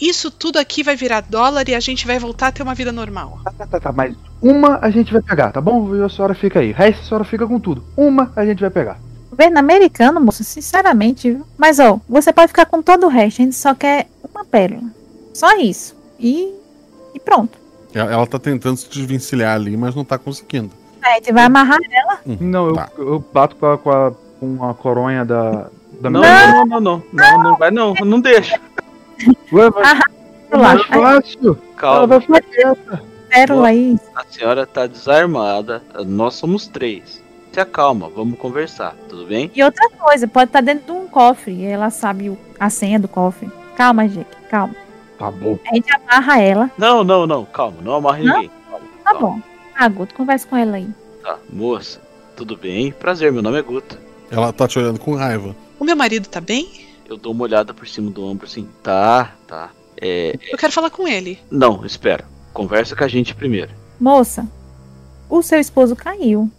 [0.00, 2.90] Isso tudo aqui vai virar dólar e a gente vai voltar a ter uma vida
[2.90, 3.40] normal.
[3.44, 5.94] Tá, tá, tá, mas uma a gente vai pegar, tá bom?
[5.96, 6.72] E a senhora fica aí.
[6.72, 7.82] O resto a senhora fica com tudo.
[7.96, 8.98] Uma a gente vai pegar.
[9.30, 11.30] Governo americano, moça, sinceramente.
[11.30, 11.46] viu?
[11.56, 13.40] Mas, ó, você pode ficar com todo o resto.
[13.40, 14.82] A gente só quer uma pérola.
[15.32, 15.96] Só isso.
[16.20, 16.52] E,
[17.14, 17.56] e pronto.
[17.94, 20.70] Ela, ela tá tentando se desvencilhar ali, mas não tá conseguindo.
[21.02, 22.18] A gente vai amarrar ela.
[22.40, 25.66] Não, eu, eu bato com a, com a, com a coronha da.
[26.00, 28.60] da Não, minha- não, não, não, não, não vai não, não deixa.
[29.52, 30.00] Ué, vai.
[30.50, 31.56] É mais fácil.
[31.76, 31.96] Calma.
[31.98, 33.02] Ela vai ficar quieta.
[33.32, 33.98] Pérola aí.
[34.14, 37.22] A senhora tá desarmada, nós somos três.
[37.52, 39.50] Se acalma, vamos conversar, tudo bem?
[39.54, 41.64] E outra coisa, pode estar dentro de um cofre.
[41.64, 43.50] Ela sabe o- a senha do cofre.
[43.76, 44.74] Calma, gente, calma.
[45.18, 45.58] Tá bom.
[45.70, 46.70] A gente amarra ela.
[46.78, 48.34] Não, não, não, calma, não amarre Não?
[48.34, 48.50] ninguém.
[49.04, 49.40] Tá bom.
[49.74, 50.88] Ah, Guto, conversa com ela aí.
[51.22, 52.00] Tá, moça,
[52.36, 52.92] tudo bem?
[52.92, 53.98] Prazer, meu nome é Guto.
[54.30, 55.54] Ela tá te olhando com raiva.
[55.78, 56.68] O meu marido tá bem?
[57.08, 59.70] Eu dou uma olhada por cima do ombro assim, tá, tá.
[60.00, 60.34] É.
[60.50, 61.38] Eu quero falar com ele.
[61.50, 62.24] Não, espera.
[62.52, 63.70] Conversa com a gente primeiro.
[63.98, 64.46] Moça,
[65.28, 66.50] o seu esposo caiu.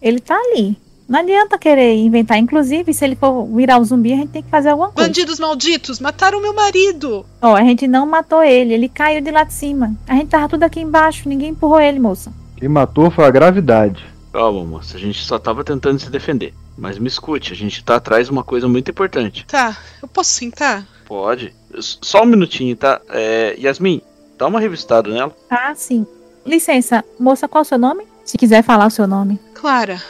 [0.00, 0.76] Ele tá ali.
[1.08, 2.38] Não adianta querer inventar.
[2.38, 5.08] Inclusive, se ele for virar um zumbi, a gente tem que fazer alguma coisa.
[5.08, 7.26] Bandidos malditos, mataram meu marido!
[7.40, 8.72] Ó, a gente não matou ele.
[8.72, 9.94] Ele caiu de lá de cima.
[10.06, 11.28] A gente tava tudo aqui embaixo.
[11.28, 12.32] Ninguém empurrou ele, moça.
[12.56, 14.04] Quem matou foi a gravidade.
[14.32, 16.54] Calma, moça, a gente só tava tentando se defender.
[16.78, 19.44] Mas me escute, a gente tá atrás de uma coisa muito importante.
[19.46, 20.86] Tá, eu posso sentar?
[21.04, 21.52] Pode?
[21.78, 23.00] Só um minutinho, tá?
[23.10, 24.00] É, Yasmin,
[24.42, 25.32] dá uma revistada nela.
[25.48, 26.04] Ah, sim.
[26.44, 28.04] Licença, moça, qual é o seu nome?
[28.24, 29.38] Se quiser falar o seu nome.
[29.54, 30.02] Clara.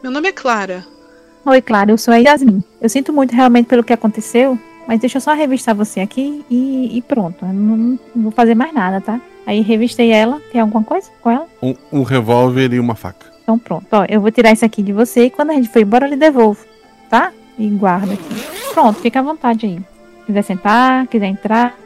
[0.00, 0.86] Meu nome é Clara.
[1.44, 2.62] Oi, Clara, eu sou a Yasmin.
[2.80, 4.56] Eu sinto muito realmente pelo que aconteceu,
[4.86, 7.44] mas deixa eu só revistar você aqui e, e pronto.
[7.44, 7.76] Eu não,
[8.14, 9.20] não vou fazer mais nada, tá?
[9.44, 10.40] Aí revistei ela.
[10.52, 11.48] Tem alguma coisa com ela?
[11.60, 13.26] Um, um revólver e uma faca.
[13.42, 13.86] Então pronto.
[13.90, 16.10] Ó, eu vou tirar isso aqui de você e quando a gente for embora eu
[16.10, 16.64] lhe devolvo,
[17.08, 17.32] tá?
[17.58, 18.72] E guarda aqui.
[18.72, 19.80] Pronto, fica à vontade aí.
[20.24, 21.76] Quiser sentar, quiser entrar.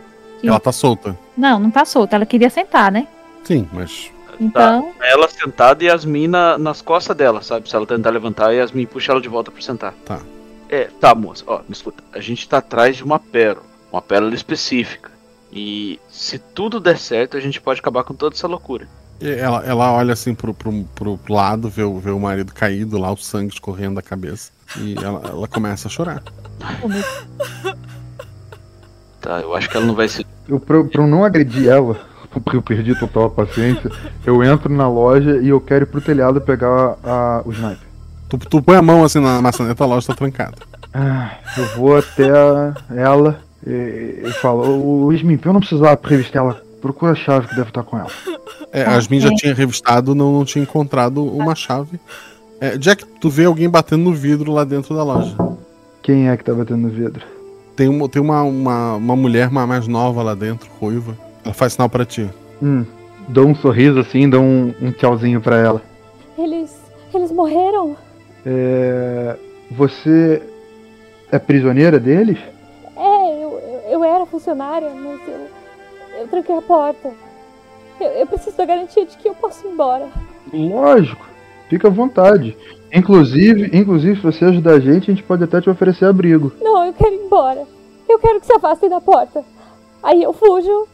[0.40, 1.16] Que- Ela tá solta.
[1.36, 2.16] Não, não tá solta.
[2.16, 3.06] Ela queria sentar, né?
[3.44, 4.10] Sim, mas.
[4.40, 7.68] Então, Tá ela sentada e Yasmin na, nas costas dela, sabe?
[7.68, 9.94] Se ela tentar levantar, Yasmin puxa ela de volta pra sentar.
[10.04, 10.20] Tá.
[10.68, 12.02] É, tá, moça, ó, me escuta.
[12.12, 13.64] A gente tá atrás de uma pérola.
[13.92, 15.12] Uma pérola específica.
[15.52, 18.88] E se tudo der certo, a gente pode acabar com toda essa loucura.
[19.20, 22.98] E Ela, ela olha assim pro, pro, pro lado, vê o, vê o marido caído
[22.98, 24.50] lá, o sangue escorrendo da cabeça.
[24.76, 26.20] E ela, ela começa a chorar.
[29.24, 30.26] Tá, eu acho que ela não vai se.
[30.46, 31.96] Eu, pra, pra eu não agredir ela,
[32.30, 33.90] porque eu perdi total a paciência,
[34.26, 37.78] eu entro na loja e eu quero ir pro telhado pegar a, o sniper.
[38.28, 40.56] Tu, tu põe a mão assim na maçaneta, a loja tá trancada.
[40.92, 46.42] Ah, eu vou até a- ela e, e falo, o Smith, eu não precisava revistar
[46.42, 46.62] ela.
[46.82, 48.10] Procura a chave que deve estar com ela.
[48.70, 51.98] É, a Yasmin já tinha revistado, não, não tinha encontrado uma chave.
[52.60, 55.34] É, Jack, tu vê alguém batendo no vidro lá dentro da loja.
[56.02, 57.24] Quem é que tá batendo no vidro?
[57.76, 61.16] Tem, uma, tem uma, uma, uma mulher ma- mais nova lá dentro, ruiva.
[61.44, 62.28] Ela faz sinal pra ti.
[62.62, 62.84] Hum,
[63.28, 65.82] dou um sorriso assim, dou um, um tchauzinho pra ela.
[66.38, 66.74] Eles.
[67.12, 67.96] Eles morreram?
[68.46, 69.36] É,
[69.70, 70.42] você
[71.30, 72.38] é prisioneira deles?
[72.96, 75.46] É, eu, eu, eu era funcionária, mas eu.
[76.20, 77.10] Eu tranquei a porta.
[78.00, 80.08] Eu, eu preciso da garantia de que eu posso ir embora.
[80.52, 81.24] Lógico,
[81.68, 82.56] fica à vontade.
[82.92, 86.52] Inclusive, inclusive, se você ajudar a gente, a gente pode até te oferecer abrigo.
[86.60, 87.64] Não, eu quero ir embora.
[88.08, 89.42] Eu quero que se afastem da porta.
[90.02, 90.86] Aí eu fujo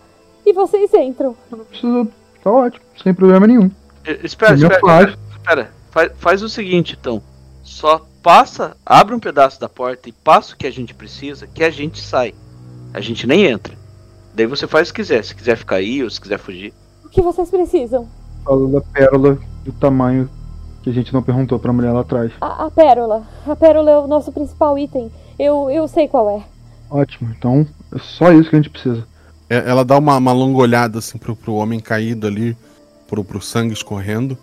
[0.47, 1.37] e vocês entram.
[1.69, 2.09] Precisa,
[2.43, 3.71] tá ótimo, sem problema nenhum.
[4.07, 5.71] E- Espera, espera, espera, espera.
[5.91, 7.21] Faz, faz o seguinte, então.
[7.63, 11.63] Só passa, abre um pedaço da porta e passa o que a gente precisa, que
[11.63, 12.35] a gente sai.
[12.95, 13.75] A gente nem entra.
[14.35, 15.23] Daí você faz o que quiser.
[15.25, 16.73] Se quiser ficar aí ou se quiser fugir.
[17.05, 18.09] O que vocês precisam?
[18.45, 20.31] Fala da pérola do tamanho
[20.83, 22.33] que a gente não perguntou pra mulher lá atrás.
[22.41, 23.23] A, a pérola.
[23.47, 25.11] A pérola é o nosso principal item.
[25.39, 26.43] Eu, eu sei qual é.
[26.91, 29.07] Ótimo, então é só isso que a gente precisa.
[29.49, 32.57] É, ela dá uma, uma longa olhada assim pro, pro homem caído ali,
[33.09, 34.37] pro, pro sangue escorrendo.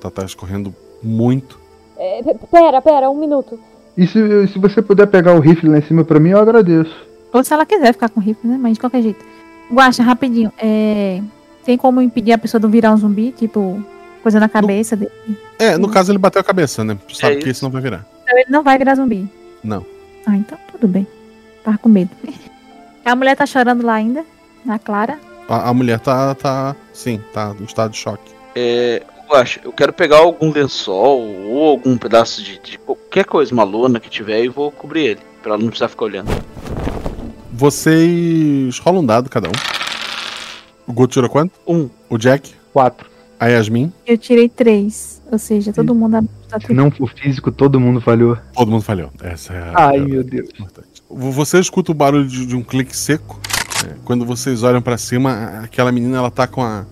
[0.00, 1.58] Tá, tá escorrendo muito.
[1.96, 3.58] É, pera, pera, um minuto.
[3.96, 6.94] E se, se você puder pegar o rifle lá em cima pra mim, eu agradeço.
[7.32, 8.58] Ou se ela quiser ficar com o rifle, né?
[8.60, 9.24] Mas de qualquer jeito.
[9.72, 10.52] Guacha, rapidinho.
[10.58, 11.20] É...
[11.64, 13.32] Tem como impedir a pessoa de virar um zumbi?
[13.32, 13.84] Tipo,
[14.28, 15.10] coisa na cabeça dele?
[15.58, 16.98] É, no caso ele bateu a cabeça, né?
[17.12, 18.04] Sabe É que isso não vai virar.
[18.22, 19.26] Então ele não vai virar zumbi.
[19.64, 19.84] Não.
[20.26, 21.06] Ah, então tudo bem.
[21.64, 22.10] Tava com medo.
[23.04, 24.22] A mulher tá chorando lá ainda,
[24.66, 25.18] na Clara.
[25.48, 26.76] A, a mulher tá, tá.
[26.92, 28.30] Sim, tá em estado de choque.
[28.54, 33.54] É, eu acho, eu quero pegar algum lençol ou algum pedaço de, de qualquer coisa,
[33.54, 36.28] uma lona que tiver e vou cobrir ele, pra ela não precisar ficar olhando.
[37.50, 39.52] Vocês rolam um dado cada um.
[40.86, 41.52] O Guto tirou quanto?
[41.66, 41.88] Um.
[42.10, 42.54] O Jack?
[42.74, 43.17] Quatro.
[43.38, 43.92] A Yasmin?
[44.06, 45.22] Eu tirei três.
[45.30, 48.36] Ou seja, todo mundo tá Se não for físico, todo mundo falhou.
[48.54, 49.10] Todo mundo falhou.
[49.22, 49.88] Essa é a.
[49.88, 50.48] Ai, é meu Deus.
[51.08, 53.40] Você escuta o barulho de, de um clique seco.
[53.86, 56.84] É, quando vocês olham pra cima, aquela menina ela tá com a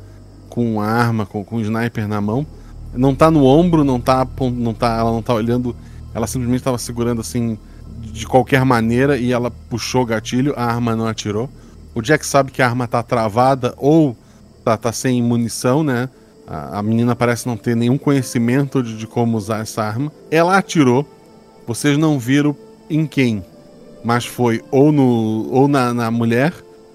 [0.56, 2.46] com a arma, com, com o sniper na mão.
[2.94, 5.76] Não tá no ombro, não tá, não tá, ela não tá olhando.
[6.14, 7.58] Ela simplesmente tava segurando assim
[8.00, 11.50] de qualquer maneira e ela puxou o gatilho, a arma não atirou.
[11.94, 14.16] O Jack sabe que a arma tá travada ou
[14.64, 16.08] tá, tá sem munição, né?
[16.46, 20.12] A, a menina parece não ter nenhum conhecimento de, de como usar essa arma.
[20.30, 21.06] Ela atirou.
[21.66, 22.54] Vocês não viram
[22.88, 23.44] em quem,
[24.04, 26.52] mas foi ou no ou na, na mulher,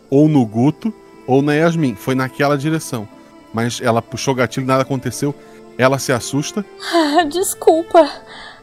[0.10, 0.94] ou no Guto,
[1.28, 1.96] ou na Yasmin.
[1.96, 3.06] Foi naquela direção.
[3.54, 5.36] Mas ela puxou o gatilho, nada aconteceu.
[5.78, 6.64] Ela se assusta
[6.94, 8.10] Ah, desculpa.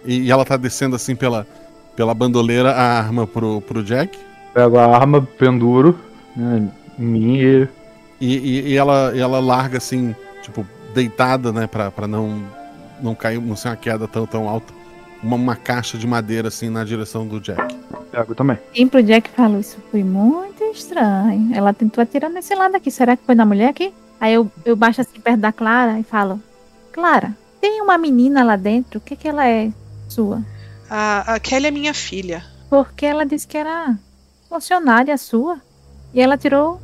[0.05, 1.47] e, e ela tá descendo assim pela,
[1.95, 4.19] pela bandoleira a arma pro, pro Jack.
[4.55, 5.99] Pego a arma, penduro,
[6.35, 6.67] né,
[6.99, 7.69] em mim e.
[8.21, 12.43] E, e- e ela, e ela larga assim, tipo, deitada, né, pra, pra não,
[13.01, 14.73] não cair, não ser uma queda tão, tão alta.
[15.23, 17.75] Uma, uma caixa de madeira assim na direção do Jack.
[18.11, 18.59] Pego também.
[18.73, 21.51] Quem pro Jack falou isso foi muito estranho.
[21.55, 22.91] Ela tentou atirar nesse lado aqui.
[22.91, 23.93] Será que foi na mulher aqui?
[24.21, 26.41] Aí eu, eu baixo assim perto da Clara e falo:
[26.93, 28.99] Clara, tem uma menina lá dentro.
[28.99, 29.71] O que que ela é
[30.09, 30.43] sua?
[30.89, 32.45] A, a Kelly é minha filha.
[32.71, 33.97] Porque ela disse que era
[34.49, 35.61] funcionária sua.
[36.15, 36.81] E ela tirou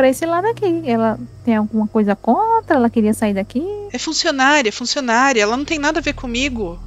[0.00, 0.82] pra esse lado aqui.
[0.86, 2.76] Ela tem alguma coisa contra?
[2.76, 3.62] Ela queria sair daqui?
[3.92, 5.42] É funcionária, é funcionária.
[5.42, 6.78] Ela não tem nada a ver comigo.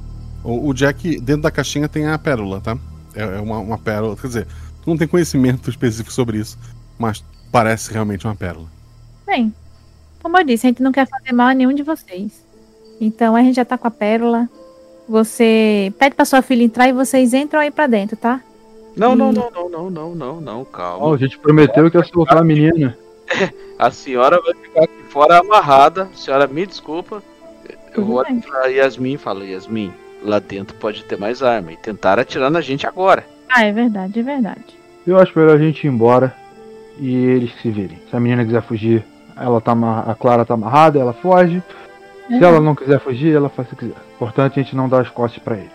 [0.42, 2.76] O, o Jack, dentro da caixinha, tem a pérola, tá?
[3.14, 4.16] É, é uma, uma pérola.
[4.16, 4.46] Quer dizer,
[4.82, 6.58] tu não tem conhecimento específico sobre isso,
[6.98, 8.66] mas parece realmente uma pérola.
[9.24, 9.54] Bem,
[10.20, 12.44] como eu disse, a gente não quer fazer mal a nenhum de vocês.
[13.00, 14.48] Então a gente já tá com a pérola.
[15.08, 18.40] Você pede pra sua filha entrar e vocês entram aí pra dentro, tá?
[18.96, 19.32] Não, não, Hum.
[19.32, 21.06] não, não, não, não, não, não, calma.
[21.06, 22.96] Ó, a gente prometeu que ia soltar a menina.
[23.78, 26.08] A senhora vai ficar aqui fora amarrada.
[26.14, 27.22] senhora, me desculpa.
[27.96, 29.92] Eu vou olhar pra Yasmin e falo, Yasmin,
[30.22, 31.72] lá dentro pode ter mais arma.
[31.72, 33.24] E tentar atirar na gente agora.
[33.48, 34.62] Ah, é verdade, é verdade.
[35.06, 36.34] Eu acho melhor a gente ir embora
[36.98, 37.98] e eles se virem.
[38.08, 39.04] Se a menina quiser fugir,
[39.36, 39.72] ela tá
[40.06, 41.60] a Clara tá amarrada, ela foge.
[42.28, 43.96] Se ela não quiser fugir, ela faz o que quiser.
[44.14, 45.70] Importante a gente não dar as costas pra ele.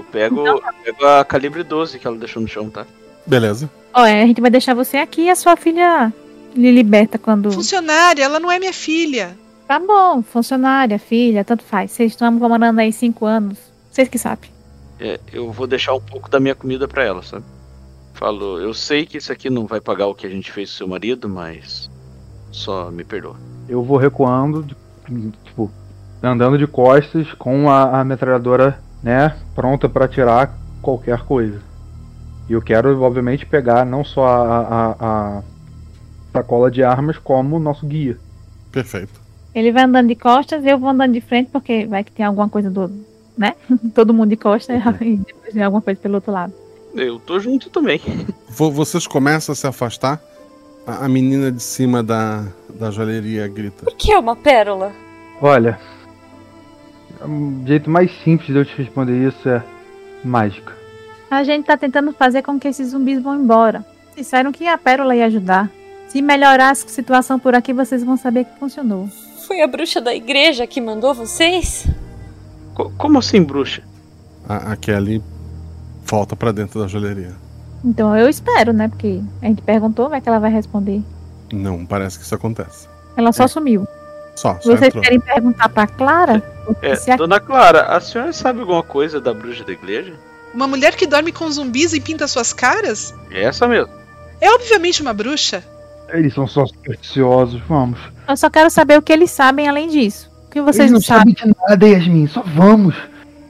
[0.00, 2.86] Eu pego, eu pego a calibre 12 que ela deixou no chão, tá?
[3.26, 3.70] Beleza.
[3.92, 6.12] Ó, é, a gente vai deixar você aqui e a sua filha
[6.54, 7.52] lhe liberta quando.
[7.52, 9.36] Funcionária, ela não é minha filha.
[9.68, 11.90] Tá bom, funcionária, filha, tanto faz.
[11.90, 13.58] Vocês estão comandando aí cinco anos.
[13.90, 14.50] Vocês que sabem.
[14.98, 17.44] É, eu vou deixar um pouco da minha comida pra ela, sabe?
[18.14, 20.78] Falou, eu sei que isso aqui não vai pagar o que a gente fez com
[20.78, 21.90] seu marido, mas
[22.50, 23.36] só me perdoa.
[23.68, 24.66] Eu vou recuando,
[25.44, 25.70] tipo,
[26.22, 30.52] andando de costas com a, a metralhadora, né, pronta pra atirar
[30.82, 31.60] qualquer coisa.
[32.48, 34.96] E eu quero, obviamente, pegar não só a, a,
[35.38, 35.42] a
[36.32, 38.18] sacola de armas, como o nosso guia.
[38.72, 39.20] Perfeito.
[39.54, 42.48] Ele vai andando de costas, eu vou andando de frente, porque vai que tem alguma
[42.48, 42.90] coisa do.
[43.36, 43.54] né?
[43.94, 46.52] Todo mundo de costas e depois tem alguma coisa pelo outro lado.
[46.94, 48.00] Eu tô junto também.
[48.48, 50.20] Vo- Vocês começam a se afastar.
[50.86, 52.44] A, a menina de cima da,
[52.78, 53.84] da joalheria grita.
[53.88, 54.92] O que é uma pérola?
[55.40, 55.78] Olha,
[57.24, 59.62] o jeito mais simples de eu te responder isso é
[60.24, 60.72] mágica.
[61.30, 63.84] A gente tá tentando fazer com que esses zumbis vão embora.
[64.16, 65.70] Disseram que a pérola ia ajudar.
[66.08, 69.08] Se melhorar a situação por aqui, vocês vão saber que funcionou.
[69.46, 71.86] Foi a bruxa da igreja que mandou vocês?
[72.74, 73.82] Co- como assim, bruxa?
[74.48, 75.22] A, a Kelly
[76.04, 77.32] volta pra dentro da joalheria.
[77.84, 78.88] Então eu espero, né?
[78.88, 81.00] Porque a gente perguntou, vai que ela vai responder.
[81.52, 82.88] Não parece que isso acontece.
[83.16, 83.86] Ela só sumiu.
[84.40, 85.02] Só, só Vocês entrou.
[85.02, 86.42] querem perguntar pra Clara?
[86.80, 90.14] É, a- dona Clara, a senhora sabe alguma coisa da bruxa da igreja?
[90.54, 93.14] Uma mulher que dorme com zumbis e pinta suas caras?
[93.30, 93.92] É essa mesmo.
[94.40, 95.62] É obviamente uma bruxa.
[96.08, 97.98] Eles são só supersticiosos, vamos.
[98.26, 100.30] Eu só quero saber o que eles sabem além disso.
[100.46, 101.52] O que vocês Eles não, não sabem sabem?
[101.54, 102.94] de nada, Yasmin, só vamos.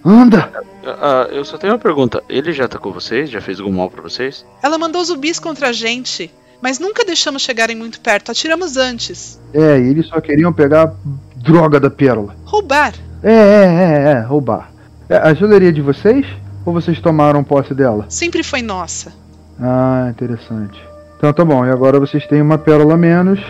[0.05, 0.51] Anda!
[0.85, 2.23] Ah, eu só tenho uma pergunta.
[2.29, 3.31] Ele já atacou vocês?
[3.31, 4.45] Já fez algum mal pra vocês?
[4.63, 6.31] Ela mandou zumbis contra a gente.
[6.61, 9.41] Mas nunca deixamos chegarem muito perto, atiramos antes.
[9.53, 10.93] É, e eles só queriam pegar
[11.37, 12.37] droga da pérola.
[12.45, 12.95] Roubar.
[13.23, 14.71] É, é, é, é, roubar.
[15.09, 16.27] É, a joalheria de vocês?
[16.65, 18.07] Ou vocês tomaram posse dela?
[18.09, 19.13] Sempre foi nossa.
[19.59, 20.81] Ah, interessante.
[21.17, 23.41] Então tá bom, e agora vocês têm uma pérola a menos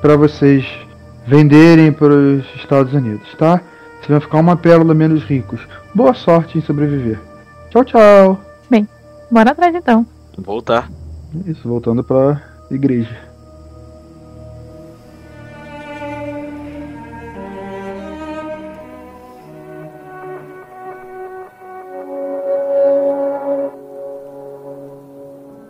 [0.00, 0.66] para vocês
[1.26, 3.60] venderem para os Estados Unidos, tá?
[3.96, 5.60] Vocês vão ficar uma pérola menos ricos.
[5.94, 7.18] Boa sorte em sobreviver.
[7.70, 8.40] Tchau, tchau.
[8.68, 8.88] Bem,
[9.30, 10.06] bora atrás então.
[10.36, 10.90] Voltar.
[11.46, 13.16] Isso, voltando pra igreja.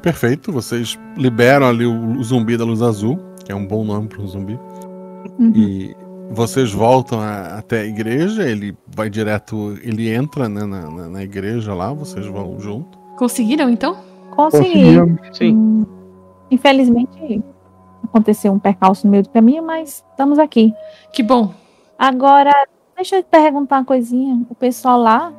[0.02, 4.08] Perfeito, vocês liberam ali o, o zumbi da luz azul, que é um bom nome
[4.08, 4.58] para um zumbi.
[5.38, 5.52] Uhum.
[5.54, 5.94] E
[6.30, 11.22] vocês voltam a- até a igreja, ele vai direto, ele entra né, na, na- na
[11.22, 12.98] igreja lá, vocês vão junto.
[13.18, 13.94] Conseguiram então?
[14.44, 15.18] Consegui.
[15.32, 15.54] Sim.
[15.56, 15.86] Hum,
[16.50, 17.42] Infelizmente
[18.04, 20.74] aconteceu um percalço no meio do caminho, mas estamos aqui.
[21.12, 21.54] Que bom.
[21.98, 22.52] Agora,
[22.96, 24.40] deixa eu te perguntar uma coisinha.
[24.50, 25.32] O pessoal lá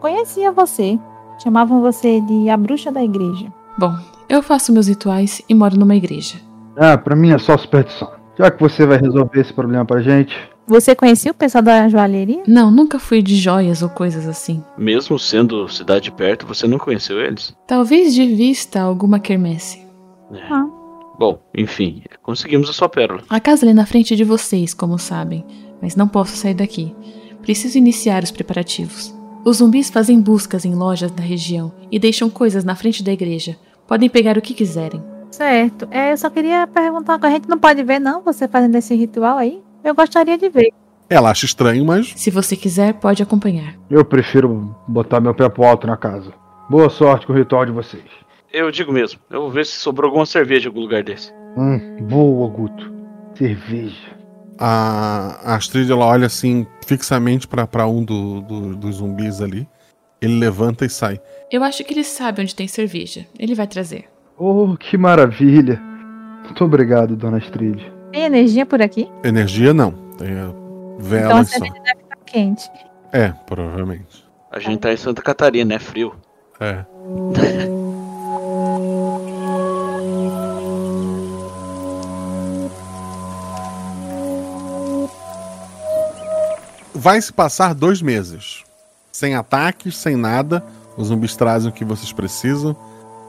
[0.00, 0.98] conhecia você.
[1.42, 3.52] Chamavam você de a bruxa da igreja.
[3.76, 3.92] Bom,
[4.28, 6.36] eu faço meus rituais e moro numa igreja.
[6.76, 8.10] Ah, pra mim é só superstição.
[8.38, 10.34] Já que você vai resolver esse problema pra gente,
[10.66, 12.42] Você conhecia o pessoal da joalheria?
[12.46, 14.62] Não, nunca fui de joias ou coisas assim.
[14.76, 17.56] Mesmo sendo cidade perto, você não conheceu eles?
[17.68, 19.86] Talvez de vista alguma quermesse.
[20.50, 20.66] Ah.
[21.18, 23.22] Bom, enfim, conseguimos a sua pérola.
[23.30, 25.44] A casa ali na frente é de vocês, como sabem,
[25.80, 26.94] mas não posso sair daqui.
[27.42, 29.14] Preciso iniciar os preparativos.
[29.44, 33.56] Os zumbis fazem buscas em lojas da região e deixam coisas na frente da igreja.
[33.86, 35.00] Podem pegar o que quiserem.
[35.30, 35.86] Certo.
[35.92, 39.38] É, eu só queria perguntar, a gente não pode ver não, você fazendo esse ritual
[39.38, 39.62] aí?
[39.84, 40.70] Eu gostaria de ver.
[41.08, 43.74] Ela acha estranho, mas Se você quiser, pode acompanhar.
[43.88, 46.32] eu prefiro botar meu pé pro alto na casa.
[46.68, 48.02] Boa sorte com o ritual de vocês.
[48.52, 51.32] Eu digo mesmo, eu vou ver se sobrou alguma cerveja em algum lugar desse.
[51.56, 52.92] Hum, boa, Guto.
[53.36, 54.16] Cerveja.
[54.58, 59.68] a, a Astrid ela olha assim fixamente pra pra um do- do- dos zumbis ali.
[60.20, 61.20] Ele levanta e sai.
[61.52, 63.26] Eu acho que ele sabe onde tem cerveja.
[63.38, 64.06] Ele vai trazer.
[64.38, 65.80] Oh, que maravilha.
[66.44, 67.82] Muito obrigado, dona Astrid.
[68.12, 69.10] Tem energia por aqui?
[69.22, 70.52] Energia não, tem a
[70.98, 71.52] então só.
[71.52, 72.70] cerveja deve estar quente.
[73.12, 74.24] É, provavelmente.
[74.50, 76.14] A gente tá em Santa Catarina, é frio.
[76.60, 76.84] É.
[86.98, 88.64] Vai se passar dois meses.
[89.12, 90.64] Sem ataques, sem nada.
[90.96, 92.74] Os zumbis trazem o que vocês precisam.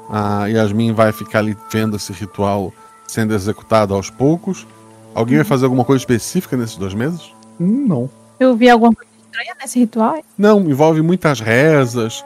[0.09, 2.73] A Yasmin vai ficar ali vendo esse ritual
[3.07, 4.67] sendo executado aos poucos.
[5.15, 7.31] Alguém vai fazer alguma coisa específica nesses dois meses?
[7.59, 8.09] Hum, não.
[8.39, 10.23] Eu vi alguma coisa estranha nesse ritual?
[10.38, 12.23] Não, envolve muitas rezas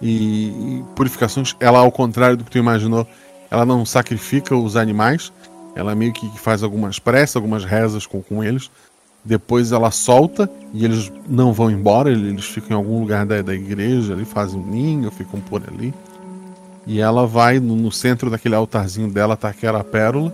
[0.00, 1.56] e, e purificações.
[1.58, 3.06] Ela, ao contrário do que tu imaginou,
[3.50, 5.32] ela não sacrifica os animais.
[5.74, 8.70] Ela meio que faz algumas preces, algumas rezas com, com eles.
[9.24, 13.54] Depois ela solta e eles não vão embora, eles ficam em algum lugar da, da
[13.54, 15.94] igreja, ali fazem um ninho, ficam por ali.
[16.86, 20.32] E ela vai no, no centro daquele altarzinho dela, tá aquela pérola,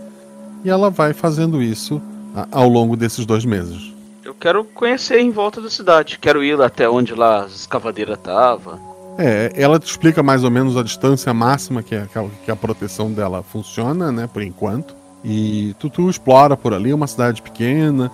[0.63, 2.01] e ela vai fazendo isso
[2.35, 3.91] a- ao longo desses dois meses.
[4.23, 6.17] Eu quero conhecer em volta da cidade.
[6.19, 8.79] Quero ir até onde lá as escavadeiras tava.
[9.17, 12.51] É, ela te explica mais ou menos a distância máxima que a, que a- que
[12.51, 14.95] a proteção dela funciona, né, por enquanto.
[15.23, 18.11] E tu, tu explora por ali, uma cidade pequena.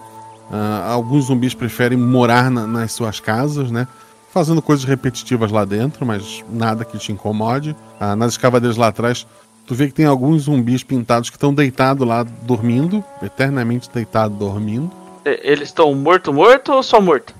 [0.51, 3.85] ah, alguns zumbis preferem morar na- nas suas casas, né?
[4.31, 7.75] Fazendo coisas repetitivas lá dentro, mas nada que te incomode.
[7.99, 9.25] Ah, nas escavadeiras lá atrás,
[9.65, 14.91] tu vê que tem alguns zumbis pintados que estão deitados lá, dormindo, eternamente deitados, dormindo.
[15.25, 17.33] Eles estão morto, morto ou só morto?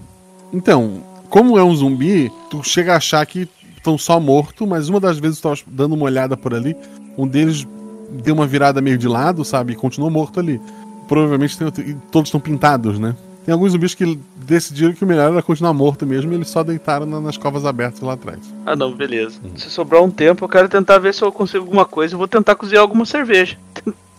[0.52, 5.00] Então, como é um zumbi, tu chega a achar que estão só mortos, mas uma
[5.00, 6.76] das vezes tu tava dando uma olhada por ali,
[7.18, 7.66] um deles
[8.10, 9.74] deu uma virada meio de lado, sabe?
[9.74, 10.62] E continuou morto ali.
[11.08, 13.16] Provavelmente tem todos estão pintados, né?
[13.48, 16.64] Tem alguns zumbis que decidiram que o melhor era continuar morto mesmo e eles só
[16.64, 18.40] deitaram na- nas covas abertas lá atrás.
[18.66, 19.40] Ah não, beleza.
[19.56, 22.14] Se sobrar um tempo, eu quero tentar ver se eu consigo alguma coisa.
[22.14, 23.58] Eu vou tentar cozinhar alguma cerveja.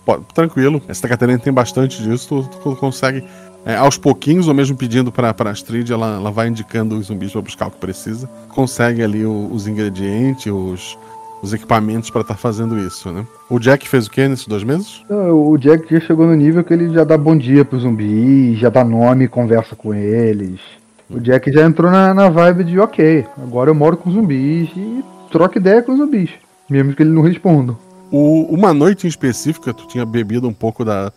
[0.02, 3.22] Pô, tranquilo, essa Catarina tem bastante disso, tu, tu consegue.
[3.66, 7.30] é, aos pouquinhos, ou mesmo pedindo pra, pra Astrid, ela, ela vai indicando os zumbis
[7.30, 8.26] pra buscar o que precisa.
[8.48, 10.96] Consegue ali o- os ingredientes, os,
[11.43, 13.24] os equipamentos pra estar fazendo isso, né?
[13.48, 15.02] O Jack fez o que nesses dois meses?
[15.10, 18.59] Ah, O Jack já chegou no nível que ele já dá bom dia pros zumbis,
[18.59, 20.60] já dá nome e conversa com eles.
[21.09, 25.02] O Jack já entrou na, na vibe de ok, agora eu moro com zumbis e
[25.31, 26.31] troca ideia com os zumbis,
[26.69, 27.77] mesmo que eles não respondam.
[28.10, 31.12] O- uma noite em específica, tu tinha bebido um pouco da,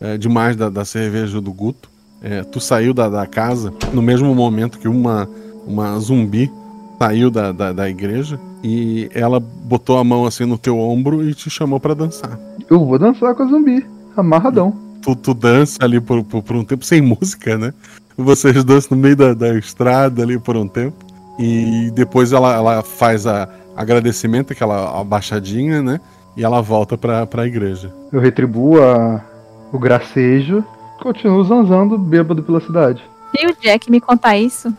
[0.00, 1.88] é, demais da, da cerveja do Guto.
[2.22, 5.28] É, tu saiu da, da casa no mesmo momento que uma,
[5.66, 6.50] uma zumbi
[6.98, 11.34] saiu da, da, da igreja e ela botou a mão assim no teu ombro e
[11.34, 12.38] te chamou pra dançar.
[12.68, 13.86] Eu vou dançar com a zumbi,
[14.16, 14.74] amarradão.
[15.02, 17.72] Tu, tu dança ali por, por, por um tempo sem música, né?
[18.16, 20.96] Vocês dançam no meio da, da estrada ali por um tempo.
[21.38, 26.00] E depois ela, ela faz a agradecimento, aquela abaixadinha, né?
[26.36, 27.92] E ela volta pra, pra igreja.
[28.10, 29.22] Eu retribuo a,
[29.70, 30.64] o gracejo,
[31.00, 33.02] continuo zanzando bêbado pela cidade.
[33.36, 34.72] Se o Jack me contar isso,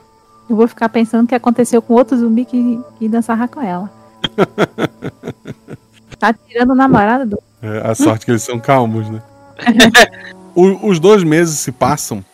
[0.49, 3.90] eu vou ficar pensando o que aconteceu com outro zumbi que, que dançava com ela.
[6.19, 7.40] tá tirando o namorado do.
[7.61, 9.22] É, a sorte que eles são calmos, né?
[10.56, 12.26] O- os dois meses se passam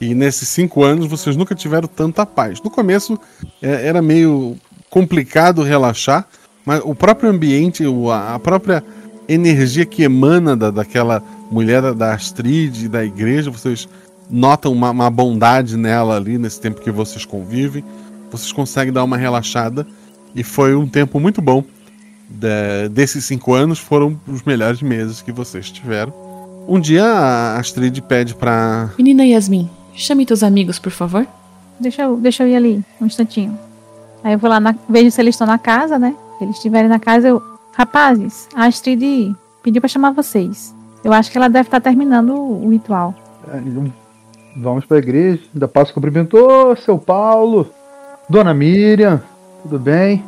[0.00, 2.60] e nesses cinco anos vocês nunca tiveram tanta paz.
[2.62, 3.18] No começo
[3.60, 4.56] é, era meio
[4.88, 6.24] complicado relaxar,
[6.64, 8.84] mas o próprio ambiente, o- a própria
[9.28, 11.20] energia que emana da, daquela
[11.50, 13.88] mulher da- da Astrid, da igreja, vocês
[14.32, 17.84] notam uma, uma bondade nela ali nesse tempo que vocês convivem.
[18.30, 19.86] Vocês conseguem dar uma relaxada
[20.34, 21.62] e foi um tempo muito bom.
[22.28, 26.12] De- desses cinco anos foram os melhores meses que vocês tiveram.
[26.66, 28.90] Um dia a Astrid pede pra.
[28.96, 31.26] Menina Yasmin, chame teus amigos, por favor.
[31.78, 33.58] Deixa eu, deixa eu ir ali, um instantinho.
[34.24, 36.14] Aí eu vou lá, na, vejo se eles estão na casa, né?
[36.38, 37.42] Se eles estiverem na casa, eu.
[37.74, 40.74] Rapazes, a Astrid pediu pra chamar vocês.
[41.02, 43.14] Eu acho que ela deve estar terminando o, o ritual.
[44.56, 47.70] Vamos pra igreja, ainda passo cumprimento, ô seu Paulo,
[48.28, 49.22] dona Miriam,
[49.62, 50.22] tudo bem?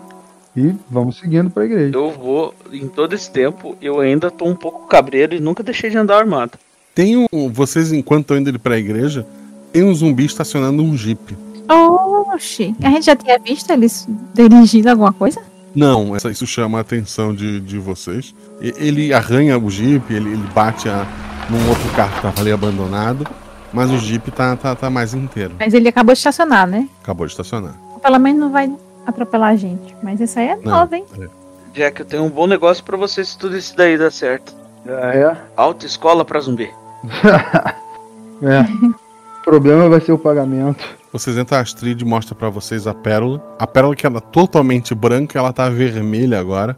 [0.57, 1.95] E vamos seguindo pra igreja.
[1.97, 5.91] Eu vou, em todo esse tempo, eu ainda tô um pouco cabreiro e nunca deixei
[5.91, 6.53] de andar armado.
[6.95, 7.51] Tem um.
[7.53, 9.27] Vocês, enquanto estão indo pra igreja,
[9.73, 11.37] tem um zumbi estacionando um jeep.
[11.69, 15.41] Oxi, a gente já tinha visto eles dirigindo alguma coisa?
[15.75, 18.33] Não, essa- isso chama a atenção de, de vocês.
[18.61, 21.05] Ele arranha o jeep, ele, ele bate a,
[21.51, 23.27] num outro carro que tava ali abandonado,
[23.75, 25.55] mas o jeep tá, tá, tá mais inteiro.
[25.59, 26.89] Mas ele acabou de estacionar, né?
[27.03, 27.75] Acabou de estacionar.
[28.01, 28.73] Pelo menos não vai
[29.07, 29.95] atropelar a gente.
[30.03, 31.05] Mas isso aí é Não, novo, hein?
[31.73, 34.55] Jack, eu tenho um bom negócio pra você se tudo isso daí dar certo.
[34.87, 35.37] Ah, é?
[35.57, 36.71] Autoescola pra zumbi.
[38.43, 38.61] É.
[39.41, 40.85] o problema vai ser o pagamento.
[41.13, 43.41] Vocês entram a Astrid e mostra pra vocês a pérola.
[43.59, 46.77] A pérola que era totalmente branca, ela tá vermelha agora.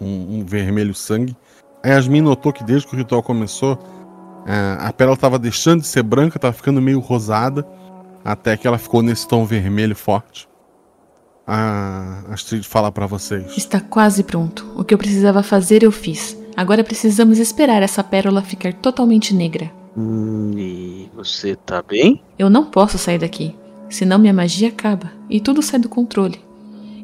[0.00, 1.36] Um, um vermelho sangue.
[1.84, 4.03] A Yasmin notou que desde que o ritual começou, é,
[4.46, 7.66] a pérola tava deixando de ser branca, tava ficando meio rosada.
[8.24, 10.48] Até que ela ficou nesse tom vermelho forte.
[11.46, 13.56] A Astrid fala pra vocês.
[13.56, 14.66] Está quase pronto.
[14.76, 16.36] O que eu precisava fazer, eu fiz.
[16.56, 19.70] Agora precisamos esperar essa pérola ficar totalmente negra.
[19.96, 22.22] Hum, e você tá bem?
[22.38, 23.54] Eu não posso sair daqui,
[23.90, 26.40] senão minha magia acaba e tudo sai do controle.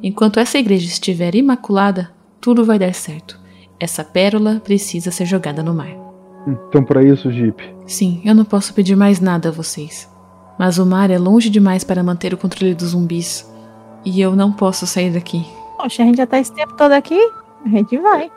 [0.03, 2.11] Enquanto essa igreja estiver imaculada,
[2.41, 3.39] tudo vai dar certo.
[3.79, 6.00] Essa pérola precisa ser jogada no mar.
[6.47, 7.63] Então, pra isso, Jeep.
[7.87, 10.09] Sim, eu não posso pedir mais nada a vocês.
[10.59, 13.51] Mas o mar é longe demais para manter o controle dos zumbis.
[14.05, 15.45] E eu não posso sair daqui.
[15.77, 17.19] Poxa, a gente já tá esse tempo todo aqui.
[17.65, 18.31] A gente vai.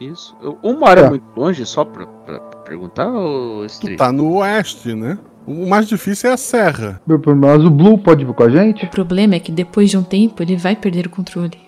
[0.00, 0.34] Isso.
[0.62, 1.10] O mar é Tá.
[1.10, 3.98] muito longe, só pra, pra perguntar, ô Street?
[3.98, 5.18] Tá no oeste, né?
[5.46, 7.00] O mais difícil é a serra.
[7.06, 8.84] Mas o Blue pode vir com a gente?
[8.86, 11.58] O problema é que depois de um tempo ele vai perder o controle.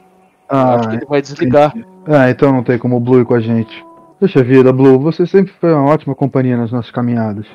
[0.49, 1.75] Ah, acho que ele vai desligar.
[2.07, 3.85] Ah, então não tem como o Blue ir com a gente.
[4.21, 4.99] Deixa a vida, Blue.
[5.01, 7.47] Você sempre foi uma ótima companhia nas nossas caminhadas.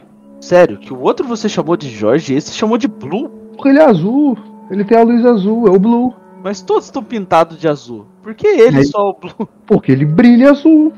[0.42, 3.30] Sério, que o outro você chamou de Jorge e esse chamou de Blue?
[3.54, 4.38] Porque ele é azul.
[4.72, 6.14] Ele tem a luz azul, é o Blue.
[6.44, 8.06] Mas todos estão pintados de azul.
[8.24, 9.48] Por que ele Aí- só o Blue?
[9.66, 10.94] Porque ele brilha azul.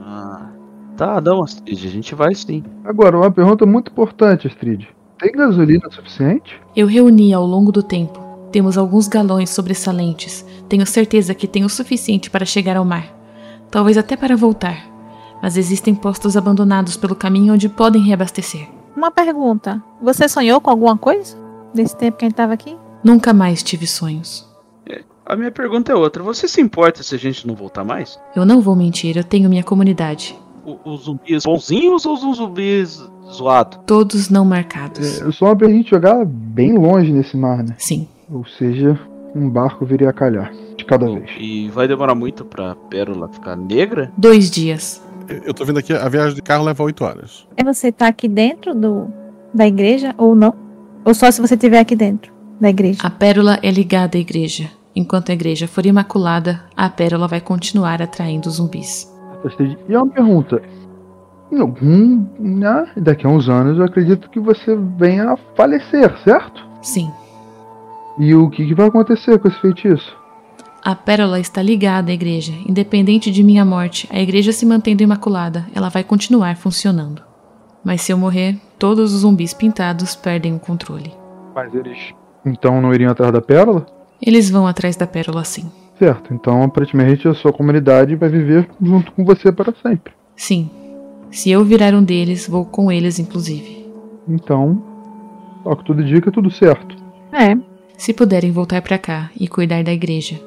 [0.00, 0.48] Ah,
[0.96, 2.62] tá, não, Astrid, a gente vai sim.
[2.84, 4.86] Agora, uma pergunta muito importante, Astrid.
[5.18, 6.60] Tem gasolina suficiente?
[6.74, 8.20] Eu reuni ao longo do tempo.
[8.52, 10.46] Temos alguns galões sobressalentes.
[10.68, 13.06] Tenho certeza que tenho o suficiente para chegar ao mar.
[13.70, 14.86] Talvez até para voltar.
[15.42, 18.68] Mas existem postos abandonados pelo caminho onde podem reabastecer.
[18.96, 19.82] Uma pergunta.
[20.02, 21.36] Você sonhou com alguma coisa?
[21.74, 22.76] Desse tempo que a gente tava aqui?
[23.04, 24.46] Nunca mais tive sonhos.
[25.24, 26.22] A minha pergunta é outra.
[26.22, 28.18] Você se importa se a gente não voltar mais?
[28.34, 30.38] Eu não vou mentir, eu tenho minha comunidade.
[30.64, 33.02] O- Os zumbis bonzinhos ou os zumbis
[33.32, 33.80] zoados?
[33.86, 35.20] Todos não marcados.
[35.20, 37.74] É só pra gente jogar bem longe nesse mar, né?
[37.76, 38.06] Sim.
[38.30, 38.98] Ou seja,
[39.34, 40.52] um barco viria a calhar.
[40.76, 41.28] De cada vez.
[41.40, 44.12] E vai demorar muito pra pérola ficar negra?
[44.16, 45.02] Dois dias.
[45.28, 47.46] Eu tô vendo aqui, a viagem de carro leva 8 horas.
[47.56, 49.08] É você tá aqui dentro do
[49.52, 50.54] da igreja ou não?
[51.04, 53.00] Ou só se você estiver aqui dentro da igreja?
[53.02, 54.70] A pérola é ligada à igreja.
[54.94, 59.12] Enquanto a igreja for imaculada, a pérola vai continuar atraindo zumbis.
[59.88, 60.62] E uma pergunta.
[61.52, 62.26] Em algum.
[62.38, 66.66] Né, daqui a uns anos eu acredito que você venha a falecer, certo?
[66.82, 67.10] Sim.
[68.18, 70.16] E o que, que vai acontecer com esse feitiço?
[70.86, 72.52] A pérola está ligada à igreja.
[72.64, 77.22] Independente de minha morte, a igreja se mantendo imaculada, ela vai continuar funcionando.
[77.84, 81.12] Mas se eu morrer, todos os zumbis pintados perdem o controle.
[81.52, 82.14] Mas eles.
[82.44, 83.84] Então não iriam atrás da pérola?
[84.22, 85.68] Eles vão atrás da pérola sim.
[85.98, 90.12] Certo, então aparentemente a sua comunidade vai viver junto com você para sempre.
[90.36, 90.70] Sim.
[91.32, 93.90] Se eu virar um deles, vou com eles, inclusive.
[94.28, 94.80] Então,
[95.64, 96.94] ao que tudo indica, tudo certo.
[97.32, 97.56] É.
[97.98, 100.38] Se puderem voltar para cá e cuidar da igreja,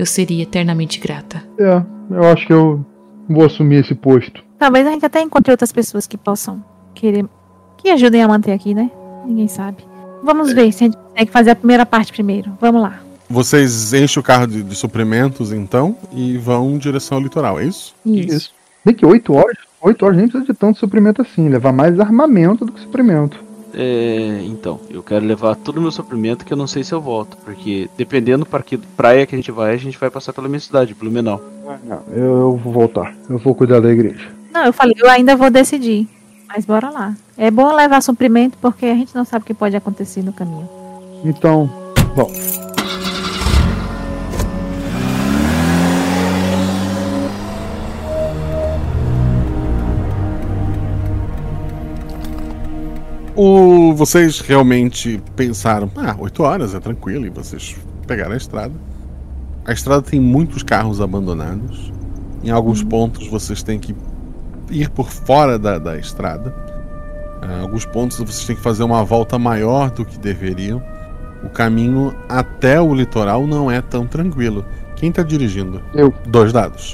[0.00, 1.42] eu seria eternamente grata.
[1.58, 2.84] É, eu acho que eu
[3.28, 4.42] vou assumir esse posto.
[4.58, 6.64] Talvez a gente até encontre outras pessoas que possam
[6.94, 7.26] querer.
[7.76, 8.90] que ajudem a manter aqui, né?
[9.26, 9.84] Ninguém sabe.
[10.22, 12.50] Vamos ver se a gente consegue fazer a primeira parte primeiro.
[12.58, 13.00] Vamos lá.
[13.28, 17.64] Vocês enchem o carro de, de suprimentos, então, e vão em direção ao litoral, é
[17.64, 17.94] isso?
[18.04, 18.52] Isso.
[18.84, 22.64] Bem que 8 horas, 8 horas nem precisa de tanto suprimento assim, levar mais armamento
[22.64, 23.38] do que suprimento.
[23.74, 27.00] É, então, eu quero levar todo o meu suprimento que eu não sei se eu
[27.00, 30.48] volto, porque dependendo para que praia que a gente vai, a gente vai passar pela
[30.48, 31.40] minha cidade, Blumenau.
[31.84, 33.14] Não, eu, eu vou voltar.
[33.28, 34.28] Eu vou cuidar da igreja.
[34.52, 36.08] Não, eu falei, eu ainda vou decidir.
[36.48, 37.14] Mas bora lá.
[37.38, 40.68] É bom levar suprimento porque a gente não sabe o que pode acontecer no caminho.
[41.24, 41.70] Então,
[42.16, 42.30] bom.
[53.42, 57.74] O, vocês realmente pensaram, ah, 8 horas é tranquilo, e vocês
[58.06, 58.74] pegaram a estrada.
[59.64, 61.90] A estrada tem muitos carros abandonados.
[62.44, 63.96] Em alguns pontos vocês têm que
[64.70, 66.54] ir por fora da, da estrada.
[67.42, 70.82] Em alguns pontos vocês têm que fazer uma volta maior do que deveriam.
[71.42, 74.66] O caminho até o litoral não é tão tranquilo.
[74.96, 75.80] Quem está dirigindo?
[75.94, 76.12] Eu.
[76.26, 76.92] Dois dados.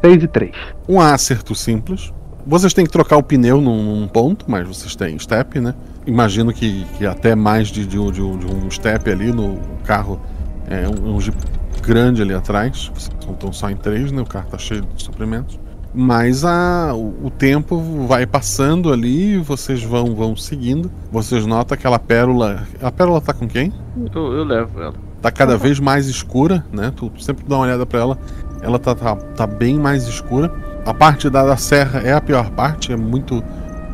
[0.00, 0.52] 6 e 3.
[0.88, 2.12] Um acerto simples.
[2.48, 5.74] Vocês têm que trocar o pneu num, num ponto, mas vocês têm step, né?
[6.06, 10.18] Imagino que, que até mais de, de, um- de de um step ali no carro.
[10.66, 11.36] É um, um jeep
[11.82, 12.90] grande ali atrás.
[12.94, 14.22] Vocês estão só em três, né?
[14.22, 15.60] O carro tá cheio de suprimentos.
[15.94, 20.90] Mas a, o, o tempo vai passando ali, vocês vão, vão seguindo.
[21.12, 22.66] Vocês notam aquela pérola.
[22.80, 23.72] A pérola tá com quem?
[24.14, 24.94] Eu, eu levo ela.
[25.20, 26.92] Tá cada vez mais escura, né?
[26.96, 28.18] Tu sempre dá uma olhada pra ela.
[28.62, 30.50] Ela tá, tá, tá bem mais escura.
[30.84, 33.42] A parte da, da serra é a pior parte, é muito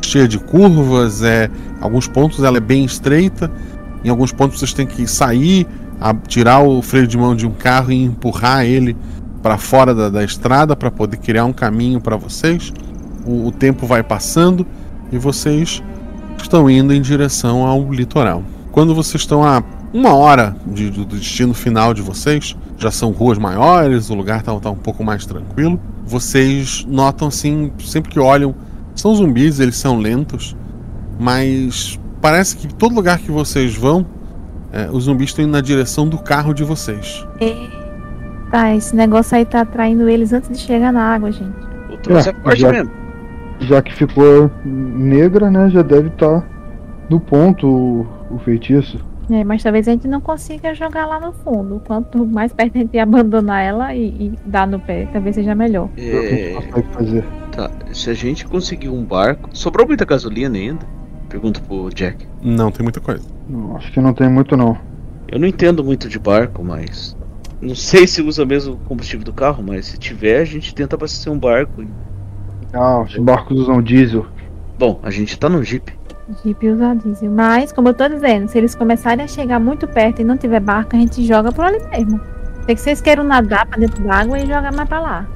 [0.01, 1.49] cheia de curvas, é
[1.81, 3.51] alguns pontos ela é bem estreita.
[4.03, 5.67] Em alguns pontos vocês têm que sair,
[5.99, 8.95] a- tirar o freio de mão de um carro e empurrar ele
[9.41, 12.71] para fora da, da estrada para poder criar um caminho para vocês.
[13.25, 14.65] O, o tempo vai passando
[15.11, 15.83] e vocês
[16.37, 18.43] estão indo em direção ao litoral.
[18.71, 19.63] Quando vocês estão a
[19.93, 24.69] uma hora de- do destino final de vocês, já são ruas maiores, o lugar está
[24.69, 25.79] um pouco mais tranquilo.
[26.05, 28.53] Vocês notam assim, sempre que olham,
[28.93, 30.55] são zumbis, eles são lentos,
[31.19, 34.05] mas parece que todo lugar que vocês vão,
[34.71, 37.25] é, os zumbis estão indo na direção do carro de vocês.
[38.51, 41.55] Tá, esse negócio aí tá atraindo eles antes de chegar na água, gente.
[41.91, 42.91] O troço é, forte já, mesmo.
[43.59, 45.69] já que ficou negra, né?
[45.69, 46.47] Já deve estar
[47.09, 48.99] no ponto o, o feitiço.
[49.29, 51.81] É, mas talvez a gente não consiga jogar lá no fundo.
[51.85, 55.89] Quanto mais perto a gente abandonar ela e, e dar no pé, talvez seja melhor.
[55.97, 56.55] É,
[57.51, 59.49] tá, se a gente conseguir um barco.
[59.53, 60.85] Sobrou muita gasolina ainda?
[61.29, 62.27] Pergunta pro Jack.
[62.41, 63.25] Não tem muita coisa.
[63.49, 64.77] Não, acho que não tem muito não.
[65.27, 67.17] Eu não entendo muito de barco, mas.
[67.61, 70.95] Não sei se usa mesmo o combustível do carro, mas se tiver, a gente tenta
[70.95, 71.83] abastecer um barco.
[72.73, 74.25] Ah, os barcos usam diesel.
[74.77, 75.91] Bom, a gente tá no Jeep.
[76.43, 77.31] Jeep usar diesel.
[77.31, 80.59] Mas, como eu tô dizendo, se eles começarem a chegar muito perto e não tiver
[80.59, 82.19] barco, a gente joga por ali mesmo.
[82.65, 85.27] Tem que vocês queiram nadar pra dentro d'água e jogar mais pra lá.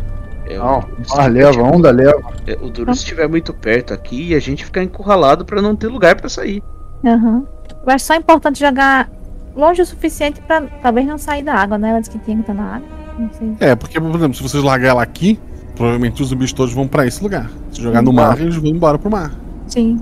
[0.48, 0.84] É, Não,
[1.16, 2.20] mar leva, onda leva.
[2.48, 5.76] é, o duro se estiver muito perto aqui e a gente ficar encurralado pra não
[5.76, 6.64] ter lugar pra sair.
[7.06, 7.44] Aham.
[7.86, 9.08] Eu acho só importante jogar
[9.56, 11.90] longe o suficiente pra talvez não sair da água, né?
[11.92, 12.88] Ela disse que tinha que estar na água.
[13.20, 13.56] Não sei.
[13.60, 15.40] É, porque, por exemplo, se vocês largar ela aqui,
[15.76, 17.48] provavelmente os zumbis todos vão pra esse lugar.
[17.72, 18.42] Se jogar no Hum, mar, tá.
[18.42, 19.32] eles vão embora pro mar.
[19.68, 20.00] Sim.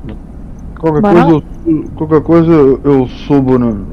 [0.80, 3.88] Qualquer Bora coisa, eu, qualquer coisa eu, subo no,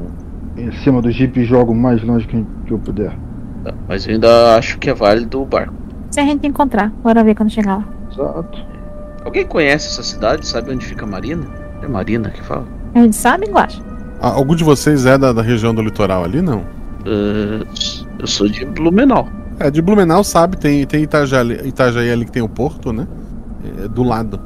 [0.57, 3.17] em cima do jeep e jogo mais longe que, eu puder.
[3.63, 5.73] Tá, Mas eu ainda acho que é válido o barco.
[6.11, 7.85] Se a gente encontrar, bora ver quando chegar lá.
[8.11, 8.65] Exato.
[9.23, 10.47] Alguém conhece essa cidade?
[10.47, 11.45] Sabe onde fica a Marina?
[11.81, 12.67] É Marina que fala?
[12.93, 13.81] A gente sabe, Guacha?
[14.21, 16.63] Ah, Algum de vocês é da, da região do litoral ali, não?
[17.05, 17.65] Ah,
[18.19, 19.27] eu sou de Blumenau.
[19.59, 23.07] É, de Blumenau sabe, tem, tem Itajaí, Itajaí ali que tem o porto, né?
[23.83, 24.39] É, do lado.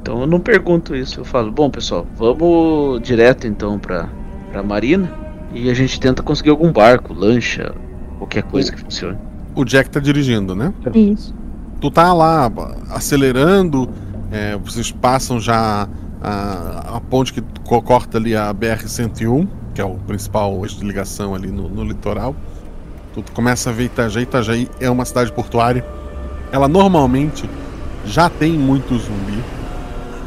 [0.00, 1.20] Então eu não pergunto isso.
[1.20, 4.08] Eu falo, bom pessoal, vamos direto então pra,
[4.50, 5.12] pra Marina
[5.52, 7.74] e a gente tenta conseguir algum barco, lancha,
[8.18, 9.18] qualquer coisa que funcione.
[9.54, 10.72] O Jack tá dirigindo, né?
[10.94, 11.34] Isso.
[11.80, 12.50] Tu tá lá
[12.90, 13.88] acelerando,
[14.30, 15.88] é, vocês passam já
[16.22, 20.84] a, a ponte que co- corta ali a BR-101, que é o principal eixo de
[20.86, 22.34] ligação ali no, no litoral.
[23.14, 24.22] Tu começa a ver Itajaí.
[24.22, 25.84] Itajaí é uma cidade portuária.
[26.52, 27.48] Ela normalmente
[28.04, 29.42] já tem muito zumbi.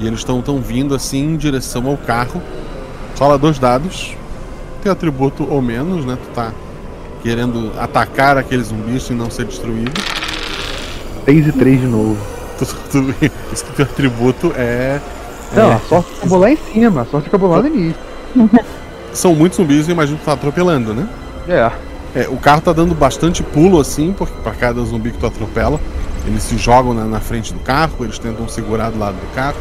[0.04, 2.42] E eles estão tão vindo assim em direção ao carro.
[3.16, 4.14] Fala dois dados.
[4.82, 6.18] Tem atributo ou menos, né?
[6.22, 6.52] Tu tá
[7.22, 9.94] querendo atacar aqueles zumbis e não ser destruído.
[11.24, 12.18] 6 e 3 de novo.
[12.60, 13.16] Tu, tu,
[13.54, 15.00] esse que teu atributo é.
[15.56, 18.02] Não, é- a sorte acabou lá em cima, a sorte acabou lá no início.
[19.14, 21.08] São muitos zumbis, eu imagino que tá atropelando, né?
[21.48, 21.72] É.
[22.16, 25.80] É, o carro tá dando bastante pulo assim, porque pra cada zumbi que tu atropela,
[26.28, 29.56] eles se jogam na, na frente do carro, eles tentam segurar do lado do carro.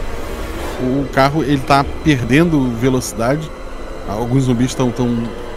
[0.82, 3.50] O carro ele tá perdendo velocidade.
[4.09, 5.09] Alguns zumbis estão tão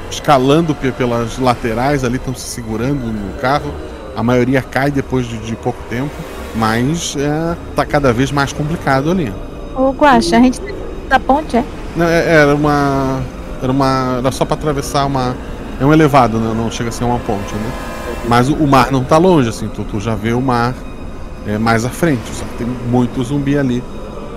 [0.10, 3.72] escalando pe- pelas laterais ali, estão se segurando no carro.
[4.16, 6.12] A maioria cai depois de, de pouco tempo,
[6.56, 9.34] mas é, tá cada vez mais complicado ali.
[9.76, 10.72] Ô, Guaxa, a gente tá
[11.10, 11.64] da ponte, é?
[11.96, 13.20] Não, é- era uma.
[13.62, 14.16] Era uma.
[14.20, 15.36] Era só pra atravessar uma.
[15.82, 16.54] É um elevado, né?
[16.56, 17.72] não chega a ser uma ponte, né?
[18.30, 20.74] Mas o, o mar não tá longe, assim, tu, tu já vê o mar
[21.46, 23.84] é, mais à frente, só que tem muito zumbi ali.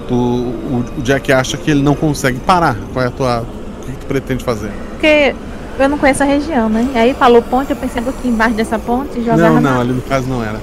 [0.08, 2.76] Tu, o, o Jack acha que ele não consegue parar.
[2.92, 3.40] Qual é a tua.
[3.82, 4.70] O que, que tu pretende fazer?
[4.90, 5.34] Porque
[5.78, 6.88] eu não conheço a região, né?
[6.94, 9.80] Aí falou ponte, eu pensei um pouquinho embaixo dessa ponte e jogava Não, na- não,
[9.80, 10.58] ali no caso não era.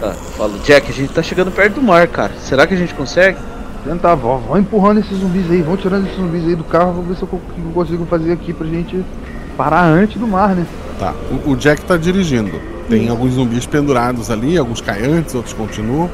[0.00, 2.32] Tá, falo, Jack, a gente tá chegando perto do mar, cara.
[2.40, 3.36] Será que a gente consegue?
[3.84, 7.02] Tentar, vó, vão empurrando esses zumbis aí, vão tirando esses zumbis aí do carro, vou
[7.02, 7.28] ver se eu
[7.74, 9.04] consigo fazer aqui pra gente
[9.56, 10.64] parar antes do mar, né?
[11.00, 11.12] Tá.
[11.44, 12.52] O, o Jack tá dirigindo.
[12.88, 16.08] Tem alguns zumbis pendurados ali, alguns caem antes, outros continuam.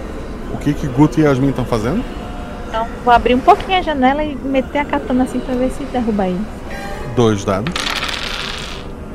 [0.52, 2.02] O que que Guto e Yasmin estão fazendo?
[3.04, 6.26] Vou abrir um pouquinho a janela e meter a katana assim pra ver se derruba
[6.26, 6.40] ele.
[7.16, 7.72] Dois dados.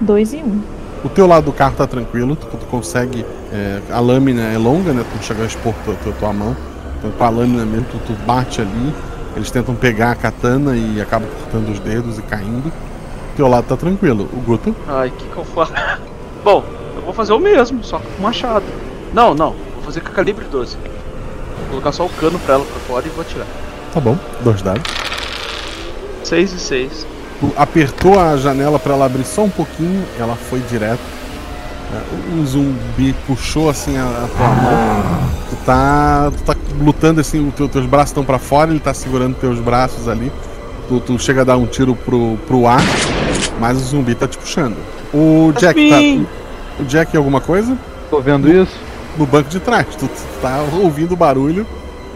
[0.02, 0.62] Dois e um.
[1.04, 3.26] O teu lado do carro tá tranquilo, tu, tu consegue.
[3.52, 5.04] é, a lâmina é longa, né?
[5.10, 6.56] Tu não chega a expor tua, tua, tua mão.
[6.98, 8.94] Então com a lâmina mesmo, tu, tu bate ali.
[9.36, 12.68] Eles tentam pegar a katana e acabam cortando os dedos e caindo.
[12.68, 14.30] O teu lado tá tranquilo.
[14.32, 14.76] O Guto.
[14.88, 15.74] Ai, que, que eu faço?
[16.44, 16.64] Bom,
[16.96, 18.66] eu vou fazer o mesmo, só com machado.
[19.14, 20.78] Não, não, vou fazer com a calibre 12.
[20.78, 23.48] Vou colocar só o cano pra ela pra fora e vou atirar.
[23.94, 24.82] Tá bom, dois dados.
[26.24, 27.08] 6 e 6.
[27.40, 31.02] Tu apertou a janela pra ela abrir só um pouquinho, ela foi direto.
[31.94, 35.04] É, Um zumbi puxou assim a, a tua mão.
[35.50, 38.94] Tu tá, tu tá lutando assim, os teu, teus braços estão pra fora, ele tá
[38.94, 40.32] segurando teus braços ali.
[40.88, 42.82] Tu, tu chega a dar um tiro pro, pro ar,
[43.60, 44.76] mas o zumbi tá te puxando.
[45.14, 46.00] O Jack tá.
[46.80, 47.78] O Jack alguma coisa?
[48.10, 48.76] Tô vendo isso.
[49.18, 49.86] No banco de trás.
[49.96, 51.68] Tu, tu tá ouvindo o barulho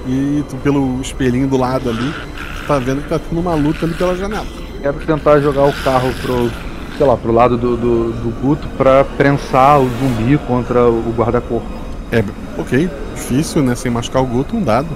[0.07, 2.13] e tu, pelo espelhinho do lado ali,
[2.59, 4.45] tu tá vendo que tá tendo uma luta ali pela janela.
[4.81, 6.49] Quero tentar jogar o carro pro,
[6.97, 11.67] sei lá, pro lado do, do, do Guto pra prensar o zumbi contra o guarda-corpo.
[12.11, 12.23] É,
[12.57, 13.75] ok, difícil, né?
[13.75, 14.87] Sem machucar o Guto, um dado.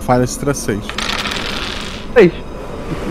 [0.00, 0.80] Falha extra 6.
[2.14, 2.32] Seis.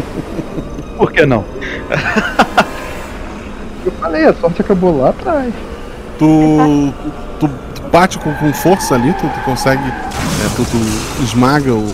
[0.97, 1.43] Por que não?
[3.83, 5.51] Eu falei, a sorte acabou lá atrás.
[6.19, 6.93] Tu,
[7.39, 9.81] tu, tu bate com, com força ali, tu, tu consegue.
[10.45, 11.87] É, tu, tu esmaga o,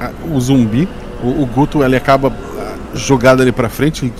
[0.00, 0.88] a- o zumbi.
[1.22, 4.12] O, o Guto ele acaba ah, jogado ali pra frente.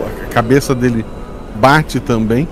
[0.00, 1.04] a cabeça dele
[1.56, 2.48] bate também.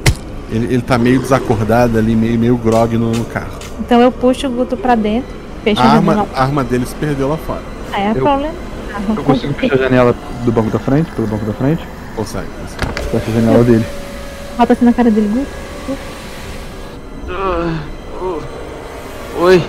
[0.51, 3.59] Ele, ele tá meio desacordado ali, meio, meio grog no, no carro.
[3.81, 5.29] Então eu puxo o Guto pra dentro,
[5.65, 7.63] fecho A arma, a arma dele se perdeu lá fora.
[7.93, 8.55] Aí é Eu- problema.
[9.15, 10.15] Eu consigo fechar a janela
[10.45, 11.87] do banco da frente, pelo banco da frente?
[12.15, 13.11] Consegue, consegue.
[13.11, 13.85] Fecha a janela dele.
[14.57, 15.99] Bota assim na cara dele, Guto.
[17.29, 17.79] Ah,
[18.23, 18.39] oh.
[19.45, 19.63] Oi.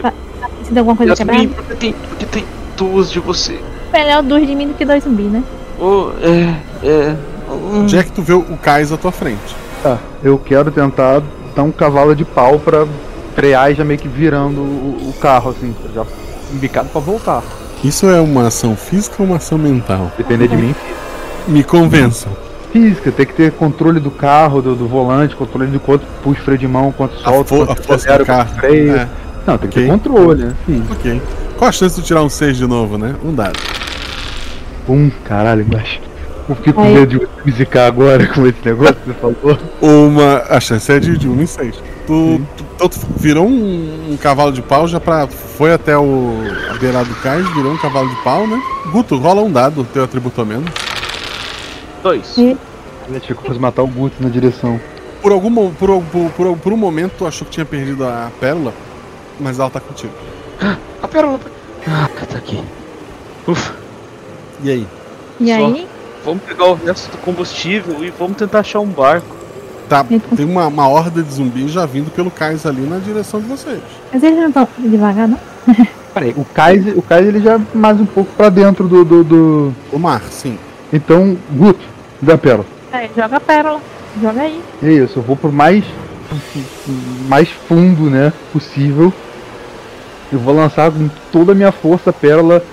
[0.00, 1.54] Tá, tá sentindo alguma coisa Yasmin, quebrada?
[1.54, 2.44] porque tem, porque tem
[2.76, 3.60] duas de você.
[3.92, 5.42] Melhor dois de mim do que dois zumbi, né?
[5.78, 6.56] Oh, é.
[6.86, 7.16] É.
[7.50, 7.80] hum.
[7.80, 9.56] Onde é que tu vê o Kais à tua frente?
[9.82, 11.22] Tá, eu quero tentar
[11.54, 12.86] dar um cavalo de pau pra
[13.34, 16.04] frear e já meio que virando o, o carro, assim, já
[16.52, 17.42] embicado pra voltar.
[17.82, 20.12] Isso é uma ação física ou uma ação mental?
[20.16, 20.74] Depender de mim.
[21.48, 22.28] Me convença.
[22.72, 26.44] Física, tem que ter controle do carro, do, do volante, controle de quanto puxa o
[26.44, 28.96] freio de mão, quanto solta, quanto a força acelera, quanto freio.
[28.96, 29.08] É.
[29.46, 29.84] Não, tem que Ok.
[29.84, 30.54] ter controle, né?
[30.66, 30.84] Sim.
[30.90, 31.22] Ok.
[31.58, 33.14] Qual a chance de tu tirar um 6 de novo, né?
[33.24, 33.58] Um dado.
[34.88, 35.98] Um, caralho, mas.
[36.48, 39.58] Eu fiquei com medo de você me zicar agora com esse negócio que você falou.
[39.80, 40.38] Uma.
[40.48, 41.82] A chance é de, de 1 em 6.
[42.06, 45.26] Tu, tu, tu virou um, um cavalo de pau já pra.
[45.28, 46.34] Foi até o.
[46.70, 48.60] a beirada do cais, virou um cavalo de pau, né?
[48.90, 50.68] Guto, rola um dado, teu atributo a menos.
[52.02, 52.36] Dois.
[52.36, 54.80] Eu tinha que fosse matar o Guto na direção.
[55.20, 58.72] Por algum por, por, por, por um momento tu achou que tinha perdido a pérola,
[59.38, 60.12] mas ela tá contigo.
[61.02, 61.40] A pérola.
[61.86, 62.62] Ah, tá aqui.
[63.46, 63.74] Ufa.
[64.62, 64.86] E aí?
[65.40, 65.54] E Só.
[65.54, 65.88] aí?
[66.24, 69.36] Vamos pegar o resto do combustível e vamos tentar achar um barco.
[69.88, 73.46] Tá, tem uma, uma horda de zumbis já vindo pelo cais ali na direção de
[73.46, 73.80] vocês.
[74.12, 75.38] Mas eles não estão devagar, não?
[76.14, 79.04] Peraí, o Kais, o Kais ele já é mais um pouco pra dentro do.
[79.04, 79.74] do, do...
[79.90, 80.58] O mar, sim.
[80.92, 81.80] Então, Guto,
[82.20, 82.66] dá a pérola.
[82.92, 83.80] Aí, joga a pérola.
[84.20, 84.62] Joga aí.
[84.82, 85.84] É isso, eu vou pro mais.
[87.28, 88.32] Mais fundo, né?
[88.52, 89.12] Possível.
[90.32, 92.64] Eu vou lançar com toda a minha força a pérola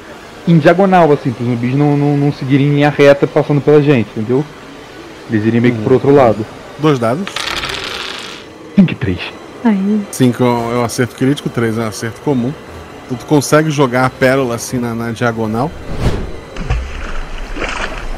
[0.47, 3.81] em diagonal, assim, para os zumbis não, não, não seguirem em linha reta passando pela
[3.81, 4.43] gente, entendeu?
[5.29, 6.45] Eles irem meio que pro outro lado.
[6.79, 7.25] Dois dados.
[8.75, 9.19] 5 e 3.
[9.65, 10.01] Aí.
[10.11, 12.53] 5 é o acerto crítico, 3 é o acerto comum.
[13.07, 15.69] Tu, tu consegue jogar a pérola assim na, na diagonal.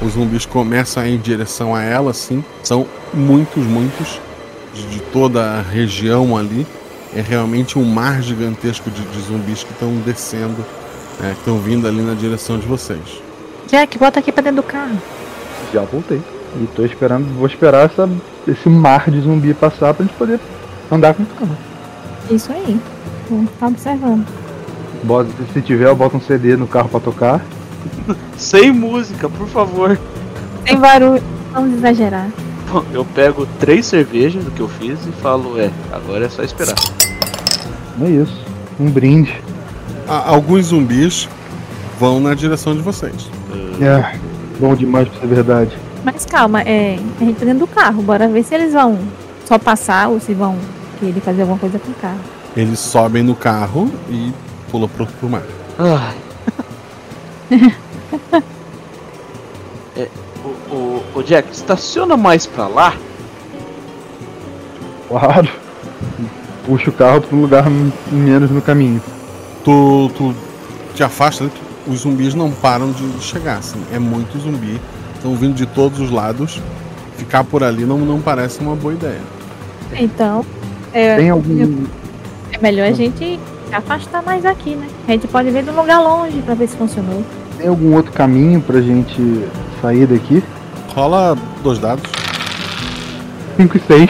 [0.02, 2.44] Os zumbis começam a ir em direção a ela, assim.
[2.64, 4.20] São muitos, muitos.
[4.74, 6.66] De, toda a região ali.
[7.14, 10.66] É realmente um mar gigantesco de, de zumbis que estão descendo.
[11.20, 13.22] né, que estão vindo ali na direção de vocês.
[13.68, 14.98] Jack, bota aqui pra dentro do carro.
[15.74, 16.22] Já voltei.
[16.56, 18.10] E tô esperando, vou esperar essa,
[18.48, 20.40] esse mar de zumbi passar pra gente poder
[20.92, 21.58] andar com o carro.
[22.30, 22.80] Isso aí.
[23.30, 24.26] Vamos ficar observando.
[25.04, 27.42] Bota, se tiver, eu boto um CD no carro pra tocar.
[28.38, 29.98] Sem música, por favor.
[30.68, 31.24] Sem barulho,
[31.54, 32.30] vamos exagerar.
[32.94, 36.76] Eu pego três cervejas do que eu fiz e falo, é, agora é só esperar.
[38.02, 38.46] É isso.
[38.80, 39.42] Um brinde.
[40.08, 41.28] Alguns zumbis
[42.00, 43.30] vão na direção de vocês.
[43.82, 44.18] É,
[44.60, 45.78] bom demais pra ser verdade.
[46.04, 48.02] Mas calma, é, a gente tá dentro do carro.
[48.02, 48.98] Bora ver se eles vão
[49.46, 50.58] só passar ou se vão
[51.00, 52.20] querer fazer alguma coisa com o carro.
[52.56, 54.34] Eles sobem no carro e
[54.70, 55.44] pulam pro, pro mar.
[55.78, 56.18] Ai.
[61.22, 62.96] O Jack, estaciona mais pra lá.
[65.08, 65.48] Claro.
[66.66, 67.66] Puxa o carro pra um lugar
[68.12, 69.00] menos no caminho.
[69.64, 70.34] Tu, tu
[70.96, 71.52] te afasta, né?
[71.86, 73.80] os zumbis não param de chegar, assim.
[73.94, 74.82] É muito zumbi.
[75.14, 76.60] Estão vindo de todos os lados.
[77.18, 79.22] Ficar por ali não, não parece uma boa ideia.
[79.94, 80.44] Então,
[80.92, 81.86] é, Tem algum.
[82.52, 83.40] é melhor a gente
[83.72, 84.88] afastar mais aqui, né?
[85.08, 87.24] A gente pode ver de um lugar longe pra ver se funcionou.
[87.60, 89.46] Tem algum outro caminho pra gente
[89.80, 90.44] sair daqui?
[90.96, 92.04] Rola dois dados.
[93.58, 94.10] 5 e 6.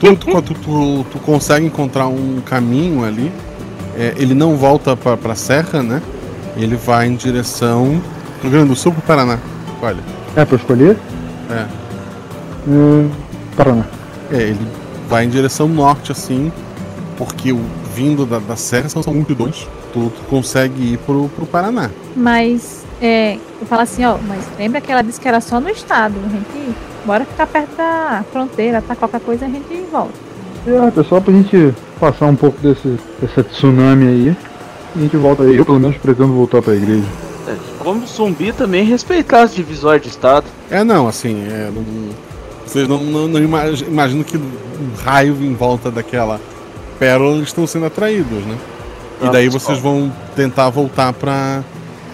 [0.00, 3.30] Tu, tu, tu, tu- tu consegue encontrar um caminho ali.
[3.96, 6.02] É, ele não volta pra, pra serra, né?
[6.56, 8.00] Ele vai em direção.
[8.42, 9.38] Rio Grande do Sul pro Paraná.
[9.82, 9.98] Olha.
[10.36, 10.96] É pra eu escolher?
[11.50, 11.66] É.
[12.66, 13.10] Hum,
[13.56, 13.84] Paraná.
[14.32, 14.66] É, ele
[15.08, 16.50] vai em direção norte, assim,
[17.16, 17.60] porque o
[17.94, 19.68] vindo da, da serra são, são multidões.
[19.92, 21.90] Tu, tu consegue ir pro, pro Paraná.
[22.16, 25.68] Mas, é, eu falo assim, ó, mas lembra que ela disse que era só no
[25.68, 26.14] estado.
[26.24, 28.94] A gente, bora ficar perto da fronteira, tá?
[28.96, 30.14] Qualquer coisa a gente volta.
[30.66, 34.36] É, pessoal, pra gente passar um pouco desse, dessa tsunami aí.
[34.96, 35.56] A gente volta aí.
[35.56, 37.04] Eu, pelo menos, pretendo voltar pra igreja.
[37.46, 40.46] É, como zumbi também respeitar as divisórias de estado.
[40.70, 41.84] É, não, assim, é, não-
[42.66, 44.42] vocês não, não, não imag- imaginam que um
[45.04, 46.40] raio em volta daquela
[46.98, 48.56] pérola eles estão sendo atraídos, né?
[49.20, 51.62] E Ah, daí vocês vão tentar voltar pra,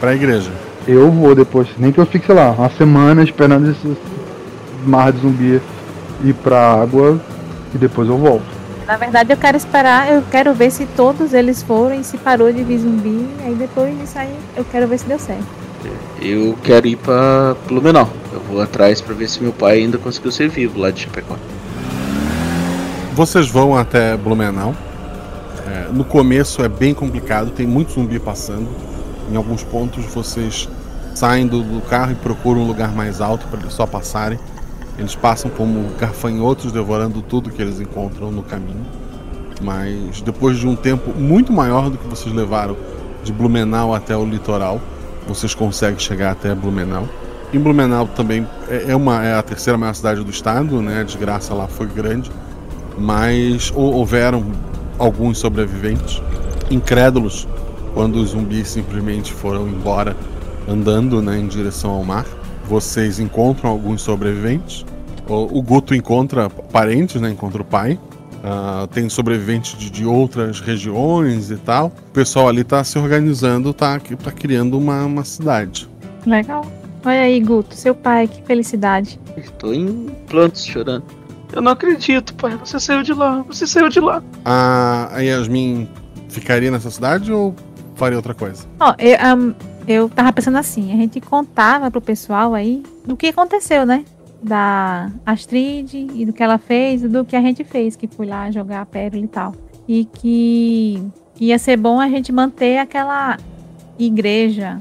[0.01, 0.51] pra igreja.
[0.87, 1.69] Eu vou depois.
[1.79, 3.97] Nem que eu fique, sei lá, uma semana esperando esse
[4.85, 5.61] mar de zumbi
[6.25, 7.21] ir pra água
[7.75, 8.45] e depois eu volto.
[8.87, 12.53] Na verdade, eu quero esperar, eu quero ver se todos eles foram e se parou
[12.53, 13.25] de vir zumbi.
[13.45, 15.47] Aí depois disso aí, eu quero ver se deu certo.
[16.21, 18.09] Eu quero ir pra Blumenau.
[18.33, 21.37] Eu vou atrás pra ver se meu pai ainda conseguiu ser vivo lá de Chapecó.
[23.15, 24.75] Vocês vão até Blumenau.
[25.67, 28.69] É, no começo é bem complicado, tem muito zumbi passando.
[29.31, 30.69] Em alguns pontos vocês
[31.15, 34.39] saem do, do carro e procuram um lugar mais alto para eles só passarem.
[34.99, 38.85] Eles passam como garfanhotos devorando tudo que eles encontram no caminho.
[39.63, 42.77] Mas depois de um tempo muito maior do que vocês levaram
[43.23, 44.81] de Blumenau até o litoral,
[45.29, 47.07] vocês conseguem chegar até Blumenau.
[47.53, 51.01] Em Blumenau também é é uma é a terceira maior cidade do estado, né?
[51.01, 52.31] A desgraça lá foi grande
[52.99, 54.45] mas hou- houveram
[54.99, 56.21] alguns sobreviventes
[56.71, 57.49] incrédulos
[57.95, 60.17] quando os zumbis simplesmente foram embora
[60.69, 62.27] andando né, em direção ao mar.
[62.65, 64.85] Vocês encontram alguns sobreviventes.
[65.29, 67.99] O, o Guto encontra parentes, né, encontra o pai.
[68.43, 71.93] Ah, tem sobreviventes de, de outras regiões e tal.
[72.09, 75.89] O pessoal ali tá se organizando, tá, tá criando uma, uma cidade.
[76.27, 76.65] Legal.
[77.05, 79.19] Olha aí, Guto, seu pai, que felicidade.
[79.37, 81.05] Estou em plantos chorando.
[81.53, 82.57] Eu não acredito, pai.
[82.65, 83.43] Você saiu de lá.
[83.49, 84.23] Você saiu de lá.
[84.45, 85.89] A, a Yasmin
[86.29, 87.55] ficaria nessa cidade ou
[88.01, 88.67] faria outra coisa?
[88.81, 89.53] Ó, eu, ahn,
[89.87, 94.07] eu tava pensando assim, a gente contava pro pessoal aí do que aconteceu, né?
[94.43, 98.25] Da Astrid e do que ela fez e do que a gente fez, que foi
[98.25, 99.55] lá jogar a pérola e tal.
[99.87, 101.03] E que
[101.39, 103.37] ia ser bom a gente manter aquela
[103.99, 104.79] igreja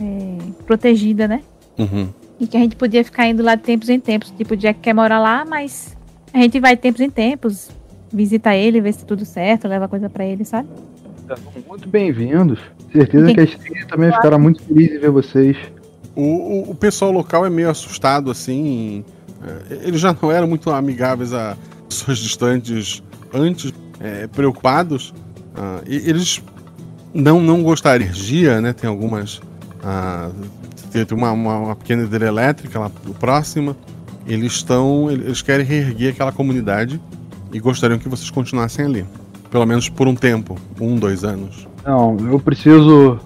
[0.00, 1.42] é, protegida, né?
[1.78, 2.08] Uhum.
[2.40, 4.32] E que a gente podia ficar indo lá de tempos em tempos.
[4.32, 5.96] Tipo, o Jack quer morar lá, mas
[6.32, 7.70] a gente vai de tempos em tempos,
[8.12, 10.68] visita ele, vê se tudo certo, leva coisa pra ele, sabe?
[11.68, 12.58] Muito bem-vindos.
[12.92, 15.56] Certeza Tem- que a Estria também ficará muito feliz em ver vocês.
[16.16, 19.04] O, o, o pessoal local é meio assustado, assim.
[19.70, 21.56] é, Eles já não eram muito amigáveis a
[21.88, 23.02] pessoas distantes
[23.32, 25.12] antes, é, preocupados.
[25.54, 26.42] ah, e eles
[27.12, 28.72] não, não gostariam de energia, né?
[28.72, 29.40] Tem algumas.
[29.84, 30.30] ah,
[30.90, 32.90] tem tem uma, uma, uma pequena hidrelétrica lá
[33.20, 33.76] próxima.
[34.26, 35.10] Eles estão.
[35.10, 37.00] Eles querem reerguer aquela comunidade
[37.52, 39.04] e gostariam que vocês continuassem ali.
[39.50, 41.66] Pelo menos por um tempo um, dois anos.
[41.84, 43.18] Não, eu preciso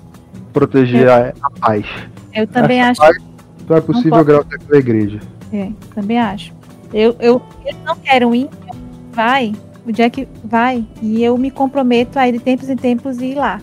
[0.53, 1.87] proteger a, a paz.
[2.33, 3.01] Eu também Essa acho.
[3.01, 3.17] paz
[3.61, 5.21] Então é possível graças à igreja.
[5.53, 6.53] É, também acho.
[6.93, 8.51] Eu, eu, eles não querem ir,
[9.13, 9.55] vai,
[9.87, 13.61] o Jack vai, e eu me comprometo a ir de tempos em tempos ir lá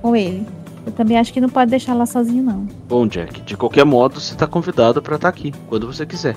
[0.00, 0.46] com ele.
[0.86, 2.66] Eu também acho que não pode deixar lá sozinho, não.
[2.88, 6.36] Bom, Jack, de qualquer modo, você tá convidado pra estar aqui, quando você quiser.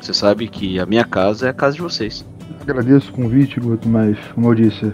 [0.00, 2.24] Você sabe que a minha casa é a casa de vocês.
[2.60, 4.92] Agradeço o convite, Guto, mas, como eu disse,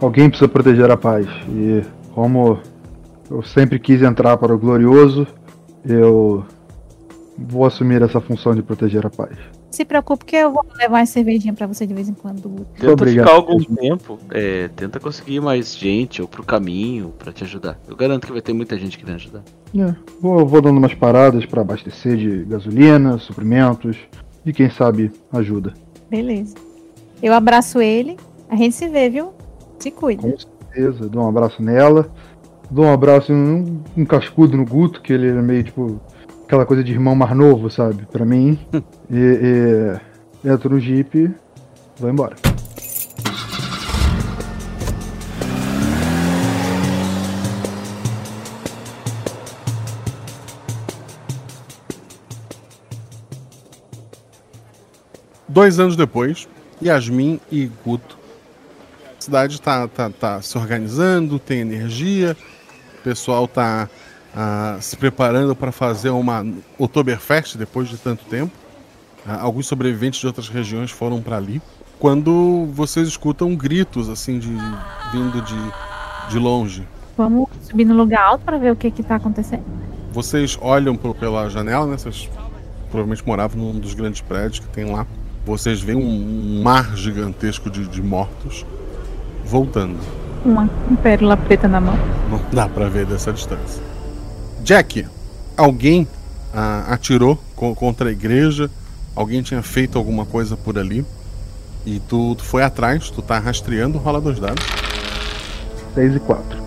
[0.00, 1.26] alguém precisa proteger a paz.
[1.48, 1.82] E
[2.12, 2.58] como
[3.30, 5.26] eu sempre quis entrar para o glorioso,
[5.84, 6.44] eu
[7.38, 9.36] vou assumir essa função de proteger a paz.
[9.70, 12.48] Se preocupe que eu vou levar uma cervejinha pra você de vez em quando.
[12.48, 12.66] Guto.
[12.80, 13.26] Tenta Obrigado.
[13.26, 17.78] ficar algum tempo, é, tenta conseguir mais gente ou pro caminho pra te ajudar.
[17.86, 19.42] Eu garanto que vai ter muita gente querendo ajudar.
[19.76, 23.98] É, vou, vou dando umas paradas para abastecer de gasolina, suprimentos
[24.46, 25.74] e quem sabe ajuda.
[26.08, 26.54] Beleza.
[27.22, 28.16] Eu abraço ele.
[28.48, 29.32] A gente se vê, viu?
[29.78, 30.22] Se cuida.
[30.22, 32.10] Com certeza, dou um abraço nela,
[32.70, 36.00] dou um abraço, um, um cascudo no Guto, que ele é meio tipo
[36.44, 38.06] aquela coisa de irmão mais novo, sabe?
[38.06, 38.58] Pra mim.
[39.10, 40.00] e,
[40.44, 41.30] e entro no Jeep e
[41.98, 42.36] vou embora.
[55.48, 56.46] Dois anos depois,
[56.82, 58.18] Yasmin e Guto.
[59.18, 62.36] A cidade tá, tá, tá se organizando, tem energia,
[63.00, 63.88] o pessoal tá
[64.34, 66.46] ah, se preparando para fazer uma
[66.78, 68.52] Oktoberfest depois de tanto tempo.
[69.26, 71.60] Ah, alguns sobreviventes de outras regiões foram para ali.
[71.98, 74.50] Quando vocês escutam gritos assim de
[75.12, 75.56] vindo de,
[76.30, 76.86] de longe,
[77.16, 79.64] Vamos subir no lugar alto pra ver o que que tá acontecendo.
[80.12, 81.96] vocês olham pro- pela janela, né?
[81.96, 82.28] Vocês
[82.90, 85.06] provavelmente moravam num dos grandes prédios que tem lá.
[85.46, 88.66] Vocês veem um, mar gigantesco de, de mortos
[89.44, 89.96] voltando.
[90.44, 90.68] Uma
[91.02, 91.96] pérola preta na mão.
[92.28, 93.80] Não dá pra ver dessa distância.
[94.64, 95.06] Jack,
[95.56, 96.06] alguém
[96.52, 98.68] ah, atirou co- contra a igreja,
[99.14, 101.06] alguém tinha feito alguma coisa por ali.
[101.84, 104.64] E tu, tu foi atrás, tu tá rastreando, rola dois dados.
[105.94, 106.58] 6 e 4.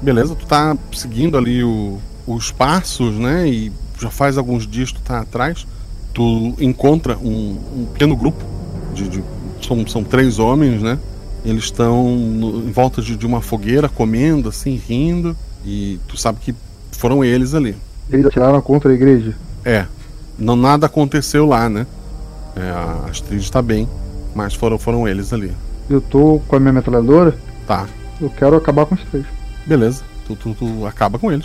[0.00, 1.98] Beleza, tu tá seguindo ali o-
[2.28, 3.48] os passos, né?
[3.48, 5.66] E já faz alguns dias tu tá atrás.
[6.18, 8.44] Tu encontra um, um pequeno grupo
[8.92, 9.22] de, de-
[9.62, 10.98] são, são três homens, né?
[11.44, 15.36] Eles estão em volta de, de uma fogueira, comendo, assim, rindo.
[15.64, 16.52] E tu sabe que
[16.90, 17.76] foram eles ali.
[18.10, 19.32] Eles atiraram contra a igreja.
[19.64, 19.86] É,
[20.36, 21.86] não nada aconteceu lá, né?
[22.56, 23.88] É, a Astrid está bem,
[24.34, 25.52] mas foram, foram eles ali.
[25.88, 27.38] Eu tô com a minha metralhadora.
[27.64, 27.86] Tá.
[28.20, 29.24] Eu quero acabar com os três.
[29.64, 31.44] Beleza, tu, tu, tu acaba com eles.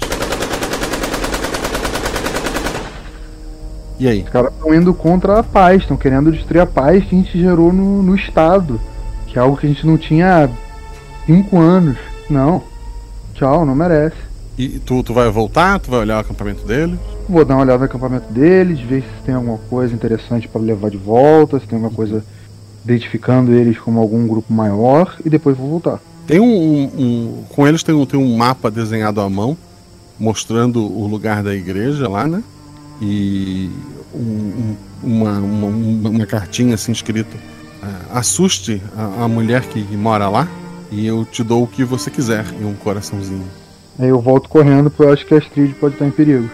[4.04, 4.22] E aí?
[4.24, 7.40] Os caras estão indo contra a paz, estão querendo destruir a paz que a gente
[7.40, 8.78] gerou no, no Estado.
[9.28, 10.50] Que é algo que a gente não tinha há
[11.26, 11.96] cinco anos.
[12.30, 12.62] Não.
[13.34, 14.18] Tchau, não merece.
[14.58, 15.80] E tu, tu vai voltar?
[15.80, 17.00] Tu vai olhar o acampamento dele?
[17.30, 20.92] Vou dar uma olhada no acampamento deles, ver se tem alguma coisa interessante para levar
[20.92, 22.26] de volta, se tem alguma coisa
[22.84, 26.02] identificando eles como algum grupo maior, e depois vou voltar.
[26.28, 26.46] Tem um.
[26.46, 29.56] um- um- com eles tem um, tem um mapa desenhado à mão,
[30.20, 32.44] mostrando o lugar da igreja lá, né?
[33.02, 33.70] E
[34.14, 37.36] um- um- uma, uma, uma- uma cartinha assim escrita.
[37.82, 40.48] ah, assuste a, a mulher que mora lá
[40.92, 43.46] e eu te dou o que você quiser e um coraçãozinho.
[44.00, 46.50] Aí eu volto correndo porque eu acho que a Astrid pode estar em perigo.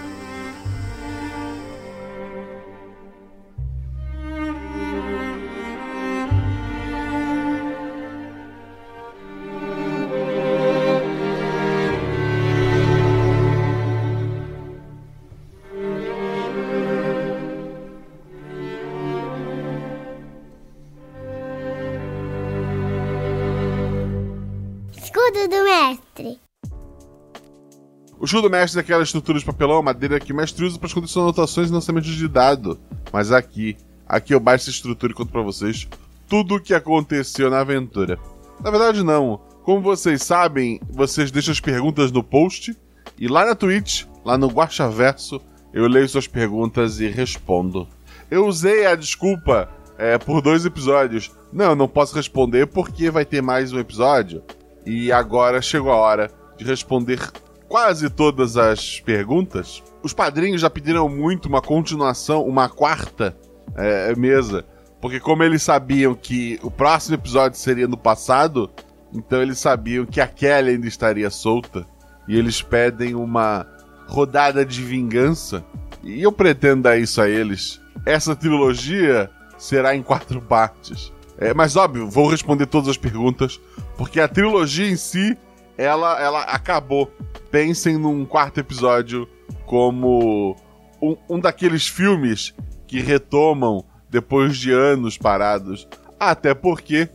[28.30, 31.23] Escudo mestre é aquela estrutura de papelão, madeira que o mestre usa para esconder suas
[31.23, 32.80] anotações e lançamentos de dado.
[33.11, 33.76] Mas aqui,
[34.07, 35.88] aqui eu baixo essa estrutura e conto pra vocês
[36.27, 38.19] tudo o que aconteceu na aventura.
[38.64, 39.41] Na verdade, não.
[39.64, 42.77] Como vocês sabem, vocês deixam as perguntas no post
[43.18, 45.41] e lá na Twitch, lá no Guaxaverso,
[45.73, 47.88] eu leio suas perguntas e respondo.
[48.30, 51.31] Eu usei a desculpa é, por dois episódios.
[51.51, 54.43] Não, eu não posso responder porque vai ter mais um episódio.
[54.85, 57.19] E agora chegou a hora de responder
[57.69, 59.81] quase todas as perguntas.
[60.03, 63.37] Os padrinhos já pediram muito uma continuação, uma quarta
[63.75, 64.65] é, mesa.
[64.99, 68.69] Porque como eles sabiam que o próximo episódio seria no passado,
[69.13, 71.85] então eles sabiam que a Kelly ainda estaria solta.
[72.27, 73.65] E eles pedem uma
[74.07, 75.63] rodada de vingança.
[76.03, 77.79] E eu pretendo dar isso a eles.
[78.05, 81.13] Essa trilogia será em quatro partes.
[81.37, 83.59] É, mas óbvio, vou responder todas as perguntas,
[83.97, 85.37] porque a trilogia em si,
[85.80, 87.10] ela, ela acabou.
[87.49, 89.27] Pensem num quarto episódio
[89.65, 90.57] como
[91.01, 92.53] um, um daqueles filmes
[92.85, 95.88] que retomam depois de anos parados.
[96.19, 97.07] Até porque,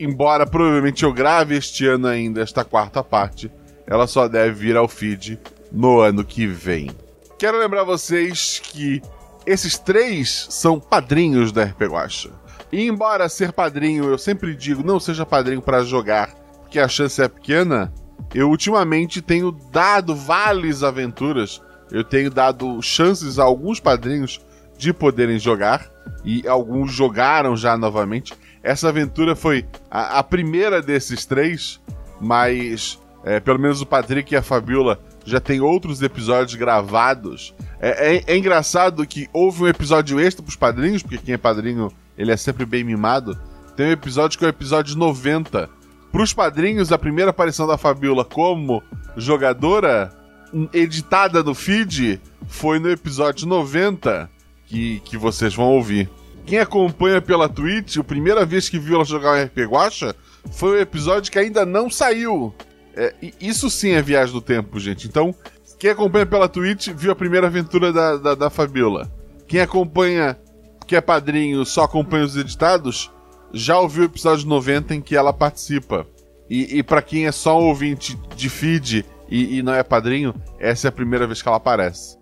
[0.00, 3.50] embora provavelmente eu grave este ano ainda esta quarta parte,
[3.86, 5.38] ela só deve vir ao feed
[5.70, 6.90] no ano que vem.
[7.38, 9.00] Quero lembrar vocês que
[9.46, 12.30] esses três são padrinhos da RP Guacha.
[12.72, 17.22] E embora ser padrinho, eu sempre digo, não seja padrinho para jogar, porque a chance
[17.22, 17.92] é pequena,
[18.34, 24.40] eu ultimamente tenho dado vales aventuras, eu tenho dado chances a alguns padrinhos
[24.76, 25.90] de poderem jogar,
[26.24, 28.34] e alguns jogaram já novamente.
[28.62, 31.80] Essa aventura foi a, a primeira desses três,
[32.20, 37.54] mas é, pelo menos o Patrick e a Fabiola já tem outros episódios gravados.
[37.80, 41.92] É, é, é engraçado que houve um episódio extra pros padrinhos, porque quem é padrinho
[42.16, 43.38] ele é sempre bem mimado.
[43.76, 45.70] Tem um episódio que é o episódio 90.
[46.12, 48.82] Pros padrinhos, a primeira aparição da Fabiola como
[49.16, 50.12] jogadora
[50.72, 54.30] editada no feed foi no episódio 90
[54.66, 56.08] que, que vocês vão ouvir.
[56.46, 60.14] Quem acompanha pela Twitch, a primeira vez que viu ela jogar o RP Guacha
[60.50, 62.54] foi o episódio que ainda não saiu.
[62.94, 65.06] É, isso sim é viagem do tempo, gente.
[65.06, 65.34] Então,
[65.78, 69.10] quem acompanha pela Twitch viu a primeira aventura da, da, da Fabiola.
[69.46, 70.38] Quem acompanha,
[70.86, 73.10] que é padrinho, só acompanha os editados,
[73.52, 76.06] já ouviu o episódio 90 em que ela participa.
[76.48, 80.34] E, e para quem é só um ouvinte de feed e, e não é padrinho,
[80.58, 82.16] essa é a primeira vez que ela aparece.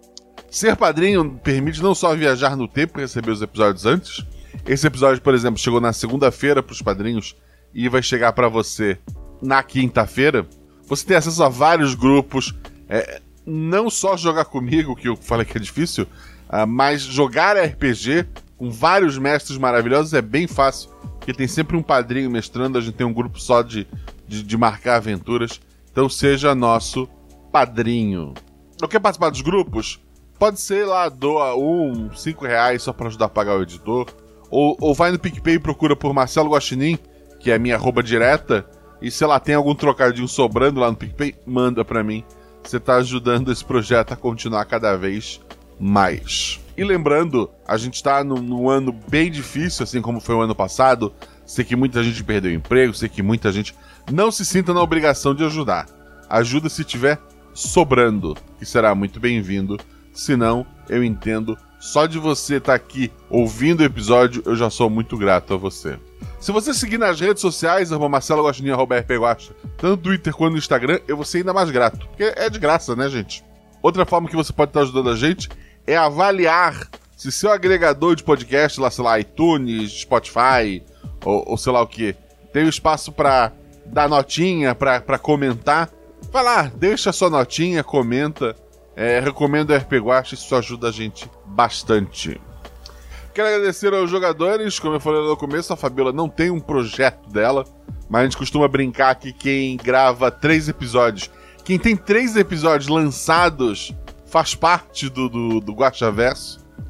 [0.50, 4.24] Ser padrinho permite não só viajar no tempo e receber os episódios antes.
[4.66, 7.36] Esse episódio, por exemplo, chegou na segunda-feira para os padrinhos
[7.74, 8.98] e vai chegar para você
[9.40, 10.46] na quinta-feira.
[10.86, 12.54] Você tem acesso a vários grupos.
[12.88, 16.04] É, não só jogar comigo, que eu falei que é difícil,
[16.48, 18.26] uh, mas jogar RPG
[18.56, 20.90] com vários mestres maravilhosos é bem fácil.
[21.26, 23.84] Porque tem sempre um padrinho mestrando, a gente tem um grupo só de,
[24.28, 25.60] de, de marcar aventuras.
[25.90, 27.08] Então seja nosso
[27.50, 28.32] padrinho.
[28.80, 29.98] Não quer participar dos grupos?
[30.38, 34.06] Pode ser lá, doa um, cinco reais só para ajudar a pagar o editor.
[34.48, 36.96] Ou, ou vai no PicPay e procura por Marcelo Guaxinim,
[37.40, 38.64] que é a minha arroba direta,
[39.02, 42.22] e se ela tem algum trocadinho sobrando lá no PicPay, manda para mim.
[42.62, 45.40] Você tá ajudando esse projeto a continuar cada vez
[45.76, 46.60] mais.
[46.76, 50.54] E lembrando, a gente tá num, num, ano bem difícil, assim como foi o ano
[50.54, 51.12] passado.
[51.46, 53.74] Sei que muita gente perdeu emprego, sei que muita gente
[54.12, 55.86] não se sinta na obrigação de ajudar.
[56.28, 57.18] Ajuda se tiver
[57.54, 59.78] sobrando, que será muito bem-vindo.
[60.12, 61.56] Se não, eu entendo.
[61.78, 65.56] Só de você estar tá aqui ouvindo o episódio, eu já sou muito grato a
[65.56, 65.98] você.
[66.40, 70.52] Se você seguir nas redes sociais, arroba Marcelo Guaxinim, arroba Guaxa, tanto no Twitter quanto
[70.52, 72.06] no Instagram, eu vou ser ainda mais grato.
[72.08, 73.44] Porque é de graça, né, gente?
[73.82, 75.48] Outra forma que você pode estar ajudando a gente
[75.86, 80.82] é avaliar se seu agregador de podcast, lá, sei lá, iTunes, Spotify,
[81.24, 82.14] ou, ou sei lá o que,
[82.52, 83.52] tem espaço para
[83.86, 85.90] dar notinha, para comentar.
[86.30, 88.54] Vai lá, deixa sua notinha, comenta.
[88.94, 92.40] É, recomendo o RP Guacha, isso ajuda a gente bastante.
[93.34, 97.28] Quero agradecer aos jogadores, como eu falei no começo, a Fabiola não tem um projeto
[97.28, 97.64] dela,
[98.08, 101.30] mas a gente costuma brincar que quem grava três episódios,
[101.62, 103.94] quem tem três episódios lançados,
[104.26, 105.76] faz parte do, do, do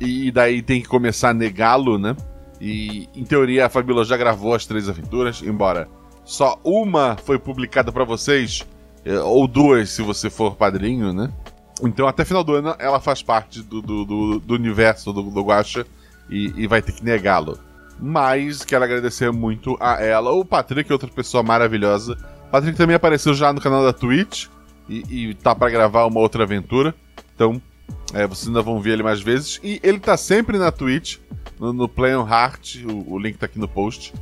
[0.00, 2.16] e daí tem que começar a negá-lo, né?
[2.60, 5.88] E em teoria a Fabiola já gravou as três aventuras, embora
[6.24, 8.66] só uma foi publicada para vocês,
[9.04, 11.30] é, ou duas se você for padrinho, né?
[11.82, 15.42] Então até final do ano ela faz parte do, do, do, do universo do, do
[15.42, 15.86] Guacha
[16.28, 17.58] e, e vai ter que negá-lo.
[17.98, 22.16] Mas quero agradecer muito a ela, o Patrick, outra pessoa maravilhosa.
[22.50, 24.46] Patrick também apareceu já no canal da Twitch
[24.88, 26.94] e, e tá para gravar uma outra aventura.
[27.36, 27.62] Então,
[28.14, 29.60] é, vocês ainda vão ver ele mais vezes.
[29.62, 31.18] E ele tá sempre na Twitch,
[31.60, 34.12] no, no Play on Heart, o, o, link tá aqui no post.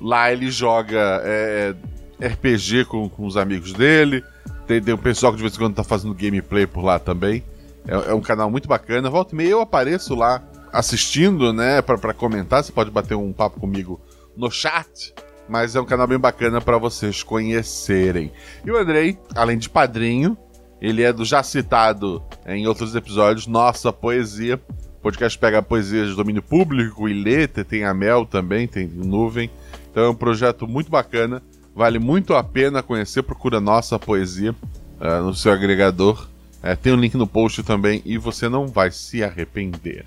[0.00, 1.74] Lá ele joga é,
[2.20, 4.24] RPG com, com os amigos dele.
[4.66, 7.44] Tem, tem um pessoal que de vez em quando tá fazendo gameplay por lá também.
[7.86, 9.08] É, é um canal muito bacana.
[9.08, 13.58] Volta e meia eu apareço lá assistindo, né, para comentar, você pode bater um papo
[13.58, 14.00] comigo
[14.36, 15.12] no chat,
[15.48, 18.32] mas é um canal bem bacana para vocês conhecerem.
[18.64, 20.36] E o Andrei, além de padrinho,
[20.80, 24.60] ele é do já citado em outros episódios, Nossa Poesia.
[24.98, 29.50] O podcast pega poesias de domínio público e lê, tem a Mel também, tem Nuvem.
[29.90, 31.42] Então é um projeto muito bacana,
[31.74, 33.22] vale muito a pena conhecer.
[33.22, 34.54] Procura Nossa Poesia
[35.00, 36.28] uh, no seu agregador.
[36.62, 40.06] Uh, tem um link no post também e você não vai se arrepender.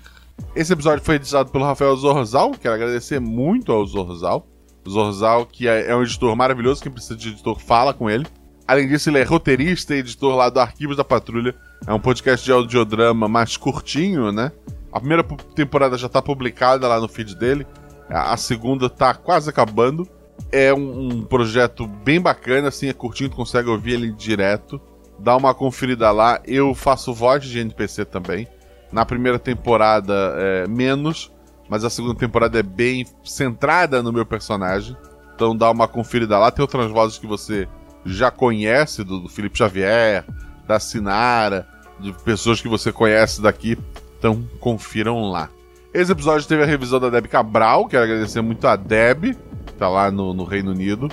[0.56, 2.52] Esse episódio foi editado pelo Rafael Zorzal.
[2.52, 4.46] Quero agradecer muito ao Zorzal.
[4.88, 8.26] Zorzal, que é, é um editor maravilhoso, quem precisa de editor, fala com ele.
[8.66, 11.54] Além disso, ele é roteirista e editor lá do Arquivos da Patrulha.
[11.86, 14.50] É um podcast de audiodrama mais curtinho, né?
[14.90, 15.22] A primeira
[15.54, 17.66] temporada já está publicada lá no feed dele.
[18.08, 20.08] A segunda está quase acabando.
[20.50, 24.80] É um, um, projeto bem bacana, assim, é curtinho, tu consegue ouvir ele direto.
[25.18, 26.40] Dá uma conferida lá.
[26.46, 28.48] Eu faço voz de NPC também
[28.90, 31.30] Na primeira temporada, é, menos,
[31.68, 34.96] mas a segunda temporada é bem centrada no meu personagem.
[35.34, 36.50] Então dá uma conferida lá.
[36.50, 37.68] Tem outras vozes que você
[38.04, 40.24] já conhece, do, do Felipe Xavier,
[40.66, 41.66] da Sinara,
[41.98, 43.78] de pessoas que você conhece daqui.
[44.18, 45.48] Então confiram lá.
[45.92, 49.36] Esse episódio teve a revisão da Deb Cabral, quero agradecer muito a Deb,
[49.66, 51.08] que tá lá no, no Reino Unido,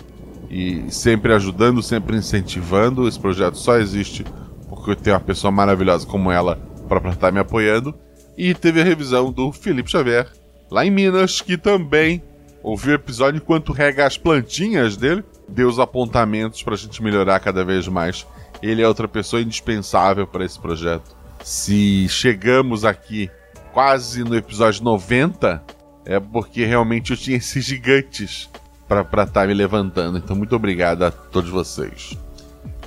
[0.49, 3.07] e sempre ajudando, sempre incentivando.
[3.07, 4.25] Esse projeto só existe
[4.67, 6.55] porque tenho uma pessoa maravilhosa como ela
[6.87, 7.93] para estar me apoiando.
[8.37, 10.27] E teve a revisão do Felipe Xavier,
[10.71, 12.23] lá em Minas, que também
[12.63, 17.39] ouviu o episódio enquanto rega as plantinhas dele, deu os apontamentos para a gente melhorar
[17.39, 18.25] cada vez mais.
[18.61, 21.15] Ele é outra pessoa indispensável para esse projeto.
[21.43, 23.29] Se chegamos aqui
[23.73, 25.63] quase no episódio 90,
[26.05, 28.49] é porque realmente eu tinha esses gigantes
[28.87, 30.17] para estar tá me levantando.
[30.17, 32.17] Então, muito obrigado a todos vocês.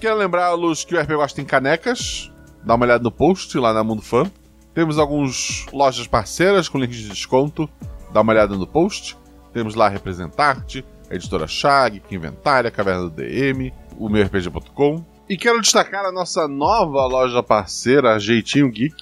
[0.01, 2.31] Quero lembrá-los que o RP Gosta tem canecas.
[2.63, 4.31] Dá uma olhada no post lá na Mundo Fã.
[4.75, 7.69] Temos algumas lojas parceiras com links de desconto.
[8.13, 9.17] Dá uma olhada no post.
[9.53, 15.05] Temos lá Representarte, a Editora Chag, Inventária, Caverna do DM, o meu RPG.com.
[15.29, 18.95] E quero destacar a nossa nova loja parceira, Jeitinho Geek,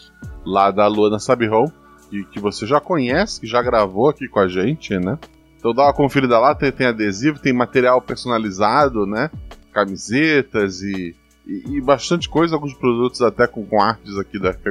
[0.44, 1.66] lá da Luana Sabirron,
[2.08, 5.18] que, que você já conhece, que já gravou aqui com a gente, né?
[5.58, 9.30] Então dá uma conferida lá, tem, tem adesivo, tem material personalizado, né?
[9.72, 11.16] Camisetas e,
[11.46, 14.66] e, e, bastante coisa, alguns produtos até com, com artes aqui da RP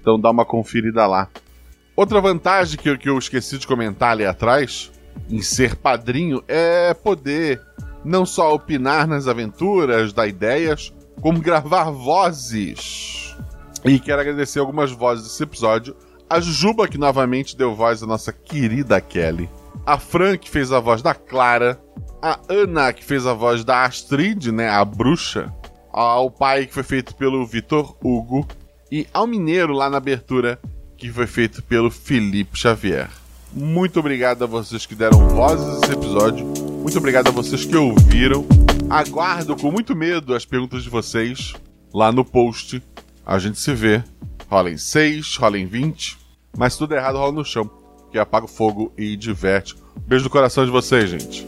[0.00, 1.28] Então dá uma conferida lá.
[1.96, 4.91] Outra vantagem que, que eu esqueci de comentar ali atrás,
[5.30, 7.60] em ser padrinho, é poder
[8.04, 13.36] não só opinar nas aventuras, dar ideias, como gravar vozes.
[13.84, 15.96] E quero agradecer algumas vozes desse episódio.
[16.28, 19.50] A Juba, que novamente deu voz à nossa querida Kelly.
[19.84, 21.80] A Fran, que fez a voz da Clara.
[22.20, 24.68] A Ana, que fez a voz da Astrid, né?
[24.68, 25.52] A bruxa.
[25.92, 28.46] Ao pai, que foi feito pelo Vitor Hugo.
[28.90, 30.58] E ao Mineiro, lá na abertura,
[30.96, 33.10] que foi feito pelo Felipe Xavier.
[33.54, 36.46] Muito obrigado a vocês que deram vozes a esse episódio.
[36.46, 38.46] Muito obrigado a vocês que ouviram.
[38.88, 41.52] Aguardo com muito medo as perguntas de vocês
[41.92, 42.82] lá no post.
[43.26, 44.02] A gente se vê.
[44.48, 46.18] Rola em 6, rola em 20.
[46.56, 47.70] Mas tudo errado rola no chão.
[48.10, 49.76] Que apaga o fogo e diverte.
[50.06, 51.46] Beijo no coração de vocês, gente.